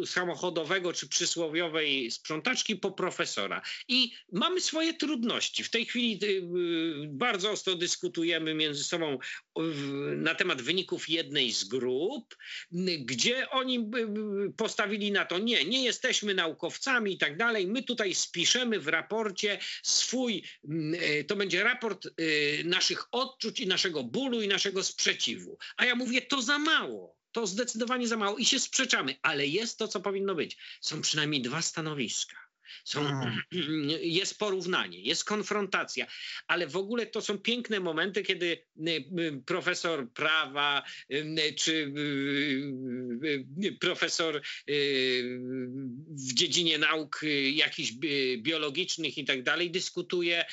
samochodowego 0.06 0.94
czy 0.94 1.08
przysłowiowej 1.08 2.12
sprzątaczki 2.12 2.76
po 2.76 2.92
profesora. 2.92 3.62
I 3.88 4.12
mamy 4.32 4.62
swoje 4.62 4.94
trudności. 4.94 5.64
W 5.64 5.70
tej 5.70 5.86
chwili 5.86 6.20
y, 6.24 6.28
y, 6.28 7.08
bardzo 7.08 7.52
ostro 7.52 7.76
dyskutujemy 7.76 8.54
między 8.54 8.84
sobą 8.84 9.18
na 10.16 10.36
temat 10.36 10.62
wyników 10.62 11.10
jednej 11.10 11.52
z 11.52 11.64
grup, 11.64 12.38
gdzie 13.00 13.50
oni 13.50 13.80
y, 14.48 14.54
postawili 14.58 15.12
na 15.12 15.26
to, 15.26 15.40
nie, 15.40 15.66
nie 15.66 15.84
jesteśmy 15.84 16.34
naukowcami 16.34 17.14
i 17.14 17.18
tak 17.18 17.38
dalej, 17.38 17.68
my 17.68 17.84
tutaj 17.84 18.16
spiszemy 18.16 18.80
w 18.80 18.88
raporcie 18.88 19.60
swój, 19.84 20.44
to 21.28 21.36
będzie 21.36 21.64
raport 21.64 22.08
naszych 22.66 23.08
odczuć 23.12 23.60
i 23.60 23.68
naszego 23.68 24.04
bólu 24.04 24.42
i 24.42 24.48
naszego 24.48 24.84
sprzeciwu. 24.84 25.58
A 25.78 25.86
ja 25.86 25.96
mówię, 25.96 26.22
to 26.22 26.42
za 26.42 26.60
mało 26.60 27.21
to 27.32 27.48
zdecydowanie 27.48 28.08
za 28.08 28.18
mało 28.18 28.38
i 28.38 28.46
się 28.46 28.60
sprzeczamy, 28.60 29.16
ale 29.22 29.48
jest 29.48 29.78
to, 29.78 29.88
co 29.88 30.00
powinno 30.00 30.36
być. 30.36 30.58
Są 30.82 31.02
przynajmniej 31.02 31.42
dwa 31.42 31.62
stanowiska. 31.62 32.51
Są, 32.84 33.22
jest 34.02 34.40
porównanie, 34.40 35.00
jest 35.00 35.24
konfrontacja, 35.24 36.08
ale 36.48 36.68
w 36.68 36.76
ogóle 36.76 37.06
to 37.06 37.22
są 37.22 37.38
piękne 37.38 37.80
momenty, 37.80 38.24
kiedy 38.24 38.46
y, 38.46 38.90
y, 39.20 39.42
profesor 39.46 40.12
prawa 40.14 40.84
y, 41.12 41.54
czy 41.58 41.94
profesor 43.80 44.42
w 46.08 46.34
dziedzinie 46.34 46.78
nauk 46.78 47.22
jakichś 47.54 47.92
biologicznych 48.38 49.18
i 49.18 49.26
tak 49.26 49.44
dalej 49.44 49.72
dyskutuje 49.72 50.46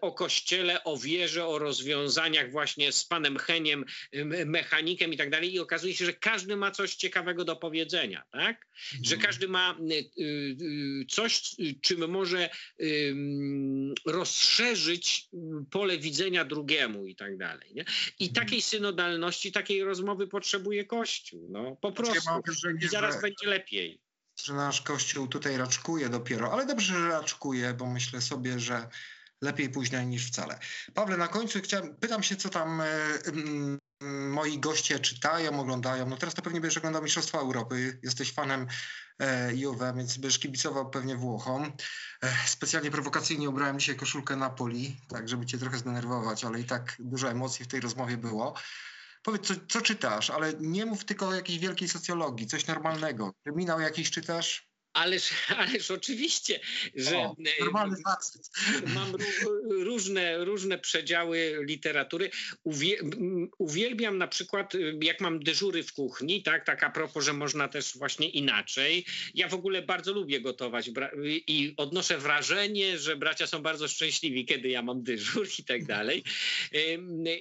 o 0.00 0.12
kościele, 0.12 0.84
o 0.84 0.96
wierze, 0.96 1.46
o 1.46 1.58
rozwiązaniach 1.58 2.50
właśnie 2.50 2.92
z 2.92 3.04
panem 3.04 3.38
Heniem, 3.38 3.84
mechanikiem 4.46 5.12
i 5.12 5.16
tak 5.16 5.30
dalej 5.30 5.54
i 5.54 5.60
okazuje 5.60 5.94
się, 5.94 6.04
że 6.04 6.12
każdy 6.12 6.56
ma 6.56 6.70
coś 6.70 6.94
ciekawego 6.94 7.44
do 7.44 7.56
powiedzenia, 7.56 8.22
tak? 8.32 8.66
Że 9.02 9.14
mhm. 9.14 9.20
każdy 9.20 9.48
ma 9.48 9.78
coś, 11.08 11.45
czym 11.82 12.10
może 12.10 12.50
rozszerzyć 14.06 15.28
pole 15.70 15.98
widzenia 15.98 16.44
drugiemu 16.44 17.06
i 17.06 17.16
tak 17.16 17.36
dalej. 17.38 17.74
Nie? 17.74 17.84
I 18.18 18.28
Mhm. 18.28 18.46
takiej 18.46 18.62
synodalności, 18.62 19.52
takiej 19.52 19.84
rozmowy 19.84 20.26
potrzebuje 20.26 20.84
Kościół. 20.84 21.48
No, 21.50 21.76
po 21.76 21.90
Znaczy, 21.90 22.02
prostu. 22.12 22.30
I 22.82 22.88
zaraz 22.88 23.20
będzie 23.22 23.46
lepiej. 23.46 24.00
że 24.44 24.54
nasz 24.54 24.82
kościół 24.82 25.28
tutaj 25.28 25.56
raczkuje 25.56 26.08
dopiero, 26.08 26.52
ale 26.52 26.66
dobrze, 26.66 26.92
że 26.94 27.08
raczkuje, 27.08 27.74
bo 27.74 27.86
myślę 27.86 28.20
sobie, 28.20 28.60
że 28.60 28.88
lepiej 29.42 29.68
późno 29.70 30.02
niż 30.02 30.26
wcale. 30.26 30.58
Pawle, 30.94 31.16
na 31.16 31.28
końcu 31.28 31.60
chciałem, 31.60 31.96
pytam 31.96 32.22
się, 32.22 32.36
co 32.36 32.48
tam 32.48 32.80
e, 32.80 32.86
mm, 33.26 33.78
moi 34.00 34.58
goście 34.58 34.98
czytają, 34.98 35.60
oglądają. 35.60 36.08
No 36.08 36.16
teraz 36.16 36.34
to 36.34 36.42
pewnie 36.42 36.60
będziesz 36.60 36.78
oglądał 36.78 37.02
Mistrzostwa 37.02 37.38
Europy. 37.38 37.98
Jesteś 38.02 38.32
fanem 38.32 38.66
e, 39.18 39.54
Juve, 39.54 39.92
więc 39.96 40.18
będziesz 40.18 40.38
kibicował 40.38 40.90
pewnie 40.90 41.16
Włochom. 41.16 41.72
E, 42.22 42.36
specjalnie 42.46 42.90
prowokacyjnie 42.90 43.50
ubrałem 43.50 43.78
dzisiaj 43.78 43.96
koszulkę 43.96 44.36
Napoli, 44.36 45.00
tak 45.08 45.28
żeby 45.28 45.46
cię 45.46 45.58
trochę 45.58 45.78
zdenerwować, 45.78 46.44
ale 46.44 46.60
i 46.60 46.64
tak 46.64 46.96
dużo 46.98 47.30
emocji 47.30 47.64
w 47.64 47.68
tej 47.68 47.80
rozmowie 47.80 48.16
było. 48.16 48.54
Powiedz, 49.22 49.46
co, 49.46 49.54
co 49.68 49.80
czytasz, 49.80 50.30
ale 50.30 50.52
nie 50.60 50.86
mów 50.86 51.04
tylko 51.04 51.28
o 51.28 51.34
jakiejś 51.34 51.58
wielkiej 51.58 51.88
socjologii, 51.88 52.46
coś 52.46 52.66
normalnego. 52.66 53.34
Kryminał 53.42 53.80
jakiś 53.80 54.10
czytasz? 54.10 54.68
Ależ, 54.96 55.30
ależ 55.62 55.90
oczywiście, 55.90 56.60
że 56.94 57.16
O, 57.16 57.36
e, 57.60 57.64
mam 58.94 59.12
ró- 59.12 59.82
różne, 59.84 60.44
różne 60.44 60.78
przedziały 60.78 61.58
literatury. 61.60 62.30
Uwielbiam 63.58 64.18
na 64.18 64.28
przykład, 64.28 64.74
y, 64.74 64.98
jak 65.02 65.20
mam 65.20 65.40
dyżury 65.42 65.82
w 65.82 65.92
kuchni, 65.92 66.42
tak, 66.42 66.64
tak 66.64 66.82
a 66.82 66.90
propos, 66.90 67.24
że 67.24 67.32
można 67.32 67.68
też 67.68 67.98
właśnie 67.98 68.28
inaczej. 68.28 69.04
Ja 69.34 69.48
w 69.48 69.54
ogóle 69.54 69.82
bardzo 69.82 70.12
lubię 70.12 70.40
gotować 70.40 70.90
i 71.24 71.74
odnoszę 71.76 72.18
wrażenie, 72.18 72.98
że 72.98 73.16
bracia 73.16 73.46
są 73.46 73.62
bardzo 73.62 73.88
szczęśliwi, 73.88 74.46
kiedy 74.46 74.68
ja 74.68 74.82
mam 74.82 75.02
dyżur 75.02 75.48
i 75.58 75.64
tak 75.64 75.84
dalej. 75.84 76.22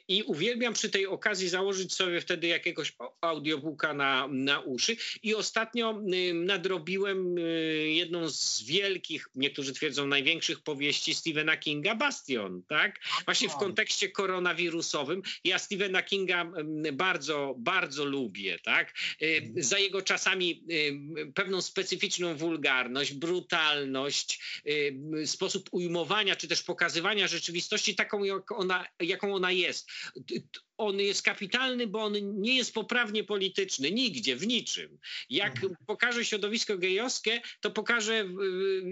I 0.07 0.23
uwielbiam 0.23 0.73
przy 0.73 0.89
tej 0.89 1.07
okazji 1.07 1.49
założyć 1.49 1.93
sobie 1.93 2.21
wtedy 2.21 2.47
jakiegoś 2.47 2.93
audiobooka 3.21 3.93
na, 3.93 4.27
na 4.27 4.59
uszy. 4.59 4.97
I 5.23 5.35
ostatnio 5.35 6.01
nadrobiłem 6.33 7.44
jedną 7.85 8.29
z 8.29 8.63
wielkich, 8.63 9.27
niektórzy 9.35 9.73
twierdzą 9.73 10.07
największych 10.07 10.61
powieści 10.61 11.15
Stephena 11.15 11.57
Kinga, 11.57 11.95
Bastion, 11.95 12.63
tak? 12.67 12.99
Właśnie 13.25 13.49
w 13.49 13.55
kontekście 13.55 14.09
koronawirusowym. 14.09 15.21
Ja 15.43 15.59
Stephena 15.59 16.03
Kinga 16.03 16.41
ym, 16.41 16.83
bardzo, 16.93 17.55
bardzo 17.57 18.05
lubię, 18.05 18.59
tak? 18.59 18.93
Y, 19.21 19.53
Za 19.57 19.79
jego 19.79 20.01
czasami 20.01 20.63
y, 20.71 21.31
pewną 21.33 21.61
specyficzną 21.61 22.35
wulgarność, 22.35 23.13
brutalność, 23.13 24.39
y, 24.67 25.27
sposób 25.27 25.69
ujmowania 25.71 26.35
czy 26.35 26.47
też 26.47 26.63
pokazywania 26.63 27.27
rzeczywistości 27.27 27.95
taką, 27.95 28.23
jak 28.23 28.51
ona, 28.51 28.85
jaką 28.99 29.35
ona 29.35 29.51
jest. 29.51 29.89
On 30.77 30.99
jest 30.99 31.21
kapitalny, 31.21 31.87
bo 31.87 32.03
on 32.03 32.41
nie 32.41 32.55
jest 32.57 32.73
poprawnie 32.73 33.23
polityczny, 33.23 33.91
nigdzie, 33.91 34.35
w 34.35 34.47
niczym. 34.47 34.97
Jak 35.29 35.55
Mhm. 35.55 35.75
pokaże 35.87 36.25
środowisko 36.25 36.77
gejowskie, 36.77 37.41
to 37.61 37.71
pokaże 37.71 38.13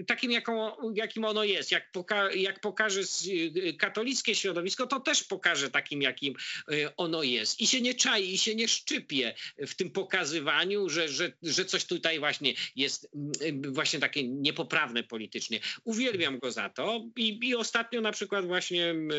y, 0.00 0.04
takim, 0.06 0.30
jaką, 0.30 0.72
jakim 0.94 1.24
ono 1.24 1.44
jest. 1.44 1.72
Jak, 1.72 1.92
poka 1.92 2.32
jak 2.32 2.60
pokaże 2.60 3.00
y, 3.00 3.74
katolickie 3.78 4.34
środowisko, 4.34 4.86
to 4.86 5.00
też 5.00 5.24
pokaże 5.24 5.70
takim, 5.70 6.02
jakim 6.02 6.34
y, 6.72 6.96
ono 6.96 7.22
jest. 7.22 7.60
I 7.60 7.66
się 7.66 7.80
nie 7.80 7.94
czai, 7.94 8.34
i 8.34 8.38
się 8.38 8.54
nie 8.54 8.68
szczypie 8.68 9.34
w 9.58 9.74
tym 9.74 9.90
pokazywaniu, 9.90 10.88
że, 10.88 11.08
że, 11.08 11.32
że 11.42 11.64
coś 11.64 11.84
tutaj 11.84 12.18
właśnie 12.18 12.54
jest 12.76 13.08
mm, 13.14 13.72
właśnie 13.72 14.00
takie 14.00 14.28
niepoprawne 14.28 15.02
politycznie. 15.02 15.60
Uwielbiam 15.84 16.38
go 16.38 16.52
za 16.52 16.68
to 16.68 17.04
i, 17.16 17.48
i 17.48 17.54
ostatnio 17.54 18.00
na 18.00 18.12
przykład 18.12 18.46
właśnie 18.46 18.90
mm, 18.90 19.10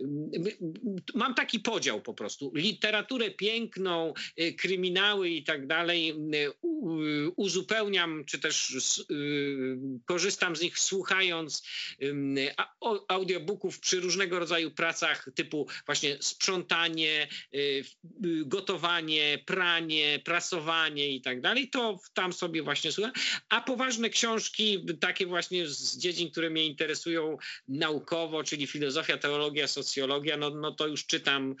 mm, 0.00 0.30
mam 1.14 1.34
taki 1.34 1.60
podział 1.60 1.95
po 2.00 2.14
prostu. 2.14 2.52
Literaturę 2.54 3.30
piękną, 3.30 4.14
y, 4.40 4.52
kryminały 4.54 5.28
i 5.28 5.44
tak 5.44 5.66
dalej 5.66 6.10
y, 6.10 6.36
y, 6.36 6.52
uzupełniam, 7.36 8.24
czy 8.24 8.38
też 8.38 8.76
korzystam 10.04 10.56
z 10.56 10.60
nich 10.60 10.78
słuchając 10.78 11.62
audiobooków 13.08 13.80
przy 13.80 14.00
różnego 14.00 14.38
rodzaju 14.38 14.70
pracach 14.70 15.28
typu 15.34 15.66
właśnie 15.86 16.16
sprzątanie, 16.20 17.28
gotowanie, 18.46 19.38
pranie, 19.46 20.20
prasowanie 20.24 21.08
i 21.08 21.20
tak 21.20 21.40
dalej, 21.40 21.70
to 21.70 21.98
tam 22.14 22.32
sobie 22.32 22.62
właśnie 22.62 22.92
słucham. 22.92 23.12
A 23.48 23.60
poważne 23.60 24.10
książki, 24.10 24.86
takie 25.00 25.26
właśnie 25.26 25.68
z 25.68 25.98
dziedzin, 25.98 26.30
które 26.30 26.50
mnie 26.50 26.66
interesują 26.66 27.38
naukowo, 27.68 28.44
czyli 28.44 28.66
filozofia, 28.66 29.18
teologia, 29.18 29.66
socjologia, 29.66 30.36
no, 30.36 30.50
no 30.50 30.72
to 30.72 30.86
już 30.86 31.06
czytam, 31.06 31.54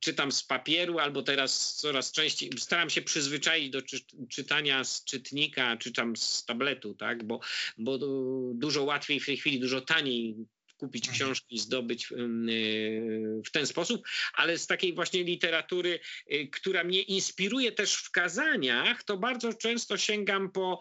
czytam 0.00 0.32
z 0.32 0.42
papieru 0.42 0.98
albo 0.98 1.22
teraz 1.22 1.76
coraz 1.76 2.12
częściej 2.12 2.50
staram 2.58 2.90
się 2.90 3.02
przyzwyczaić 3.02 3.70
do 3.70 3.82
czy, 3.82 4.00
czytania 4.30 4.84
z 4.84 5.04
czytnika, 5.04 5.76
czytam 5.76 6.16
z 6.16 6.44
tabletu, 6.44 6.94
tak, 6.94 7.24
bo, 7.24 7.40
bo 7.78 7.98
du- 7.98 8.52
dużo 8.54 8.82
łatwiej 8.82 9.20
w 9.20 9.26
tej 9.26 9.36
chwili, 9.36 9.60
dużo 9.60 9.80
taniej 9.80 10.36
kupić 10.82 11.08
Mhm. 11.08 11.14
książki, 11.16 11.58
zdobyć 11.58 12.12
y, 12.12 13.42
w 13.46 13.50
ten 13.50 13.66
sposób, 13.66 14.02
ale 14.34 14.58
z 14.58 14.66
takiej 14.66 14.94
właśnie 14.94 15.24
literatury, 15.24 16.00
y, 16.32 16.48
która 16.52 16.84
mnie 16.84 17.02
inspiruje 17.02 17.72
też 17.72 17.94
w 17.94 18.10
kazaniach, 18.10 19.04
to 19.04 19.16
bardzo 19.16 19.54
często 19.54 19.96
sięgam 19.96 20.52
po 20.52 20.80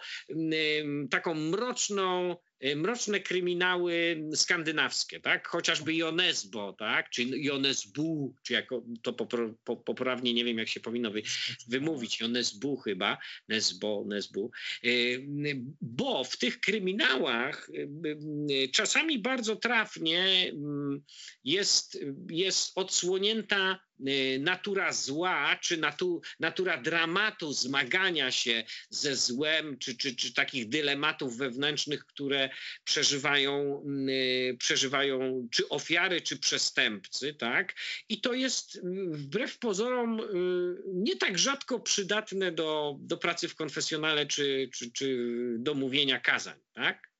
taką 1.11 1.33
mroczną, 1.33 2.31
y, 2.31 2.50
mroczne 2.75 3.19
kryminały 3.19 4.23
skandynawskie, 4.35 5.19
tak? 5.19 5.47
Chociażby 5.47 5.95
Jonesbo, 5.95 6.73
tak? 6.73 7.09
Czy 7.09 7.23
Jonesbu, 7.23 8.35
czy 8.43 8.53
jako 8.53 8.83
to 9.01 9.13
poprawnie 9.85 10.33
nie 10.33 10.45
wiem, 10.45 10.57
jak 10.57 10.67
się 10.67 10.79
powinno 10.79 11.11
wy, 11.11 11.21
wymówić, 11.67 12.19
Jonesbu 12.19 12.77
chyba, 12.77 13.17
Nesbo, 13.47 14.03
Nesbu, 14.07 14.51
Y, 14.83 15.25
bo 15.81 16.23
w 16.23 16.37
tych 16.37 16.59
kryminałach 16.59 17.69
y, 17.69 17.89
y, 18.51 18.69
czasami 18.69 19.19
bardzo 19.19 19.55
trafnie 19.55 20.49
mm, 20.49 21.01
jest, 21.43 21.99
jest 22.29 22.71
odsłonięta 22.77 23.73
y, 23.73 23.90
natura 24.39 24.93
zła, 24.93 25.57
czy 25.61 25.77
natu, 25.77 26.21
natura 26.39 26.77
dramatu 26.77 27.53
zmagania 27.53 28.31
się 28.31 28.63
ze 28.89 29.15
złem, 29.15 29.77
czy, 29.77 29.97
czy, 29.97 30.15
czy 30.15 30.33
takich 30.33 30.69
dylematów 30.69 31.37
wewnętrznych, 31.37 32.05
które 32.05 32.49
przeżywają, 32.83 33.83
y, 34.09 34.57
przeżywają 34.59 35.47
czy 35.51 35.69
ofiary, 35.69 36.21
czy 36.21 36.37
przestępcy, 36.37 37.33
tak? 37.33 37.73
I 38.09 38.21
to 38.21 38.33
jest 38.33 38.75
y, 38.75 38.81
wbrew 39.11 39.57
pozorom 39.57 40.19
y, 40.19 40.23
nie 40.85 41.17
tak 41.17 41.37
rzadko 41.37 41.79
przydatne 41.79 42.51
do, 42.51 42.95
do 42.99 43.17
pracy 43.17 43.47
w 43.47 43.55
konfesjonale, 43.55 44.25
czy, 44.25 44.69
czy, 44.73 44.91
czy 44.91 45.17
do 45.59 45.73
mówienia 45.73 46.19
kazań, 46.19 46.59
tak? 46.73 47.10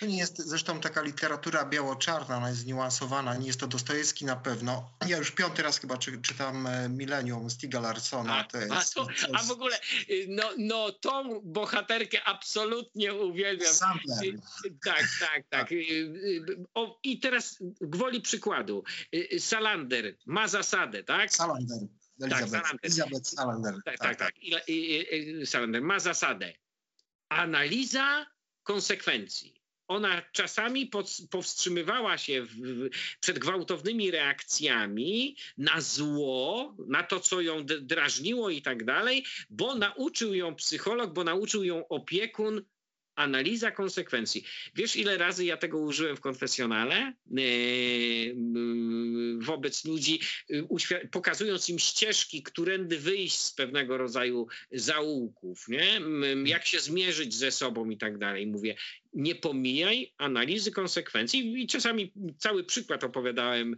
To 0.00 0.06
nie 0.06 0.18
jest 0.18 0.38
zresztą 0.38 0.80
taka 0.80 1.02
literatura 1.02 1.64
biało-czarna, 1.64 2.36
ona 2.36 2.48
jest 2.48 2.60
zniuansowana, 2.60 3.36
nie 3.36 3.46
jest 3.46 3.60
to 3.60 3.66
Dostojewski 3.66 4.24
na 4.24 4.36
pewno. 4.36 4.90
Ja 5.06 5.16
już 5.16 5.30
piąty 5.30 5.62
raz 5.62 5.78
chyba 5.78 5.98
czy, 5.98 6.22
czytam 6.22 6.66
e, 6.66 6.88
Millennium 6.88 7.50
Stiga 7.50 7.80
Larsona. 7.80 8.36
A, 8.36 8.44
To 8.44 8.58
a, 8.58 8.78
jest, 8.78 8.94
to, 8.94 9.04
to 9.04 9.34
a 9.34 9.42
w 9.42 9.50
ogóle, 9.50 9.76
y, 10.10 10.26
no, 10.28 10.50
no 10.58 10.92
tą 10.92 11.40
bohaterkę 11.44 12.24
absolutnie 12.24 13.14
uwielbiam. 13.14 13.74
Sampler. 13.74 14.24
Y, 14.24 14.40
Tak, 14.84 15.04
tak, 15.20 15.42
tak. 15.48 15.72
Y, 15.72 15.74
y, 15.74 16.66
O, 16.74 16.98
I 17.02 17.20
teraz 17.20 17.56
gwoli 17.80 18.20
przykładu. 18.20 18.84
Y, 19.14 19.28
y, 19.32 19.40
Salander 19.40 20.16
ma 20.26 20.48
zasadę, 20.48 21.04
tak? 21.04 21.34
Salander. 21.34 21.78
Elizabeth, 22.22 22.50
Salander. 22.50 22.80
Elizabeth 22.82 23.28
Salander. 23.28 23.74
Tak, 23.84 23.98
tak, 23.98 24.16
tak. 24.18 24.34
I, 24.68 25.46
Salander 25.46 25.82
ma 25.82 25.98
zasadę. 26.00 26.52
Analiza 27.28 28.26
konsekwencji. 28.62 29.57
Ona 29.88 30.22
czasami 30.32 30.86
pod, 30.86 31.16
powstrzymywała 31.30 32.18
się 32.18 32.42
w, 32.42 32.54
w, 32.54 32.88
przed 33.20 33.38
gwałtownymi 33.38 34.10
reakcjami 34.10 35.36
na 35.58 35.80
zło, 35.80 36.76
na 36.86 37.02
to, 37.02 37.20
co 37.20 37.40
ją 37.40 37.66
drażniło 37.66 38.50
i 38.50 38.62
tak 38.62 38.84
dalej, 38.84 39.24
bo 39.50 39.74
nauczył 39.74 40.34
ją 40.34 40.54
psycholog, 40.54 41.12
bo 41.12 41.24
nauczył 41.24 41.64
ją 41.64 41.88
opiekun. 41.88 42.62
Analiza 43.18 43.70
konsekwencji. 43.70 44.44
Wiesz, 44.74 44.96
ile 44.96 45.18
razy 45.18 45.44
ja 45.44 45.56
tego 45.56 45.78
użyłem 45.78 46.16
w 46.16 46.20
konfesjonale 46.20 47.12
yy, 47.30 47.42
yy, 47.42 48.34
wobec 49.38 49.84
ludzi, 49.84 50.20
yy, 50.48 50.66
pokazując 51.10 51.68
im 51.68 51.78
ścieżki, 51.78 52.42
którędy 52.42 52.98
wyjść 52.98 53.38
z 53.38 53.52
pewnego 53.52 53.96
rodzaju 53.96 54.46
zaułków, 54.72 55.68
nie? 55.68 55.96
M- 55.96 56.46
jak 56.46 56.66
się 56.66 56.80
zmierzyć 56.80 57.34
ze 57.34 57.50
sobą 57.50 57.90
i 57.90 57.96
tak 57.96 58.18
dalej. 58.18 58.46
Mówię, 58.46 58.74
nie 59.12 59.34
pomijaj 59.34 60.14
analizy 60.18 60.72
konsekwencji. 60.72 61.62
I 61.62 61.66
czasami 61.66 62.12
cały 62.38 62.64
przykład 62.64 63.04
opowiadałem 63.04 63.76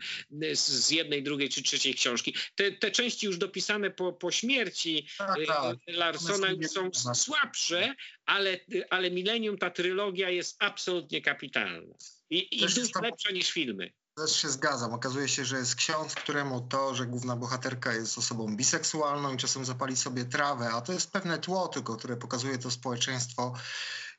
z, 0.53 0.69
z 0.69 0.91
jednej, 0.91 1.23
drugiej 1.23 1.49
czy 1.49 1.63
trzeciej 1.63 1.95
książki. 1.95 2.35
Te, 2.55 2.73
te 2.73 2.91
części 2.91 3.27
już 3.27 3.39
dopisane 3.39 3.91
po, 3.91 4.13
po 4.13 4.31
śmierci 4.31 5.07
Tak, 5.19 5.39
y, 5.39 5.47
tak. 5.47 5.77
Larsona 5.87 6.49
są 6.69 6.91
słabsze, 7.15 7.95
ale, 8.27 8.61
ale 8.91 9.11
Millennium, 9.11 9.59
ta 9.59 9.71
trylogia 9.71 10.31
jest 10.31 10.57
absolutnie 10.59 11.23
kapitalna. 11.23 11.95
I, 12.31 12.57
i 12.57 12.61
dużo 12.61 13.01
lepsza 13.03 13.31
niż 13.33 13.51
filmy. 13.51 13.93
Też 14.17 14.43
się 14.43 14.49
zgadzam. 14.49 14.93
Okazuje 14.93 15.29
się, 15.29 15.45
że 15.45 15.57
jest 15.57 15.75
ksiądz, 15.75 16.15
któremu 16.15 16.61
to, 16.61 16.95
że 16.95 17.07
główna 17.07 17.37
bohaterka 17.37 17.95
jest 17.95 18.19
osobą 18.19 18.57
biseksualną 18.57 19.35
i 19.35 19.37
czasem 19.37 19.65
zapali 19.65 19.97
sobie 19.97 20.25
trawę, 20.25 20.71
a 20.73 20.81
to 20.81 20.93
jest 20.93 21.13
pewne 21.13 21.39
tło 21.39 21.69
tylko, 21.69 21.97
które 21.97 22.17
pokazuje 22.17 22.59
to 22.59 22.71
społeczeństwo, 22.71 23.55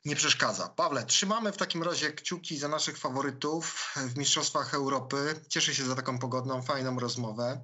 nie 0.05 0.15
przeszkadza. 0.15 0.69
Pawle, 0.69 1.05
trzymamy 1.05 1.51
w 1.51 1.57
takim 1.57 1.83
razie 1.83 2.11
kciuki 2.11 2.57
za 2.57 2.67
naszych 2.67 2.97
faworytów 2.97 3.93
w 3.95 4.17
Mistrzostwach 4.17 4.73
Europy. 4.73 5.35
Cieszę 5.49 5.75
się 5.75 5.83
za 5.83 5.95
taką 5.95 6.19
pogodną, 6.19 6.61
fajną 6.61 6.99
rozmowę. 6.99 7.61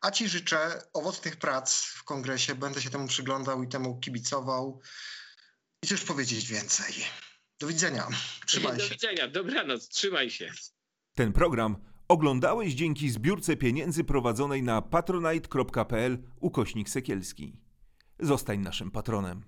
A 0.00 0.10
Ci 0.10 0.28
życzę 0.28 0.82
owocnych 0.92 1.36
prac 1.36 1.84
w 1.84 2.04
kongresie. 2.04 2.54
Będę 2.54 2.82
się 2.82 2.90
temu 2.90 3.08
przyglądał 3.08 3.62
i 3.62 3.68
temu 3.68 4.00
kibicował. 4.00 4.80
I 5.82 5.86
cóż 5.86 6.04
powiedzieć 6.04 6.48
więcej. 6.48 6.94
Do 7.60 7.66
widzenia. 7.66 8.08
Trzymaj 8.46 8.76
Do 8.76 8.82
się. 8.82 8.90
widzenia, 8.90 9.28
dobranoc, 9.28 9.88
trzymaj 9.88 10.30
się. 10.30 10.52
Ten 11.14 11.32
program 11.32 11.76
oglądałeś 12.08 12.74
dzięki 12.74 13.10
zbiórce 13.10 13.56
pieniędzy 13.56 14.04
prowadzonej 14.04 14.62
na 14.62 14.82
patronite.pl 14.82 16.18
ukośnik 16.40 16.88
sekielski. 16.88 17.56
Zostań 18.20 18.58
naszym 18.60 18.90
patronem. 18.90 19.44